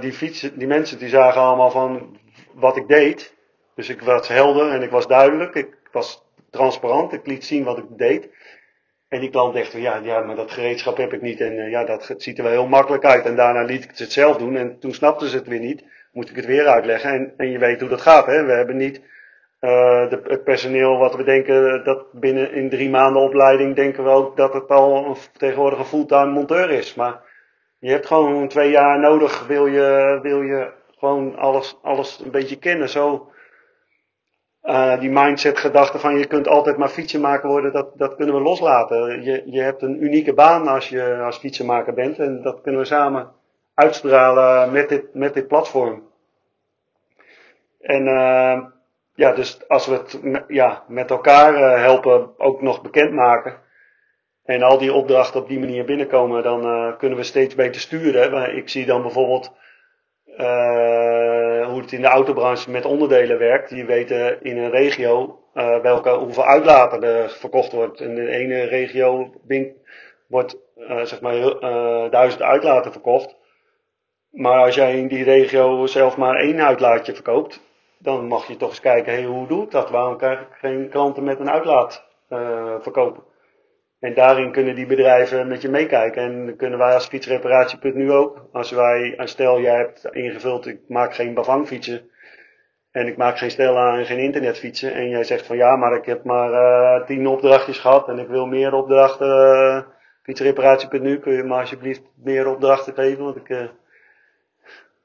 die 0.00 0.12
fietsen, 0.12 0.58
die 0.58 0.66
mensen 0.66 0.98
die 0.98 1.08
zagen 1.08 1.40
allemaal 1.40 1.70
van 1.70 2.18
wat 2.54 2.76
ik 2.76 2.88
deed. 2.88 3.34
Dus 3.74 3.88
ik 3.88 4.02
was 4.02 4.28
helder 4.28 4.70
en 4.70 4.82
ik 4.82 4.90
was 4.90 5.06
duidelijk. 5.06 5.54
Ik 5.54 5.76
was 5.92 6.24
transparant. 6.50 7.12
Ik 7.12 7.26
liet 7.26 7.44
zien 7.44 7.64
wat 7.64 7.78
ik 7.78 7.84
deed. 7.88 8.28
En 9.12 9.20
die 9.20 9.30
klant 9.30 9.54
dacht, 9.54 9.72
ja, 9.72 10.00
ja, 10.02 10.20
maar 10.20 10.36
dat 10.36 10.50
gereedschap 10.50 10.96
heb 10.96 11.12
ik 11.12 11.22
niet. 11.22 11.40
En 11.40 11.52
uh, 11.52 11.70
ja, 11.70 11.84
dat 11.84 12.14
ziet 12.16 12.38
er 12.38 12.44
wel 12.44 12.52
heel 12.52 12.66
makkelijk 12.66 13.04
uit. 13.04 13.24
En 13.24 13.36
daarna 13.36 13.62
liet 13.62 13.84
ik 13.84 13.90
het 13.94 14.12
zelf 14.12 14.36
doen. 14.36 14.56
En 14.56 14.78
toen 14.78 14.94
snapten 14.94 15.28
ze 15.28 15.36
het 15.36 15.46
weer 15.46 15.60
niet. 15.60 15.84
Moest 16.12 16.30
ik 16.30 16.36
het 16.36 16.46
weer 16.46 16.66
uitleggen. 16.66 17.10
En, 17.10 17.34
en 17.36 17.50
je 17.50 17.58
weet 17.58 17.80
hoe 17.80 17.88
dat 17.88 18.00
gaat, 18.00 18.26
hè. 18.26 18.44
We 18.44 18.52
hebben 18.52 18.76
niet 18.76 19.00
de, 19.60 20.20
het 20.24 20.44
personeel 20.44 20.98
wat 20.98 21.16
we 21.16 21.24
denken 21.24 21.84
dat 21.84 22.12
binnen 22.12 22.52
in 22.52 22.70
drie 22.70 22.90
maanden 22.90 23.22
opleiding 23.22 23.74
denken 23.74 24.04
we 24.04 24.10
ook 24.10 24.36
dat 24.36 24.52
het 24.52 24.68
al 24.68 25.06
een, 25.06 25.16
tegenwoordig 25.36 25.78
een 25.78 25.84
fulltime 25.84 26.30
monteur 26.30 26.70
is. 26.70 26.94
Maar 26.94 27.20
je 27.78 27.90
hebt 27.90 28.06
gewoon 28.06 28.48
twee 28.48 28.70
jaar 28.70 28.98
nodig, 28.98 29.46
wil 29.46 29.66
je, 29.66 30.18
wil 30.22 30.42
je 30.42 30.72
gewoon 30.98 31.36
alles, 31.36 31.78
alles 31.82 32.20
een 32.24 32.30
beetje 32.30 32.58
kennen. 32.58 32.88
Zo, 32.88 33.31
uh, 34.62 35.00
die 35.00 35.10
mindset 35.10 35.58
gedachte 35.58 35.98
van 35.98 36.18
je 36.18 36.26
kunt 36.26 36.48
altijd 36.48 36.76
maar 36.76 36.88
fietsenmaker 36.88 37.48
worden, 37.48 37.72
dat, 37.72 37.98
dat 37.98 38.14
kunnen 38.14 38.34
we 38.34 38.40
loslaten. 38.40 39.22
Je, 39.22 39.42
je 39.46 39.60
hebt 39.60 39.82
een 39.82 40.04
unieke 40.04 40.34
baan 40.34 40.68
als 40.68 40.88
je 40.88 41.18
als 41.24 41.36
fietsenmaker 41.38 41.94
bent 41.94 42.18
en 42.18 42.42
dat 42.42 42.60
kunnen 42.60 42.80
we 42.80 42.86
samen 42.86 43.30
uitstralen 43.74 44.72
met 44.72 44.88
dit, 44.88 45.14
met 45.14 45.34
dit 45.34 45.46
platform. 45.46 46.10
En 47.80 48.06
uh, 48.06 48.64
ja, 49.14 49.32
dus 49.32 49.68
als 49.68 49.86
we 49.86 49.92
het 49.92 50.20
ja, 50.48 50.84
met 50.88 51.10
elkaar 51.10 51.54
uh, 51.54 51.82
helpen 51.82 52.38
ook 52.38 52.62
nog 52.62 52.82
bekendmaken 52.82 53.60
en 54.44 54.62
al 54.62 54.78
die 54.78 54.92
opdrachten 54.92 55.40
op 55.40 55.48
die 55.48 55.58
manier 55.58 55.84
binnenkomen, 55.84 56.42
dan 56.42 56.96
kunnen 56.96 57.18
we 57.18 57.24
steeds 57.24 57.54
beter 57.54 57.80
sturen. 57.80 58.56
Ik 58.56 58.68
zie 58.68 58.86
dan 58.86 59.02
bijvoorbeeld 59.02 59.52
uh, 60.38 61.66
hoe 61.68 61.80
het 61.80 61.92
in 61.92 62.00
de 62.00 62.06
autobranche 62.06 62.70
met 62.70 62.84
onderdelen 62.84 63.38
werkt. 63.38 63.68
Die 63.68 63.84
weten 63.84 64.42
in 64.42 64.58
een 64.58 64.70
regio 64.70 65.38
uh, 65.54 65.78
welke, 65.78 66.10
hoeveel 66.10 66.44
uitlaten 66.44 67.02
er 67.02 67.30
verkocht 67.30 67.72
wordt. 67.72 68.00
In 68.00 68.14
de 68.14 68.28
ene 68.28 68.62
regio 68.62 69.32
wordt 70.26 70.56
uh, 70.76 71.02
zeg 71.02 71.20
maar 71.20 71.60
duizend 72.10 72.42
uitlaten 72.42 72.92
verkocht. 72.92 73.36
Maar 74.30 74.64
als 74.64 74.74
jij 74.74 74.98
in 74.98 75.08
die 75.08 75.24
regio 75.24 75.86
zelf 75.86 76.16
maar 76.16 76.36
één 76.36 76.60
uitlaatje 76.60 77.14
verkoopt, 77.14 77.60
dan 77.98 78.26
mag 78.26 78.46
je 78.46 78.56
toch 78.56 78.68
eens 78.68 78.80
kijken, 78.80 79.24
hoe 79.24 79.46
doe 79.46 79.64
ik 79.64 79.70
dat? 79.70 79.90
Waarom 79.90 80.16
krijg 80.16 80.40
ik 80.40 80.46
geen 80.50 80.88
klanten 80.88 81.24
met 81.24 81.40
een 81.40 81.50
uitlaat 81.50 82.04
verkopen? 82.80 83.22
En 84.02 84.14
daarin 84.14 84.52
kunnen 84.52 84.74
die 84.74 84.86
bedrijven 84.86 85.48
met 85.48 85.62
je 85.62 85.68
meekijken. 85.68 86.22
En 86.22 86.56
kunnen 86.56 86.78
wij 86.78 86.94
als 86.94 87.06
fietsreparatie 87.06 87.94
nu 87.94 88.12
ook. 88.12 88.48
Als 88.52 88.70
wij, 88.70 89.14
stel 89.24 89.60
jij 89.60 89.76
hebt 89.76 90.08
ingevuld, 90.10 90.66
ik 90.66 90.80
maak 90.88 91.14
geen 91.14 91.34
bavangfietsen. 91.34 92.10
En 92.90 93.06
ik 93.06 93.16
maak 93.16 93.38
geen 93.38 93.50
stella 93.50 93.98
en 93.98 94.06
geen 94.06 94.18
internetfietsen. 94.18 94.94
En 94.94 95.08
jij 95.08 95.24
zegt 95.24 95.46
van 95.46 95.56
ja, 95.56 95.76
maar 95.76 95.96
ik 95.96 96.04
heb 96.04 96.24
maar 96.24 96.50
uh, 96.50 97.06
tien 97.06 97.26
opdrachtjes 97.26 97.78
gehad 97.78 98.08
en 98.08 98.18
ik 98.18 98.28
wil 98.28 98.46
meer 98.46 98.74
opdrachten 98.74 99.28
uh, 99.28 99.82
fietsreparatie.nu, 100.22 101.18
kun 101.18 101.32
je 101.32 101.42
me 101.42 101.54
alsjeblieft 101.54 102.02
meer 102.22 102.46
opdrachten 102.48 102.94
geven, 102.94 103.24
want 103.24 103.36
ik, 103.36 103.48
uh, 103.48 103.68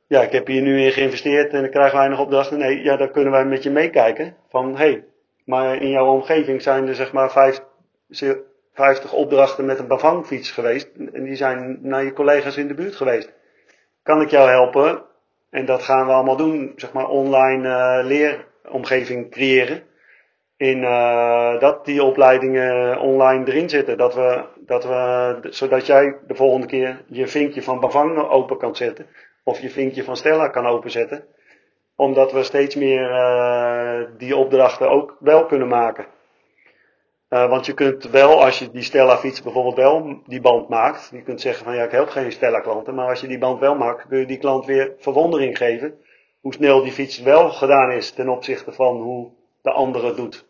ja, 0.08 0.22
ik 0.22 0.32
heb 0.32 0.48
hier 0.48 0.62
nu 0.62 0.82
in 0.82 0.91
geïnvesteerd 0.91 1.54
en 1.54 1.64
ik 1.64 1.72
krijg 1.72 1.91
weinig 1.91 2.20
opdrachten. 2.20 2.58
Nee, 2.58 2.84
ja, 2.84 2.98
dan 2.98 3.12
kunnen 3.12 3.32
wij 3.32 3.45
met 3.45 3.64
je 3.64 3.70
meekijken 3.70 4.36
van, 4.50 4.72
hé, 4.72 4.76
hey, 4.76 5.04
maar 5.45 5.82
in 5.82 5.89
jouw 5.89 6.08
omgeving 6.14 6.62
zijn 6.62 6.88
er 6.88 6.95
zeg 6.95 7.14
maar 7.14 7.32
vijf, 7.32 7.62
50 8.78 9.13
opdrachten 9.13 9.65
met 9.65 9.80
een 9.80 9.88
bavangfiets 9.88 10.51
geweest 10.51 10.89
en 11.13 11.23
die 11.23 11.36
zijn 11.36 11.80
naar 11.82 12.03
je 12.03 12.13
collega's 12.13 12.57
in 12.57 12.67
de 12.67 12.73
buurt 12.73 12.95
geweest. 12.95 13.34
Kan 14.03 14.21
ik 14.21 14.30
jou 14.30 14.49
helpen? 14.49 15.03
En 15.49 15.65
dat 15.65 15.84
gaan 15.84 16.05
we 16.05 16.11
allemaal 16.11 16.36
doen, 16.36 16.73
zeg 16.75 16.93
maar 16.93 17.07
online 17.07 17.67
uh, 17.67 18.05
leeromgeving 18.05 19.32
creëren 19.32 19.84
in 20.57 20.78
uh, 20.82 21.59
dat 21.59 21.86
die 21.86 22.03
opleidingen 22.03 22.99
online 22.99 23.45
erin 23.45 23.69
zitten. 23.69 23.97
Dat 23.97 24.15
we, 24.15 24.43
dat 24.65 24.84
we, 24.84 25.38
zodat 25.49 25.86
jij 25.86 26.15
de 26.28 26.36
volgende 26.36 26.67
keer 26.67 27.03
je 27.07 27.28
vinkje 27.28 27.63
van 27.63 27.80
Bavang 27.80 28.17
open 28.17 28.57
kan 28.57 28.75
zetten. 28.75 29.05
Of 29.43 29.59
je 29.59 29.69
vinkje 29.69 30.03
van 30.03 30.17
Stella 30.17 30.47
kan 30.47 30.65
openzetten. 30.65 31.25
Omdat 31.95 32.32
we 32.32 32.43
steeds 32.43 32.75
meer 32.75 33.09
uh, 33.09 34.01
die 34.17 34.36
opdrachten 34.36 34.89
ook 34.89 35.17
wel 35.19 35.45
kunnen 35.45 35.67
maken. 35.67 36.05
Uh, 37.30 37.49
want 37.49 37.65
je 37.65 37.73
kunt 37.73 38.09
wel, 38.09 38.43
als 38.43 38.59
je 38.59 38.71
die 38.71 38.82
Stella 38.82 39.17
fiets 39.17 39.41
bijvoorbeeld 39.41 39.75
wel 39.75 40.21
die 40.25 40.41
band 40.41 40.69
maakt. 40.69 41.09
Je 41.11 41.21
kunt 41.21 41.41
zeggen 41.41 41.65
van 41.65 41.75
ja, 41.75 41.84
ik 41.84 41.91
help 41.91 42.09
geen 42.09 42.32
Stella 42.32 42.59
klanten. 42.59 42.95
Maar 42.95 43.09
als 43.09 43.21
je 43.21 43.28
die 43.28 43.38
band 43.38 43.59
wel 43.59 43.75
maakt, 43.75 44.07
kun 44.07 44.19
je 44.19 44.25
die 44.25 44.38
klant 44.38 44.65
weer 44.65 44.93
verwondering 44.97 45.57
geven. 45.57 45.99
Hoe 46.41 46.53
snel 46.53 46.84
die 46.84 46.91
fiets 46.91 47.21
wel 47.21 47.49
gedaan 47.49 47.91
is 47.91 48.11
ten 48.11 48.30
opzichte 48.30 48.71
van 48.71 49.01
hoe 49.01 49.32
de 49.61 49.71
andere 49.71 50.13
doet. 50.13 50.47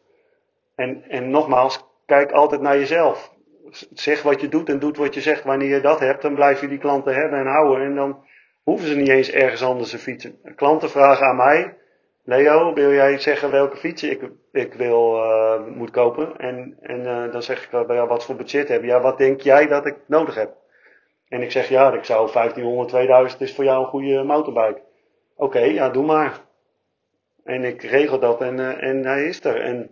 En, 0.76 1.04
en 1.10 1.30
nogmaals, 1.30 1.86
kijk 2.06 2.32
altijd 2.32 2.62
naar 2.62 2.78
jezelf. 2.78 3.34
Zeg 3.94 4.22
wat 4.22 4.42
je 4.42 4.48
doet 4.48 4.70
en 4.70 4.80
doet 4.80 4.98
wat 4.98 5.14
je 5.14 5.22
zegt. 5.22 5.44
Wanneer 5.44 5.76
je 5.76 5.82
dat 5.82 6.00
hebt, 6.00 6.22
dan 6.22 6.36
blijf 6.36 6.62
je 6.62 6.68
die 6.68 6.78
klanten 6.78 7.16
hebben 7.16 7.40
en 7.40 7.48
houden. 7.48 7.86
En 7.86 7.96
dan 7.96 8.26
hoeven 8.64 8.88
ze 8.88 8.96
niet 8.96 9.10
eens 9.10 9.32
ergens 9.32 9.64
anders 9.64 9.90
te 9.90 9.98
fietsen. 9.98 10.40
Klanten 10.56 10.90
vragen 10.90 11.28
aan 11.28 11.36
mij, 11.36 11.78
Leo, 12.30 12.74
wil 12.74 12.92
jij 12.92 13.20
zeggen 13.20 13.52
welke 13.52 13.78
fiets 13.78 14.04
ik, 14.04 14.30
ik 14.52 14.74
wil, 14.74 15.16
uh, 15.16 15.66
moet 15.66 15.92
kopen? 15.92 16.38
En, 16.38 16.78
en 16.82 17.00
uh, 17.00 17.32
dan 17.32 17.44
zeg 17.44 17.64
ik, 17.64 17.72
uh, 17.72 17.96
ja, 17.96 18.08
wat 18.08 18.26
voor 18.26 18.36
budget 18.36 18.68
heb 18.68 18.82
je? 18.82 18.88
Ja, 18.88 19.02
wat 19.02 19.18
denk 19.18 19.42
jij 19.42 19.68
dat 19.68 19.86
ik 19.86 19.96
nodig 20.08 20.36
heb? 20.36 20.56
En 21.28 21.42
ik 21.42 21.52
zeg, 21.52 21.70
ja, 21.70 21.94
ik 21.94 22.04
zou 22.04 22.32
1500, 22.32 22.90
2000 22.90 23.42
is 23.42 23.56
voor 23.56 23.64
jou 23.64 23.84
een 23.84 23.90
goede 23.90 24.24
motorbike. 24.24 24.82
Oké, 25.36 25.60
ja, 25.60 25.90
doe 25.90 26.06
maar. 26.06 26.42
En 27.44 27.64
ik 27.64 27.82
regel 27.82 28.20
dat 28.20 28.42
en, 28.42 28.80
en 28.80 29.06
hij 29.06 29.26
is 29.26 29.44
er. 29.44 29.62
En 29.62 29.90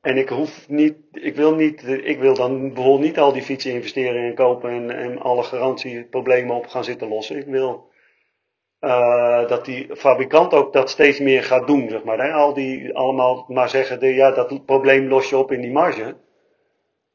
en 0.00 0.16
ik 0.16 0.28
hoef 0.28 0.68
niet, 0.68 0.96
ik 1.12 1.36
wil 1.36 1.54
niet, 1.54 1.86
ik 1.86 2.18
wil 2.18 2.34
dan 2.34 2.60
bijvoorbeeld 2.60 3.00
niet 3.00 3.18
al 3.18 3.32
die 3.32 3.42
fietsen 3.42 3.72
investeren 3.72 4.22
en 4.22 4.34
kopen 4.34 4.70
en, 4.70 4.90
en 4.90 5.18
alle 5.18 5.42
garantieproblemen 5.42 6.56
op 6.56 6.66
gaan 6.66 6.84
zitten 6.84 7.08
lossen. 7.08 7.36
Ik 7.36 7.46
wil 7.46 7.89
uh, 8.80 9.48
dat 9.48 9.64
die 9.64 9.96
fabrikant 9.96 10.54
ook 10.54 10.72
dat 10.72 10.90
steeds 10.90 11.18
meer 11.18 11.42
gaat 11.42 11.66
doen, 11.66 11.88
zeg 11.88 12.04
maar. 12.04 12.18
Hè? 12.18 12.32
Al 12.32 12.54
die 12.54 12.96
allemaal 12.96 13.44
maar 13.48 13.68
zeggen, 13.68 14.00
de, 14.00 14.14
ja, 14.14 14.30
dat 14.30 14.66
probleem 14.66 15.08
los 15.08 15.28
je 15.28 15.36
op 15.36 15.52
in 15.52 15.60
die 15.60 15.72
marge. 15.72 16.16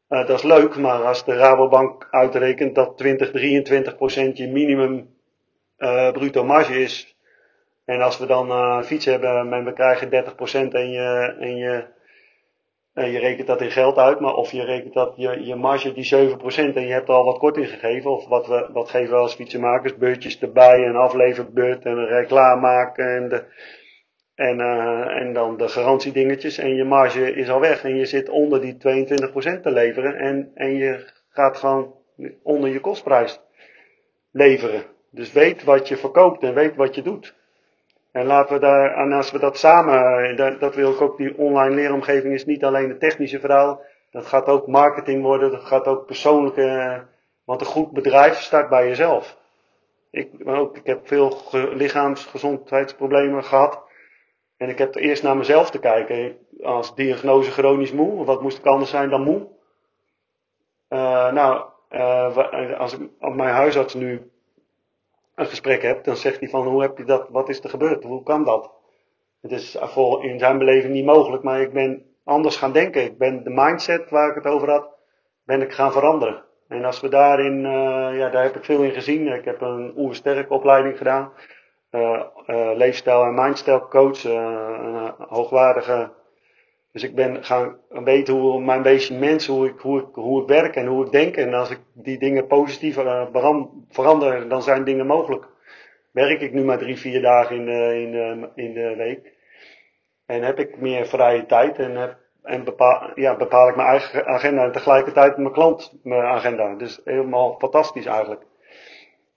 Uh, 0.09 0.28
dat 0.28 0.38
is 0.38 0.43
leuk, 0.43 0.78
maar 0.78 1.03
als 1.03 1.26
de 1.26 1.36
Rabobank 1.36 2.07
uitrekent 2.11 2.76
dat 2.76 2.97
20, 2.97 3.32
23 3.32 3.95
procent 3.95 4.38
je 4.38 4.47
minimum 4.47 5.16
uh, 5.78 6.11
bruto 6.11 6.43
marge 6.43 6.82
is. 6.82 7.16
En 7.86 8.01
als 8.01 8.18
we 8.18 8.26
dan 8.26 8.51
een 8.51 8.84
fiets 8.84 9.05
hebben 9.05 9.53
en 9.53 9.66
we 9.66 9.74
krijgen 9.74 10.09
30 10.09 10.36
procent 10.36 10.74
en 10.74 10.91
je, 10.91 11.36
en 11.39 11.55
je 11.55 11.86
en 12.95 13.11
je 13.11 13.19
rekent 13.19 13.47
dat 13.47 13.61
in 13.61 13.71
geld 13.71 13.97
uit, 13.97 14.19
maar 14.19 14.33
of 14.33 14.51
je 14.51 14.63
rekent 14.63 14.93
dat 14.93 15.13
je, 15.15 15.45
je 15.45 15.55
marge 15.55 15.93
die 15.93 16.29
7% 16.29 16.75
en 16.75 16.87
je 16.87 16.93
hebt 16.93 17.09
al 17.09 17.25
wat 17.25 17.37
korting 17.37 17.69
gegeven, 17.69 18.11
of 18.11 18.27
wat, 18.27 18.47
we, 18.47 18.69
wat 18.73 18.89
geven 18.89 19.09
we 19.09 19.19
als 19.19 19.35
fietsenmakers, 19.35 19.97
beurtjes 19.97 20.39
erbij, 20.39 20.85
een 20.85 20.95
afleverbeurt 20.95 21.85
en 21.85 22.05
reclame 22.05 22.61
maken 22.61 23.15
en, 23.15 23.29
de, 23.29 23.43
en, 24.35 24.59
uh, 24.59 25.21
en 25.21 25.33
dan 25.33 25.57
de 25.57 25.67
garantiedingetjes 25.67 26.57
en 26.57 26.75
je 26.75 26.83
marge 26.83 27.33
is 27.33 27.49
al 27.49 27.59
weg 27.59 27.83
en 27.83 27.95
je 27.95 28.05
zit 28.05 28.29
onder 28.29 28.61
die 28.61 28.73
22% 28.73 28.77
te 29.61 29.71
leveren 29.71 30.15
en, 30.15 30.51
en 30.53 30.75
je 30.75 31.09
gaat 31.29 31.57
gewoon 31.57 31.93
onder 32.43 32.69
je 32.69 32.79
kostprijs 32.79 33.39
leveren. 34.31 34.83
Dus 35.11 35.31
weet 35.31 35.63
wat 35.63 35.87
je 35.87 35.97
verkoopt 35.97 36.43
en 36.43 36.53
weet 36.53 36.75
wat 36.75 36.95
je 36.95 37.01
doet. 37.01 37.35
En 38.16 38.26
laten 38.26 38.53
we 38.53 38.59
daar, 38.59 38.93
en 38.93 39.11
als 39.11 39.32
we 39.32 39.39
dat 39.39 39.57
samen, 39.57 40.30
eh, 40.30 40.38
dat, 40.38 40.59
dat 40.59 40.76
wil 40.76 40.91
ik 40.91 41.01
ook, 41.01 41.18
die 41.18 41.38
online 41.38 41.76
leeromgeving 41.76 42.34
is 42.34 42.45
niet 42.45 42.63
alleen 42.63 42.89
het 42.89 42.99
technische 42.99 43.39
verhaal. 43.39 43.82
Dat 44.11 44.26
gaat 44.26 44.45
ook 44.45 44.68
marketing 44.68 45.22
worden, 45.24 45.51
dat 45.51 45.63
gaat 45.63 45.86
ook 45.86 46.05
persoonlijke, 46.05 46.61
eh, 46.61 46.99
want 47.45 47.61
een 47.61 47.68
goed 47.68 47.91
bedrijf 47.91 48.38
start 48.38 48.70
bij 48.70 48.88
jezelf. 48.88 49.38
Ik, 50.11 50.30
ook, 50.45 50.78
ik 50.78 50.86
heb 50.86 51.07
veel 51.07 51.41
lichaamsgezondheidsproblemen 51.51 53.43
gehad. 53.43 53.82
En 54.57 54.70
ik 54.70 54.78
heb 54.78 54.95
eerst 54.95 55.24
naar 55.24 55.38
mezelf 55.38 55.70
te 55.72 55.80
kijken. 55.80 56.38
Als 56.61 56.95
diagnose 56.95 57.51
chronisch 57.51 57.93
moe, 57.93 58.26
wat 58.26 58.41
moest 58.41 58.57
ik 58.57 58.66
anders 58.66 58.89
zijn 58.89 59.09
dan 59.09 59.22
moe? 59.22 59.47
Uh, 60.89 61.32
nou, 61.32 61.66
als, 62.78 62.93
ik, 62.93 63.09
mijn 63.20 63.53
huisarts 63.53 63.93
nu 63.93 64.32
een 65.36 65.45
gesprek 65.45 65.81
hebt, 65.81 66.05
dan 66.05 66.15
zegt 66.15 66.39
hij 66.39 66.49
van 66.49 66.67
hoe 66.67 66.81
heb 66.81 66.97
je 66.97 67.05
dat, 67.05 67.29
wat 67.29 67.49
is 67.49 67.63
er 67.63 67.69
gebeurd, 67.69 68.03
hoe 68.03 68.23
kan 68.23 68.43
dat? 68.43 68.71
Het 69.41 69.51
is 69.51 69.77
in 70.21 70.39
zijn 70.39 70.57
beleving 70.57 70.93
niet 70.93 71.05
mogelijk, 71.05 71.43
maar 71.43 71.61
ik 71.61 71.73
ben 71.73 72.05
anders 72.23 72.57
gaan 72.57 72.71
denken. 72.71 73.03
Ik 73.03 73.17
ben 73.17 73.43
de 73.43 73.49
mindset 73.49 74.09
waar 74.09 74.29
ik 74.29 74.36
het 74.36 74.45
over 74.45 74.69
had, 74.69 74.89
ben 75.43 75.61
ik 75.61 75.73
gaan 75.73 75.91
veranderen. 75.91 76.43
En 76.67 76.86
als 76.86 77.01
we 77.01 77.09
daarin, 77.09 77.57
uh, 77.57 78.17
ja, 78.17 78.29
daar 78.29 78.43
heb 78.43 78.55
ik 78.55 78.63
veel 78.63 78.83
in 78.83 78.91
gezien. 78.91 79.27
Ik 79.27 79.45
heb 79.45 79.61
een 79.61 79.93
oersterk 79.97 80.51
opleiding 80.51 80.97
gedaan. 80.97 81.31
Uh, 81.91 82.23
uh, 82.47 82.71
leefstijl 82.75 83.23
en 83.23 83.33
mindstyle 83.33 83.88
coach, 83.88 84.23
een 84.23 85.13
hoogwaardige 85.17 86.11
dus 86.95 87.03
ik 87.03 87.15
ben 87.15 87.43
gaan 87.43 87.77
weten 87.89 88.33
hoe 88.33 88.61
mijn 88.61 88.81
beetje 88.81 89.17
mens, 89.17 89.47
hoe 89.47 89.67
ik, 89.67 89.79
hoe, 89.79 89.99
ik, 89.99 90.07
hoe 90.13 90.41
ik 90.41 90.47
werk 90.47 90.75
en 90.75 90.85
hoe 90.85 91.05
ik 91.05 91.11
denk. 91.11 91.35
En 91.35 91.53
als 91.53 91.69
ik 91.69 91.79
die 91.93 92.17
dingen 92.17 92.47
positief 92.47 92.97
uh, 92.97 93.61
verander, 93.89 94.49
dan 94.49 94.61
zijn 94.61 94.83
dingen 94.83 95.05
mogelijk. 95.05 95.45
Werk 96.11 96.41
ik 96.41 96.53
nu 96.53 96.63
maar 96.63 96.77
drie, 96.77 96.97
vier 96.97 97.21
dagen 97.21 97.55
in 97.55 97.65
de, 97.65 98.01
in 98.01 98.11
de, 98.11 98.49
in 98.55 98.73
de 98.73 98.95
week. 98.95 99.33
En 100.25 100.41
heb 100.41 100.59
ik 100.59 100.77
meer 100.77 101.05
vrije 101.05 101.45
tijd 101.45 101.79
en, 101.79 101.95
heb, 101.95 102.17
en 102.43 102.63
bepaal, 102.63 103.11
ja, 103.15 103.35
bepaal 103.35 103.69
ik 103.69 103.75
mijn 103.75 103.87
eigen 103.87 104.25
agenda 104.25 104.63
en 104.63 104.71
tegelijkertijd 104.71 105.37
mijn 105.37 105.53
klant 105.53 105.93
mijn 106.03 106.23
agenda. 106.23 106.75
Dus 106.75 107.01
helemaal 107.03 107.55
fantastisch 107.59 108.05
eigenlijk. 108.05 108.41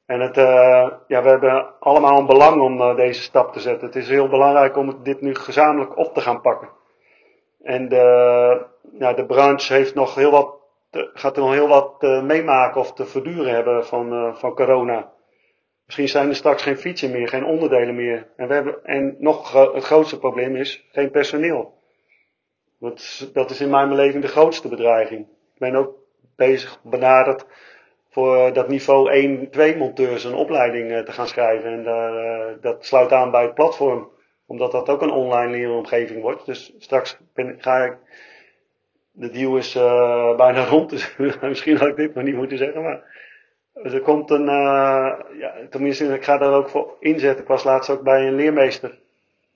En 0.07 0.21
het, 0.21 0.37
uh, 0.37 0.91
ja, 1.07 1.23
we 1.23 1.29
hebben 1.29 1.81
allemaal 1.81 2.19
een 2.19 2.27
belang 2.27 2.61
om 2.61 2.81
uh, 2.81 2.97
deze 2.97 3.23
stap 3.23 3.53
te 3.53 3.61
zetten. 3.61 3.87
Het 3.87 3.97
is 3.97 4.09
heel 4.09 4.29
belangrijk 4.29 4.77
om 4.77 5.03
dit 5.03 5.21
nu 5.21 5.35
gezamenlijk 5.35 5.97
op 5.97 6.15
te 6.15 6.21
gaan 6.21 6.41
pakken. 6.41 6.78
En 7.69 7.89
de, 7.89 8.67
ja, 8.99 9.13
de 9.13 9.27
branche 9.27 9.73
heeft 9.73 9.95
nog 9.95 10.15
heel 10.15 10.31
wat, 10.31 10.55
gaat 10.91 11.37
nog 11.37 11.53
heel 11.53 11.69
wat 11.69 11.97
uh, 12.01 12.23
meemaken 12.23 12.81
of 12.81 12.93
te 12.93 13.07
verduren 13.07 13.55
hebben 13.55 13.87
van, 13.87 14.13
uh, 14.13 14.35
van 14.35 14.55
corona. 14.55 15.13
Misschien 15.85 16.09
zijn 16.09 16.29
er 16.29 16.35
straks 16.35 16.63
geen 16.63 16.77
fietsen 16.77 17.11
meer, 17.11 17.29
geen 17.29 17.45
onderdelen 17.45 17.95
meer. 17.95 18.27
En, 18.37 18.49
we 18.49 18.55
hebben, 18.55 18.85
en 18.85 19.17
nog 19.19 19.53
het 19.53 19.85
grootste 19.85 20.19
probleem 20.19 20.57
is 20.57 20.87
geen 20.93 21.11
personeel. 21.11 21.75
Dat, 22.79 23.31
dat 23.33 23.51
is 23.51 23.61
in 23.61 23.71
mijn 23.71 23.89
beleving 23.89 24.23
de 24.23 24.29
grootste 24.29 24.69
bedreiging. 24.69 25.21
Ik 25.55 25.59
ben 25.59 25.75
ook 25.75 25.95
bezig, 26.37 26.81
benaderd 26.83 27.47
voor 28.11 28.53
dat 28.53 28.69
niveau 28.69 29.11
1, 29.11 29.51
2 29.51 29.77
monteurs 29.77 30.25
een 30.25 30.35
opleiding 30.35 30.91
uh, 30.91 30.99
te 30.99 31.13
gaan 31.13 31.27
schrijven. 31.27 31.73
En 31.73 32.59
dat 32.61 32.87
sluit 32.87 33.13
aan 33.13 33.31
bij 33.31 33.43
het 33.43 33.55
platform 33.55 34.17
omdat 34.49 34.73
dat 34.73 34.89
ook 34.89 35.03
een 35.03 35.11
online 35.11 35.51
leeromgeving 35.51 36.23
wordt. 36.23 36.47
Dus 36.47 36.75
straks 36.79 37.19
ben, 37.35 37.57
ga 37.59 37.85
ik. 37.85 37.97
De 39.11 39.31
deal 39.31 39.57
is 39.57 39.77
uh, 39.77 40.37
bijna 40.45 40.65
rond, 40.65 40.91
dus 40.91 41.17
misschien 41.41 41.77
had 41.77 41.89
ik 41.89 41.97
dit 41.97 42.15
nog 42.15 42.25
niet 42.25 42.35
moeten 42.35 42.59
zeggen. 42.59 42.83
Maar 42.83 43.03
er 43.83 44.01
komt 44.01 44.31
een. 44.31 44.47
Uh, 44.47 45.15
ja, 45.39 45.55
tenminste, 45.71 46.15
ik 46.15 46.25
ga 46.25 46.39
daar 46.39 46.53
ook 46.53 46.69
voor 46.69 46.97
inzetten. 47.01 47.43
Ik 47.43 47.49
was 47.49 47.65
laatst 47.65 47.91
ook 47.91 48.03
bij 48.03 48.27
een 48.27 48.35
leermeester. 48.35 48.99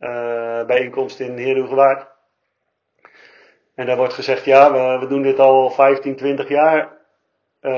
Uh, 0.01 0.65
bijeenkomst 0.65 1.21
in 1.21 1.37
Heerhugowaard. 1.37 2.07
En 3.75 3.87
daar 3.87 3.97
wordt 3.97 4.15
gezegd: 4.15 4.45
ja, 4.45 4.73
we, 4.73 4.99
we 5.01 5.07
doen 5.07 5.23
dit 5.23 5.39
al 5.39 5.71
15, 5.71 6.17
20 6.17 6.49
jaar. 6.49 6.89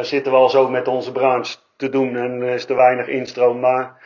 zitten 0.01 0.33
we 0.33 0.39
al 0.39 0.49
zo 0.49 0.69
met 0.69 0.89
onze 0.89 1.13
branche 1.13 1.57
te 1.77 1.89
doen 1.89 2.17
en 2.17 2.43
is 2.43 2.65
te 2.65 2.75
weinig 2.75 3.07
instroom. 3.07 3.61
Maar 3.61 4.03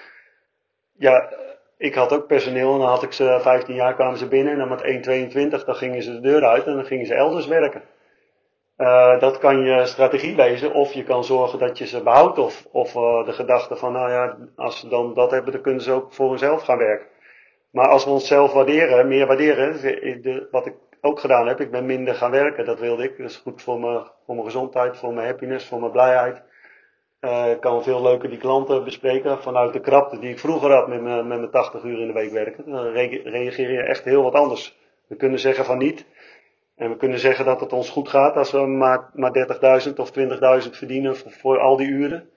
ja, 0.93 1.29
ik 1.79 1.95
had 1.95 2.13
ook 2.13 2.27
personeel 2.27 2.73
en 2.73 2.79
dan 2.79 2.89
had 2.89 3.03
ik 3.03 3.13
ze 3.13 3.39
15 3.43 3.75
jaar 3.75 3.95
kwamen 3.95 4.19
ze 4.19 4.29
binnen 4.29 4.53
en 4.53 4.59
dan 4.59 4.69
met 4.69 5.61
1,22 5.61 5.65
dan 5.65 5.75
gingen 5.75 6.03
ze 6.03 6.13
de 6.13 6.21
deur 6.21 6.45
uit 6.45 6.67
en 6.67 6.75
dan 6.75 6.85
gingen 6.85 7.07
ze 7.07 7.15
elders 7.15 7.47
werken. 7.47 7.83
Uh, 8.79 9.21
dat 9.21 9.39
kan 9.39 9.65
je 9.65 9.87
strategie 9.87 10.37
wezen 10.37 10.73
of 10.73 10.93
je 10.93 11.05
kan 11.05 11.25
zorgen 11.25 11.59
dat 11.59 11.79
je 11.79 11.87
ze 11.87 12.03
behoudt 12.03 12.39
of, 12.39 12.67
of 12.73 12.95
uh, 12.95 13.25
de 13.25 13.33
gedachte 13.33 13.77
van 13.77 13.93
nou 13.93 14.11
ja, 14.11 14.37
als 14.57 14.81
ze 14.81 14.89
dan 14.89 15.15
dat 15.15 15.31
hebben 15.31 15.53
dan 15.53 15.63
kunnen 15.63 15.83
ze 15.83 15.93
ook 15.93 16.13
voor 16.13 16.29
hunzelf 16.29 16.63
gaan 16.63 16.79
werken. 16.79 17.07
Maar 17.71 17.89
als 17.89 18.05
we 18.05 18.11
onszelf 18.11 18.53
waarderen, 18.53 19.09
meer 19.09 19.27
waarderen, 19.27 19.83
de, 20.23 20.49
wat 20.51 20.67
ik 20.67 20.75
ook 21.01 21.21
gedaan 21.21 21.47
heb. 21.47 21.61
Ik 21.61 21.71
ben 21.71 21.87
minder 21.87 22.15
gaan 22.15 22.31
werken, 22.31 22.65
dat 22.65 22.79
wilde 22.79 23.03
ik. 23.03 23.17
Dat 23.19 23.31
is 23.31 23.37
goed 23.37 23.63
voor 23.63 23.81
mijn, 23.81 24.07
voor 24.25 24.35
mijn 24.35 24.47
gezondheid, 24.47 24.97
voor 24.97 25.15
mijn 25.15 25.27
happiness, 25.27 25.67
voor 25.67 25.81
mijn 25.81 25.93
blijheid. 25.93 26.43
Uh, 27.21 27.51
ik 27.51 27.61
kan 27.61 27.83
veel 27.83 28.03
leuker 28.03 28.29
die 28.29 28.39
klanten 28.39 28.85
bespreken 28.85 29.43
vanuit 29.43 29.73
de 29.73 29.81
krapte 29.81 30.19
die 30.19 30.31
ik 30.31 30.39
vroeger 30.39 30.71
had 30.71 30.89
met 30.89 31.03
mijn, 31.03 31.27
met 31.27 31.39
mijn 31.39 31.51
80 31.51 31.83
uur 31.83 32.01
in 32.01 32.07
de 32.07 32.13
week 32.13 32.31
werken. 32.31 32.71
Dan 32.71 32.87
reageer 33.25 33.71
je 33.71 33.83
echt 33.83 34.05
heel 34.05 34.23
wat 34.23 34.35
anders. 34.35 34.79
We 35.07 35.17
kunnen 35.17 35.39
zeggen 35.39 35.65
van 35.65 35.79
niet. 35.79 36.07
En 36.77 36.91
we 36.91 36.97
kunnen 36.97 37.19
zeggen 37.19 37.45
dat 37.45 37.61
het 37.61 37.73
ons 37.73 37.91
goed 37.91 38.09
gaat 38.09 38.37
als 38.37 38.51
we 38.51 38.67
maar, 38.67 39.11
maar 39.13 39.33
30.000 39.89 39.95
of 39.97 40.11
20.000 40.19 40.71
verdienen 40.71 41.17
voor, 41.17 41.33
voor, 41.33 41.59
al 41.59 41.77
die 41.77 41.89
uren. 41.89 42.31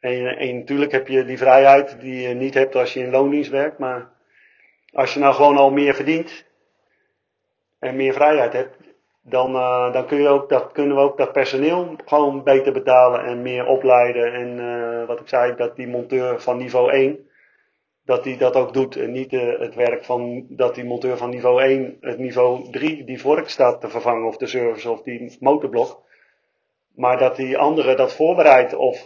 En, 0.00 0.26
en 0.26 0.58
natuurlijk 0.58 0.92
heb 0.92 1.08
je 1.08 1.24
die 1.24 1.38
vrijheid 1.38 2.00
die 2.00 2.28
je 2.28 2.34
niet 2.34 2.54
hebt 2.54 2.74
als 2.74 2.92
je 2.92 3.00
in 3.00 3.10
loondienst 3.10 3.50
werkt. 3.50 3.78
Maar 3.78 4.10
als 4.92 5.14
je 5.14 5.20
nou 5.20 5.34
gewoon 5.34 5.56
al 5.56 5.70
meer 5.70 5.94
verdient 5.94 6.44
en 7.78 7.96
meer 7.96 8.12
vrijheid 8.12 8.52
hebt, 8.52 8.76
dan, 9.26 9.54
uh, 9.54 9.92
dan 9.92 10.06
kun 10.06 10.20
je 10.20 10.28
ook 10.28 10.48
dat, 10.48 10.72
kunnen 10.72 10.96
we 10.96 11.02
ook 11.02 11.16
dat 11.18 11.32
personeel 11.32 11.96
gewoon 12.04 12.42
beter 12.42 12.72
betalen 12.72 13.24
en 13.24 13.42
meer 13.42 13.66
opleiden. 13.66 14.32
En 14.32 14.58
uh, 14.58 15.06
wat 15.06 15.20
ik 15.20 15.28
zei, 15.28 15.54
dat 15.56 15.76
die 15.76 15.88
monteur 15.88 16.40
van 16.40 16.56
niveau 16.56 16.90
1, 16.92 17.18
dat 18.04 18.24
die 18.24 18.36
dat 18.36 18.56
ook 18.56 18.72
doet. 18.72 18.96
En 18.96 19.12
niet 19.12 19.32
uh, 19.32 19.58
het 19.58 19.74
werk 19.74 20.04
van 20.04 20.46
dat 20.48 20.74
die 20.74 20.84
monteur 20.84 21.16
van 21.16 21.30
niveau 21.30 21.62
1 21.62 21.96
het 22.00 22.18
niveau 22.18 22.70
3, 22.70 23.04
die 23.04 23.20
vork 23.20 23.48
staat 23.48 23.80
te 23.80 23.88
vervangen, 23.88 24.26
of 24.26 24.36
de 24.36 24.46
service 24.46 24.90
of 24.90 25.02
die 25.02 25.36
motorblok. 25.40 26.02
Maar 26.94 27.18
dat 27.18 27.36
die 27.36 27.58
andere 27.58 27.94
dat 27.94 28.14
voorbereidt 28.14 28.74
of 28.74 29.02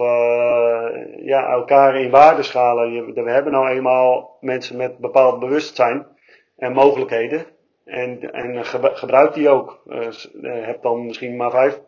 ja, 1.17 1.49
elkaar 1.51 2.01
in 2.01 2.11
waardeschalen. 2.11 3.15
We 3.15 3.31
hebben 3.31 3.53
nou 3.53 3.69
eenmaal 3.69 4.37
mensen 4.41 4.77
met 4.77 4.99
bepaald 4.99 5.41
bewustzijn 5.41 6.07
en 6.57 6.73
mogelijkheden. 6.73 7.47
En, 7.89 8.33
en 8.33 8.65
gebruik 8.97 9.35
die 9.35 9.49
ook. 9.49 9.83
Uh, 9.87 10.67
heb 10.67 10.83
dan 10.83 11.07
misschien 11.07 11.37
maar 11.37 11.51
vijf. 11.51 11.81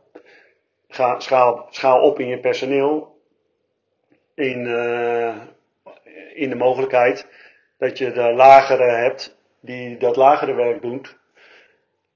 Ga, 0.89 1.21
schaal, 1.21 1.67
schaal 1.71 2.01
op 2.03 2.19
in 2.19 2.27
je 2.27 2.39
personeel. 2.39 3.19
In, 4.35 4.65
uh, 4.65 5.37
in 6.35 6.49
de 6.49 6.57
mogelijkheid 6.57 7.27
dat 7.79 7.99
je 7.99 8.13
de 8.13 8.33
lagere 8.33 8.91
hebt 8.91 9.39
die 9.61 9.97
dat 9.97 10.17
lagere 10.17 10.55
werk 10.55 10.83
doet. 10.83 11.19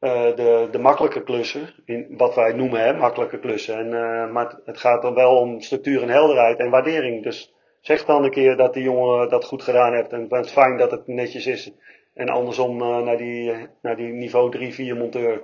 De, 0.01 0.69
de 0.71 0.79
makkelijke 0.79 1.23
klussen, 1.23 1.75
in 1.85 2.07
wat 2.17 2.35
wij 2.35 2.53
noemen 2.53 2.81
hè, 2.81 2.93
makkelijke 2.93 3.39
klussen. 3.39 3.79
En, 3.79 4.33
maar 4.33 4.59
het 4.65 4.79
gaat 4.79 5.03
dan 5.03 5.15
wel 5.15 5.37
om 5.39 5.61
structuur 5.61 6.03
en 6.03 6.09
helderheid 6.09 6.59
en 6.59 6.71
waardering. 6.71 7.23
Dus 7.23 7.55
zeg 7.81 8.05
dan 8.05 8.25
een 8.25 8.31
keer 8.31 8.57
dat 8.57 8.75
die 8.75 8.83
jongen 8.83 9.29
dat 9.29 9.45
goed 9.45 9.63
gedaan 9.63 9.95
heeft 9.95 10.13
en 10.13 10.27
het 10.29 10.45
is 10.45 10.53
fijn 10.53 10.77
dat 10.77 10.91
het 10.91 11.07
netjes 11.07 11.47
is. 11.47 11.73
En 12.15 12.29
andersom 12.29 12.81
uh, 12.81 12.99
naar, 12.99 13.17
die, 13.17 13.69
naar 13.83 13.97
die 13.97 14.13
niveau 14.13 14.51
3, 14.51 14.75
4 14.75 14.97
monteur. 14.97 15.43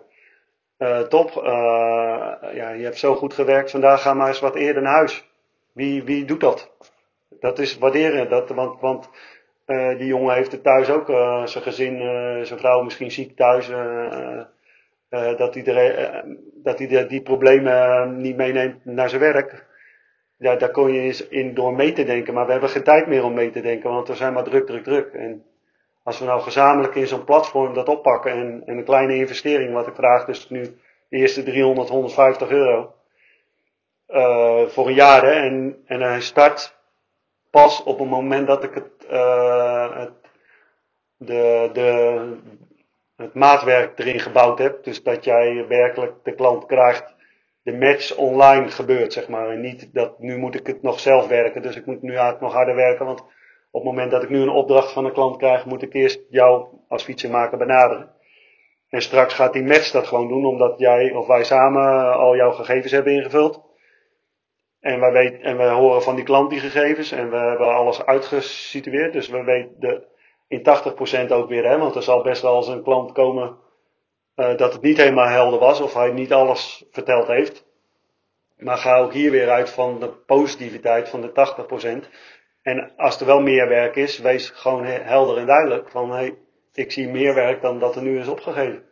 Uh, 0.79 1.01
top, 1.01 1.37
uh, 1.37 1.43
ja, 2.55 2.71
je 2.71 2.85
hebt 2.85 2.99
zo 2.99 3.15
goed 3.15 3.35
gewerkt, 3.35 3.71
vandaag 3.71 4.03
ga 4.03 4.15
maar 4.15 4.29
eens 4.29 4.41
wat 4.41 4.55
eerder 4.55 4.83
naar 4.83 4.95
huis. 4.95 5.29
Wie, 5.73 6.03
wie 6.03 6.25
doet 6.25 6.41
dat? 6.41 6.73
Dat 7.41 7.59
is 7.59 7.79
waarderen, 7.79 8.29
dat, 8.29 8.49
want, 8.49 8.81
want 8.81 9.11
die 9.99 10.07
jongen 10.07 10.35
heeft 10.35 10.53
het 10.53 10.63
thuis 10.63 10.91
ook, 10.91 11.07
zijn 11.49 11.65
gezin, 11.65 11.99
zijn 12.47 12.59
vrouw 12.59 12.83
misschien 12.83 13.11
ziek 13.11 13.37
thuis. 13.37 13.69
dat 15.11 15.55
hij, 15.55 16.25
dat 16.55 16.79
hij 16.79 17.07
die 17.07 17.23
problemen 17.23 18.17
niet 18.21 18.37
meeneemt 18.37 18.85
naar 18.85 19.09
zijn 19.09 19.21
werk. 19.21 19.67
Ja, 20.37 20.57
daar 20.57 20.71
kon 20.71 20.93
je 20.93 21.01
eens 21.01 21.29
in 21.29 21.55
door 21.55 21.75
mee 21.75 21.93
te 21.93 22.05
denken, 22.05 22.35
maar 22.35 22.47
we 22.47 22.53
hebben 22.53 22.71
geen 22.71 22.83
tijd 22.83 23.07
meer 23.07 23.25
om 23.25 23.35
mee 23.35 23.51
te 23.51 23.61
denken, 23.61 23.91
want 23.91 24.09
we 24.09 24.15
zijn 24.15 24.33
maar 24.33 24.45
druk, 24.45 24.67
druk, 24.67 24.85
druk. 24.85 25.13
En, 25.13 25.45
als 26.11 26.19
we 26.19 26.25
nou 26.25 26.41
gezamenlijk 26.41 26.95
in 26.95 27.07
zo'n 27.07 27.25
platform 27.25 27.75
dat 27.75 27.89
oppakken 27.89 28.33
en, 28.33 28.63
en, 28.67 28.79
een 28.79 28.85
kleine 28.85 29.15
investering, 29.15 29.73
wat 29.73 29.87
ik 29.87 29.95
vraag, 29.95 30.25
dus 30.25 30.49
nu 30.49 30.63
de 31.09 31.17
eerste 31.17 31.43
300, 31.43 31.89
150 31.89 32.51
euro 32.51 32.95
uh, 34.09 34.67
voor 34.67 34.87
een 34.87 34.95
jaar. 34.95 35.23
Hè, 35.23 35.33
en, 35.33 35.83
en 35.87 36.01
hij 36.01 36.21
start 36.21 36.77
pas 37.51 37.83
op 37.83 37.99
het 37.99 38.09
moment 38.09 38.47
dat 38.47 38.65
ik 38.65 38.75
het, 38.75 39.07
uh, 39.11 39.97
het, 39.97 40.13
de, 41.17 41.71
de, 41.73 42.37
het 43.17 43.35
maatwerk 43.35 43.99
erin 43.99 44.21
gebouwd 44.21 44.59
heb. 44.59 44.85
Dus 44.85 45.03
dat 45.03 45.25
jij 45.25 45.67
werkelijk 45.69 46.15
de 46.23 46.35
klant 46.35 46.67
krijgt, 46.67 47.15
de 47.63 47.73
match 47.73 48.17
online 48.17 48.71
gebeurt, 48.71 49.13
zeg 49.13 49.29
maar. 49.29 49.49
En 49.49 49.61
niet 49.61 49.95
dat 49.95 50.19
nu 50.19 50.37
moet 50.37 50.55
ik 50.55 50.67
het 50.67 50.83
nog 50.83 51.01
zelf 51.01 51.27
werken, 51.29 51.63
dus 51.63 51.77
ik 51.77 51.87
moet 51.87 52.03
nu 52.03 52.11
eigenlijk 52.11 52.41
nog 52.41 52.53
harder 52.53 52.75
werken, 52.75 53.07
want 53.07 53.25
op 53.71 53.83
het 53.83 53.91
moment 53.91 54.11
dat 54.11 54.23
ik 54.23 54.29
nu 54.29 54.41
een 54.41 54.49
opdracht 54.49 54.93
van 54.93 55.05
een 55.05 55.13
klant 55.13 55.37
krijg, 55.37 55.65
moet 55.65 55.83
ik 55.83 55.95
eerst 55.95 56.21
jou 56.31 56.67
als 56.89 57.03
fietsenmaker 57.03 57.59
benaderen. 57.59 58.11
En 58.89 59.03
straks 59.03 59.35
gaat 59.35 59.53
die 59.53 59.63
match 59.63 59.91
dat 59.91 60.07
gewoon 60.07 60.29
doen, 60.29 60.45
omdat 60.45 60.79
jij 60.79 61.13
of 61.13 61.27
wij 61.27 61.45
samen 61.45 62.15
al 62.15 62.37
jouw 62.37 62.51
gegevens 62.53 62.93
hebben 62.93 63.13
ingevuld. 63.13 63.63
En 64.81 65.01
wij, 65.01 65.13
weten, 65.13 65.43
en 65.43 65.57
wij 65.57 65.71
horen 65.71 66.03
van 66.03 66.15
die 66.15 66.25
klant 66.25 66.51
die 66.51 66.61
gegevens 66.61 67.13
en 67.13 67.31
we 67.31 67.37
hebben 67.37 67.75
alles 67.75 68.07
uitgesitueerd. 68.07 69.13
Dus 69.13 69.29
we 69.29 69.43
weten 69.43 69.75
de, 69.79 70.07
in 70.49 71.29
80% 71.29 71.33
ook 71.33 71.49
weer, 71.49 71.65
hè, 71.69 71.79
want 71.79 71.95
er 71.95 72.03
zal 72.03 72.23
best 72.23 72.43
wel 72.43 72.57
eens 72.57 72.69
een 72.69 72.83
klant 72.83 73.13
komen 73.13 73.57
uh, 74.37 74.57
dat 74.57 74.73
het 74.73 74.83
niet 74.83 74.97
helemaal 74.97 75.29
helder 75.29 75.59
was 75.59 75.81
of 75.81 75.95
hij 75.95 76.13
niet 76.13 76.33
alles 76.33 76.85
verteld 76.91 77.27
heeft. 77.27 77.69
Maar 78.57 78.77
ga 78.77 78.99
ook 78.99 79.13
hier 79.13 79.31
weer 79.31 79.51
uit 79.51 79.71
van 79.71 80.01
de 80.01 80.09
positiviteit 80.09 81.09
van 81.09 81.21
de 81.21 82.05
80%. 82.07 82.09
En 82.63 82.97
als 82.97 83.21
er 83.21 83.27
wel 83.27 83.41
meer 83.41 83.69
werk 83.69 83.97
is, 83.97 84.19
wees 84.19 84.51
gewoon 84.51 84.85
helder 84.85 85.37
en 85.37 85.47
duidelijk 85.47 85.89
van 85.89 86.11
hey, 86.11 86.35
ik 86.73 86.93
zie 86.93 87.09
meer 87.09 87.35
werk 87.35 87.63
dan 87.63 87.79
dat 87.79 87.97
er 87.97 88.03
nu 88.03 88.19
is 88.19 88.29
opgegeven. 88.29 88.89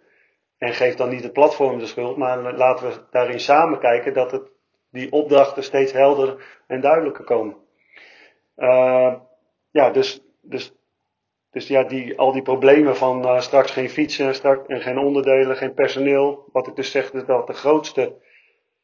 En 0.59 0.73
geef 0.73 0.95
dan 0.95 1.09
niet 1.09 1.23
het 1.23 1.33
platform 1.33 1.79
de 1.79 1.87
schuld, 1.87 2.17
maar 2.17 2.55
laten 2.55 2.89
we 2.89 2.95
daarin 3.11 3.41
samen 3.41 3.79
kijken 3.79 4.15
dat 4.15 4.31
het, 4.31 4.51
die 4.91 5.13
opdrachten 5.13 5.63
steeds 5.63 5.93
helder 5.93 6.61
en 6.67 6.81
duidelijker 6.81 7.25
komen. 7.25 7.57
Uh, 8.57 9.15
ja, 9.71 9.91
dus, 9.91 10.21
dus, 10.43 10.73
dus 11.51 11.69
ja, 11.69 11.83
die, 11.85 12.19
al 12.19 12.33
die 12.33 12.43
problemen 12.43 12.97
van 12.97 13.25
uh, 13.25 13.41
straks 13.41 13.71
geen 13.71 13.91
fietsen 13.91 14.35
straks, 14.35 14.67
en 14.67 14.81
geen 14.81 14.99
onderdelen, 14.99 15.57
geen 15.57 15.75
personeel. 15.75 16.49
Wat 16.53 16.67
ik 16.67 16.77
dus 16.77 16.91
zeg 16.91 17.11
dat 17.11 17.47
de 17.47 17.53
grootste 17.53 18.15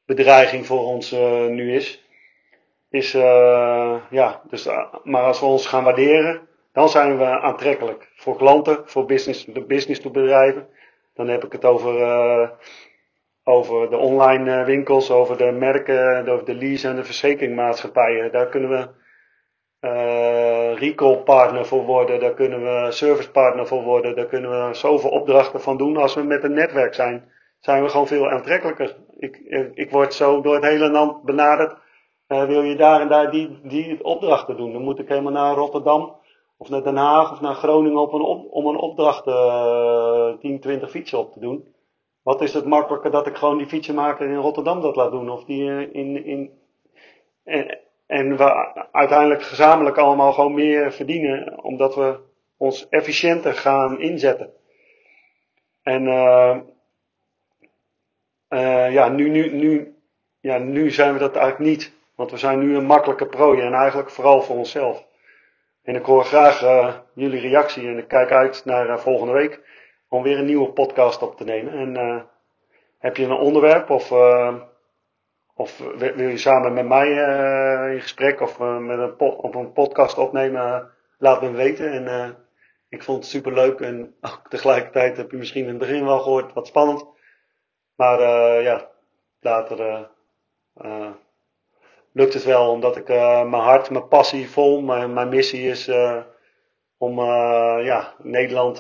bedreiging 0.07 0.67
voor 0.67 0.87
ons 0.87 1.13
uh, 1.13 1.47
nu 1.47 1.75
is 1.75 2.04
is, 2.95 3.15
uh, 3.15 3.97
ja, 4.11 4.41
dus, 4.49 4.67
uh, 4.67 4.95
maar 5.05 5.23
als 5.23 5.41
we 5.41 5.47
ons 5.47 5.67
gaan 5.67 5.85
waarderen, 5.85 6.41
dan 6.73 6.89
zijn 6.89 7.19
we 7.19 7.25
aantrekkelijk 7.25 8.13
voor 8.17 8.37
klanten, 8.37 8.83
voor 8.85 9.07
business, 9.07 9.45
de 9.45 9.65
business 9.65 10.01
to 10.01 10.11
bedrijven. 10.11 10.69
Dan 11.15 11.29
heb 11.29 11.45
ik 11.45 11.53
het 11.53 11.65
over, 11.65 12.01
uh, 12.01 12.49
over 13.45 13.91
de 13.91 13.97
online 13.97 14.65
winkels, 14.65 15.11
over 15.11 15.37
de 15.37 15.51
merken, 15.51 16.29
over 16.29 16.45
de 16.45 16.55
lease 16.55 16.89
en 16.89 16.97
de 16.97 17.05
verzekeringmaatschappijen. 17.05 18.33
Daar 18.33 18.49
kunnen 18.49 18.71
we 18.71 18.89
recall 20.75 21.17
partner 21.17 21.67
voor 21.67 21.85
worden, 21.85 22.21
daar 22.21 22.35
kunnen 22.35 22.63
we 22.63 22.93
service 22.93 23.31
partner 23.31 23.67
voor 23.67 23.83
worden, 23.83 24.17
daar 24.17 24.27
kunnen 24.27 24.51
we 24.51 24.75
zoveel 24.75 25.11
opdrachten 25.11 25.61
van 25.61 25.77
doen. 25.77 25.97
Als 25.97 26.15
we 26.15 26.23
met 26.23 26.45
een 26.45 26.55
netwerk 26.55 26.95
zijn, 26.95 27.31
zijn 27.61 27.83
we 27.83 27.89
gewoon 27.89 28.07
veel 28.07 28.31
aantrekkelijker. 28.31 28.97
Ik, 29.19 29.41
ik 29.75 29.91
word 29.91 30.15
zo 30.15 30.41
door 30.41 30.55
het 30.55 30.65
hele 30.65 30.91
land 30.91 31.23
benaderd 31.23 31.83
uh, 32.29 32.45
wil 32.45 32.63
je 32.63 32.77
daar 32.77 33.01
en 33.01 33.09
daar 33.09 33.31
die, 33.31 33.59
die 33.63 34.05
opdrachten 34.05 34.57
doen? 34.57 34.73
Dan 34.73 34.83
moet 34.83 34.99
ik 34.99 35.09
helemaal 35.09 35.33
naar 35.33 35.55
Rotterdam 35.55 36.17
of 36.57 36.69
naar 36.69 36.83
Den 36.83 36.97
Haag 36.97 37.33
of 37.33 37.41
naar 37.41 37.55
Groningen 37.55 38.01
op 38.01 38.13
een 38.13 38.23
om 38.51 38.67
een 38.67 38.77
opdracht 38.77 39.27
uh, 39.27 40.33
10, 40.41 40.61
20 40.61 40.91
fietsen 40.91 41.19
op 41.19 41.33
te 41.33 41.41
doen. 41.41 41.75
Wat 42.23 42.43
is 42.43 42.55
het 42.55 42.65
makkelijker 42.65 43.11
dat 43.11 43.27
ik 43.27 43.37
gewoon 43.37 43.59
die 43.59 43.67
fietsenmaker 43.67 44.29
in 44.29 44.37
Rotterdam 44.37 44.81
dat 44.81 44.97
laat 44.97 45.11
doen? 45.11 45.31
Of 45.31 45.45
die 45.45 45.63
uh, 45.63 45.81
in, 45.81 46.25
in, 46.25 46.51
en, 47.45 47.79
en 48.07 48.37
we 48.37 48.75
uiteindelijk 48.93 49.43
gezamenlijk 49.43 49.99
allemaal 49.99 50.33
gewoon 50.33 50.55
meer 50.55 50.93
verdienen, 50.93 51.65
omdat 51.65 51.95
we 51.95 52.19
ons 52.57 52.89
efficiënter 52.89 53.55
gaan 53.55 54.01
inzetten. 54.01 54.53
En 55.83 56.03
uh, 58.49 58.93
ja, 58.93 59.09
nu, 59.09 59.29
nu, 59.29 59.53
nu, 59.53 59.95
ja, 60.41 60.59
nu 60.59 60.91
zijn 60.91 61.13
we 61.13 61.19
dat 61.19 61.37
eigenlijk 61.37 61.71
niet. 61.71 61.93
Want 62.17 62.31
we 62.31 62.37
zijn 62.37 62.59
nu 62.59 62.77
een 62.77 62.87
makkelijke 62.87 63.27
prooi 63.27 63.61
en 63.61 63.73
eigenlijk 63.73 64.11
vooral 64.11 64.43
voor 64.43 64.57
onszelf. 64.57 65.07
En 65.85 65.95
ik 65.95 66.05
hoor 66.05 66.25
graag 66.25 66.63
uh, 66.63 66.95
jullie 67.15 67.41
reactie 67.41 67.89
en 67.89 67.99
ik 67.99 68.09
kijk 68.09 68.31
uit 68.31 68.65
naar 68.65 68.89
uh, 68.89 68.97
volgende 68.97 69.33
week 69.33 69.61
om 70.09 70.23
weer 70.23 70.39
een 70.39 70.45
nieuwe 70.45 70.73
podcast 70.73 71.23
op 71.23 71.37
te 71.37 71.45
nemen. 71.45 71.73
En 71.73 71.97
uh, 71.97 72.23
heb 72.99 73.17
je 73.17 73.25
een 73.25 73.33
onderwerp 73.33 73.91
of, 73.91 74.13
of 75.55 75.79
wil 75.97 76.29
je 76.29 76.37
samen 76.37 76.73
met 76.73 76.87
mij 76.87 77.09
in 77.95 78.01
gesprek 78.01 78.41
of 78.41 78.59
met 78.59 78.99
een 78.99 79.19
op 79.19 79.55
een 79.55 79.73
podcast 79.73 80.19
opnemen, 80.19 80.91
laat 81.19 81.43
me 81.43 81.51
weten. 81.51 82.07
En 82.07 82.37
ik 82.89 83.03
vond 83.03 83.19
het 83.19 83.27
super 83.27 83.53
leuk 83.53 83.81
en 83.81 84.15
ook 84.21 84.49
tegelijkertijd 84.49 85.17
heb 85.17 85.31
je 85.31 85.37
misschien 85.37 85.63
in 85.63 85.69
het 85.69 85.79
begin 85.79 86.05
wel 86.05 86.21
gehoord 86.21 86.53
wat 86.53 86.67
spannend. 86.67 87.07
Maar 87.97 88.21
ja, 88.63 88.89
later 89.41 90.09
lukt 92.15 92.35
het 92.35 92.45
wel, 92.45 92.71
omdat 92.71 92.97
ik 92.97 93.09
uh, 93.09 93.43
mijn 93.43 93.63
hart, 93.63 93.91
mijn 93.91 94.09
passie 94.09 94.51
vol, 94.51 94.81
mijn, 94.81 95.13
mijn 95.13 95.29
missie 95.29 95.69
is 95.69 95.89
uh, 95.89 96.21
om 96.99 97.19
uh, 97.19 97.79
ja, 97.83 98.15
Nederland 98.19 98.79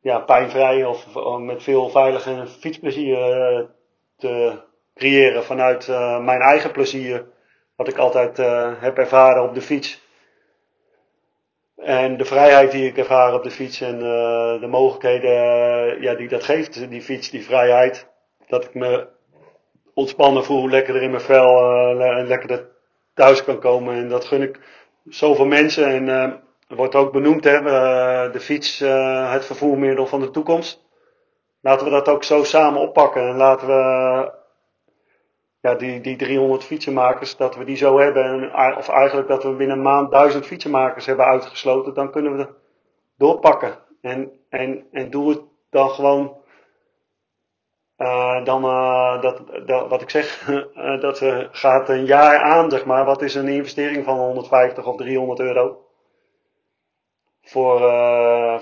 ja, 0.00 0.18
pijnvrij 0.18 0.84
of 0.84 1.06
met 1.38 1.62
veel 1.62 1.88
veilig 1.88 2.26
en 2.26 2.48
fietsplezier 2.48 3.18
te 4.16 4.58
creëren 4.94 5.44
vanuit 5.44 5.88
mijn 6.22 6.40
eigen 6.40 6.70
plezier. 6.70 7.26
Wat 7.76 7.88
ik 7.88 7.98
altijd 7.98 8.36
heb 8.80 8.98
ervaren 8.98 9.42
op 9.42 9.54
de 9.54 9.60
fiets. 9.60 10.08
En 11.76 12.16
de 12.16 12.24
vrijheid 12.24 12.70
die 12.70 12.86
ik 12.86 12.98
ervaar 12.98 13.34
op 13.34 13.42
de 13.42 13.50
fiets 13.50 13.80
en 13.80 13.98
de 14.60 14.66
mogelijkheden 14.68 15.32
ja, 16.02 16.14
die 16.14 16.28
dat 16.28 16.44
geeft, 16.44 16.90
die 16.90 17.02
fiets, 17.02 17.30
die 17.30 17.44
vrijheid. 17.44 18.08
Dat 18.46 18.64
ik 18.64 18.74
me 18.74 19.08
ontspannen 19.94 20.44
voel, 20.44 20.68
lekkerder 20.68 21.02
in 21.02 21.10
mijn 21.10 21.22
vel 21.22 21.60
uh, 21.96 22.18
en 22.18 22.26
lekkerder 22.26 22.68
thuis 23.14 23.44
kan 23.44 23.58
komen. 23.58 23.94
En 23.94 24.08
dat 24.08 24.24
gun 24.24 24.42
ik 24.42 24.60
zoveel 25.04 25.46
mensen. 25.46 25.86
En 25.86 26.08
er 26.68 26.76
wordt 26.76 26.94
ook 26.94 27.12
benoemd, 27.12 27.44
hè, 27.44 27.60
de 28.30 28.40
fiets, 28.40 28.78
het 29.28 29.44
vervoermiddel 29.44 30.06
van 30.06 30.20
de 30.20 30.30
toekomst. 30.30 30.84
Laten 31.60 31.86
we 31.86 31.92
dat 31.92 32.08
ook 32.08 32.24
zo 32.24 32.44
samen 32.44 32.80
oppakken 32.80 33.28
en 33.28 33.36
laten 33.36 33.66
we 33.66 34.32
ja, 35.60 35.74
die, 35.74 36.00
die 36.00 36.16
300 36.16 36.64
fietsenmakers, 36.64 37.36
dat 37.36 37.56
we 37.56 37.64
die 37.64 37.76
zo 37.76 37.98
hebben, 37.98 38.54
of 38.76 38.88
eigenlijk 38.88 39.28
dat 39.28 39.42
we 39.42 39.50
binnen 39.50 39.76
een 39.76 39.82
maand 39.82 40.10
duizend 40.10 40.46
fietsenmakers 40.46 41.06
hebben 41.06 41.26
uitgesloten, 41.26 41.94
dan 41.94 42.10
kunnen 42.10 42.36
we 42.36 42.48
doorpakken. 43.16 43.78
En, 44.00 44.30
en, 44.48 44.86
en 44.90 45.10
doe 45.10 45.28
het 45.28 45.40
dan 45.70 45.90
gewoon, 45.90 46.36
uh, 48.00 48.44
dan, 48.44 48.64
uh, 48.64 49.20
dat, 49.20 49.42
dat, 49.66 49.88
wat 49.88 50.02
ik 50.02 50.10
zeg, 50.10 50.48
uh, 50.48 51.00
dat 51.00 51.22
gaat 51.50 51.88
een 51.88 52.04
jaar 52.04 52.38
aan, 52.38 52.70
zeg 52.70 52.84
maar. 52.84 53.04
Wat 53.04 53.22
is 53.22 53.34
een 53.34 53.48
investering 53.48 54.04
van 54.04 54.16
150 54.16 54.86
of 54.86 54.96
300 54.96 55.40
euro? 55.40 55.84
Voor, 57.42 57.80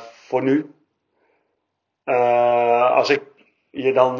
voor 0.00 0.42
nu. 0.42 0.74
als 2.94 3.10
ik 3.10 3.22
je 3.70 3.92
dan, 3.92 4.16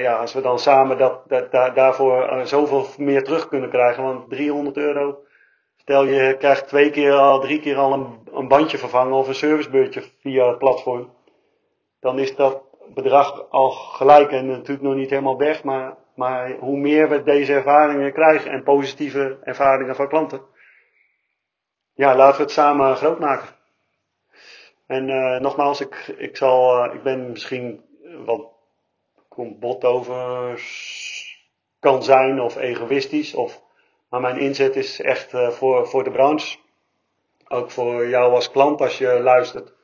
ja, 0.00 0.16
als 0.20 0.32
we 0.32 0.40
dan 0.40 0.58
samen 0.58 0.98
dat, 0.98 1.28
dat, 1.28 1.50
daarvoor 1.50 2.22
uh, 2.22 2.44
zoveel 2.44 2.86
meer 2.96 3.24
terug 3.24 3.48
kunnen 3.48 3.70
krijgen. 3.70 4.02
Want 4.02 4.30
300 4.30 4.76
euro, 4.76 5.18
stel 5.76 6.04
je 6.04 6.36
krijgt 6.38 6.68
twee 6.68 6.90
keer 6.90 7.12
al, 7.12 7.40
drie 7.40 7.60
keer 7.60 7.76
al 7.76 7.92
een, 7.92 8.18
een 8.32 8.48
bandje 8.48 8.78
vervangen 8.78 9.12
of 9.12 9.28
een 9.28 9.34
servicebeurtje 9.34 10.02
via 10.20 10.48
het 10.48 10.58
platform. 10.58 11.10
Dan 12.00 12.18
is 12.18 12.36
dat 12.36 12.62
bedrag 12.94 13.50
al 13.50 13.70
gelijk 13.70 14.30
en 14.30 14.46
natuurlijk 14.46 14.82
nog 14.82 14.94
niet 14.94 15.10
helemaal 15.10 15.38
weg. 15.38 15.64
Maar, 15.64 15.96
maar 16.14 16.52
hoe 16.52 16.76
meer 16.76 17.08
we 17.08 17.22
deze 17.22 17.52
ervaringen 17.52 18.12
krijgen 18.12 18.50
en 18.50 18.62
positieve 18.62 19.38
ervaringen 19.42 19.96
van 19.96 20.08
klanten. 20.08 20.40
Ja, 21.94 22.16
laten 22.16 22.36
we 22.36 22.42
het 22.42 22.52
samen 22.52 22.96
groot 22.96 23.18
maken. 23.18 23.48
En 24.86 25.08
uh, 25.08 25.40
nogmaals, 25.40 25.80
ik, 25.80 26.14
ik, 26.18 26.36
zal, 26.36 26.84
ik 26.84 27.02
ben 27.02 27.30
misschien 27.30 27.84
wat 28.24 28.54
bot 29.36 29.84
over 29.84 30.60
kan 31.80 32.02
zijn 32.02 32.40
of 32.40 32.56
egoïstisch. 32.56 33.34
Of, 33.34 33.62
maar 34.08 34.20
mijn 34.20 34.38
inzet 34.38 34.76
is 34.76 35.00
echt 35.00 35.32
uh, 35.32 35.50
voor, 35.50 35.86
voor 35.88 36.04
de 36.04 36.10
branche. 36.10 36.58
Ook 37.48 37.70
voor 37.70 38.08
jou 38.08 38.32
als 38.32 38.50
klant 38.50 38.80
als 38.80 38.98
je 38.98 39.20
luistert. 39.20 39.75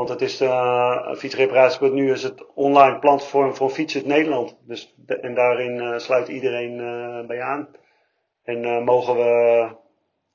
Want 0.00 0.12
het 0.12 0.22
is 0.22 0.40
uh, 0.40 1.14
fietsreparatie.nu 1.14 2.12
is 2.12 2.22
het 2.22 2.54
online 2.54 2.98
platform 2.98 3.54
voor 3.54 3.70
Fietsen 3.70 4.08
Nederland. 4.08 4.56
Dus 4.66 4.94
de, 4.96 5.16
en 5.16 5.34
daarin 5.34 5.74
uh, 5.76 5.98
sluit 5.98 6.28
iedereen 6.28 6.78
uh, 6.78 7.26
bij 7.26 7.42
aan. 7.42 7.68
En 8.42 8.84
mogen 8.84 9.16
we, 9.16 9.68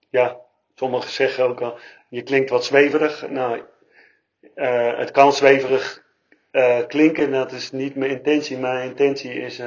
ja, 0.10 0.38
sommigen 0.76 1.10
zeggen 1.10 1.44
ook 1.44 1.62
al, 1.62 1.78
je 2.10 2.24
klinkt 2.24 2.50
wat 2.50 2.66
zweverig. 2.66 3.30
Nou, 3.30 3.62
het 4.98 5.12
kan 5.12 5.34
zweverig 5.34 6.04
klinken. 6.88 7.32
Dat 7.32 7.52
is 7.52 7.72
niet 7.72 7.96
mijn 7.96 8.12
intentie. 8.12 8.58
Mijn 8.58 8.90
intentie 8.90 9.34
is 9.34 9.62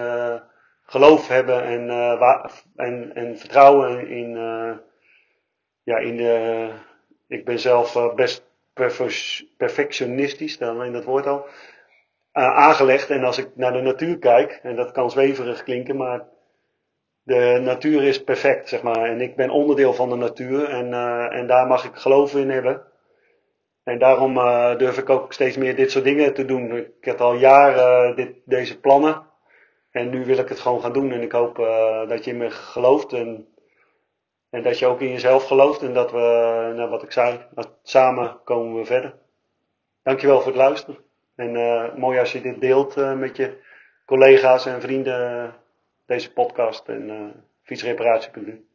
geloof 0.82 1.28
hebben 1.28 1.64
en, 1.64 1.90
en, 2.76 3.14
en 3.14 3.38
vertrouwen 3.38 4.08
in, 4.08 4.32
ja, 5.82 5.98
in 5.98 6.16
de. 6.16 6.68
Ik 7.28 7.44
ben 7.44 7.58
zelf 7.58 8.14
best 8.14 8.47
perfectionistisch, 9.56 10.58
dan 10.58 10.84
in 10.84 10.92
dat 10.92 11.04
woord 11.04 11.26
al. 11.26 11.46
aangelegd. 12.32 13.10
En 13.10 13.24
als 13.24 13.38
ik 13.38 13.48
naar 13.54 13.72
de 13.72 13.80
natuur 13.80 14.18
kijk, 14.18 14.60
en 14.62 14.76
dat 14.76 14.92
kan 14.92 15.10
zweverig 15.10 15.62
klinken, 15.62 15.96
maar 15.96 16.24
de 17.22 17.60
natuur 17.62 18.02
is 18.02 18.24
perfect, 18.24 18.68
zeg 18.68 18.82
maar. 18.82 19.04
En 19.04 19.20
ik 19.20 19.36
ben 19.36 19.50
onderdeel 19.50 19.94
van 19.94 20.08
de 20.08 20.16
natuur 20.16 20.68
en, 20.68 20.92
en 21.32 21.46
daar 21.46 21.66
mag 21.66 21.84
ik 21.84 21.94
geloof 21.94 22.34
in 22.34 22.50
hebben. 22.50 22.82
En 23.84 23.98
daarom 23.98 24.36
uh, 24.36 24.76
durf 24.76 24.98
ik 24.98 25.10
ook 25.10 25.32
steeds 25.32 25.56
meer 25.56 25.76
dit 25.76 25.90
soort 25.90 26.04
dingen 26.04 26.34
te 26.34 26.44
doen. 26.44 26.76
Ik 26.76 26.92
heb 27.00 27.20
al 27.20 27.34
jaren 27.34 28.16
dit, 28.16 28.32
deze 28.44 28.80
plannen. 28.80 29.26
En 29.90 30.10
nu 30.10 30.24
wil 30.24 30.38
ik 30.38 30.48
het 30.48 30.60
gewoon 30.60 30.80
gaan 30.80 30.92
doen. 30.92 31.12
En 31.12 31.22
ik 31.22 31.32
hoop 31.32 31.56
dat 32.08 32.24
je 32.24 32.30
in 32.30 32.36
me 32.36 32.50
gelooft. 32.50 33.12
En, 33.12 33.46
en 34.50 34.62
dat 34.62 34.78
je 34.78 34.86
ook 34.86 35.00
in 35.00 35.10
jezelf 35.10 35.46
gelooft. 35.46 35.82
En 35.82 35.92
dat 35.94 36.10
we, 36.10 36.72
nou, 36.76 36.90
wat 36.90 37.02
ik 37.02 37.12
zei, 37.12 37.46
samen 37.82 38.40
komen 38.44 38.78
we 38.78 38.84
verder. 38.84 39.14
Dankjewel 40.02 40.36
voor 40.36 40.52
het 40.52 40.60
luisteren. 40.60 40.98
En 41.34 41.52
mooi 42.00 42.18
als 42.18 42.32
je 42.32 42.40
dit 42.40 42.60
deelt 42.60 42.96
met 42.96 43.36
je 43.36 43.58
collega's 44.06 44.66
en 44.66 44.80
vrienden. 44.80 45.54
Deze 46.06 46.32
podcast 46.32 46.88
en 46.88 47.32
fietsreparatie 47.62 48.30
kunt 48.30 48.46
doen. 48.46 48.67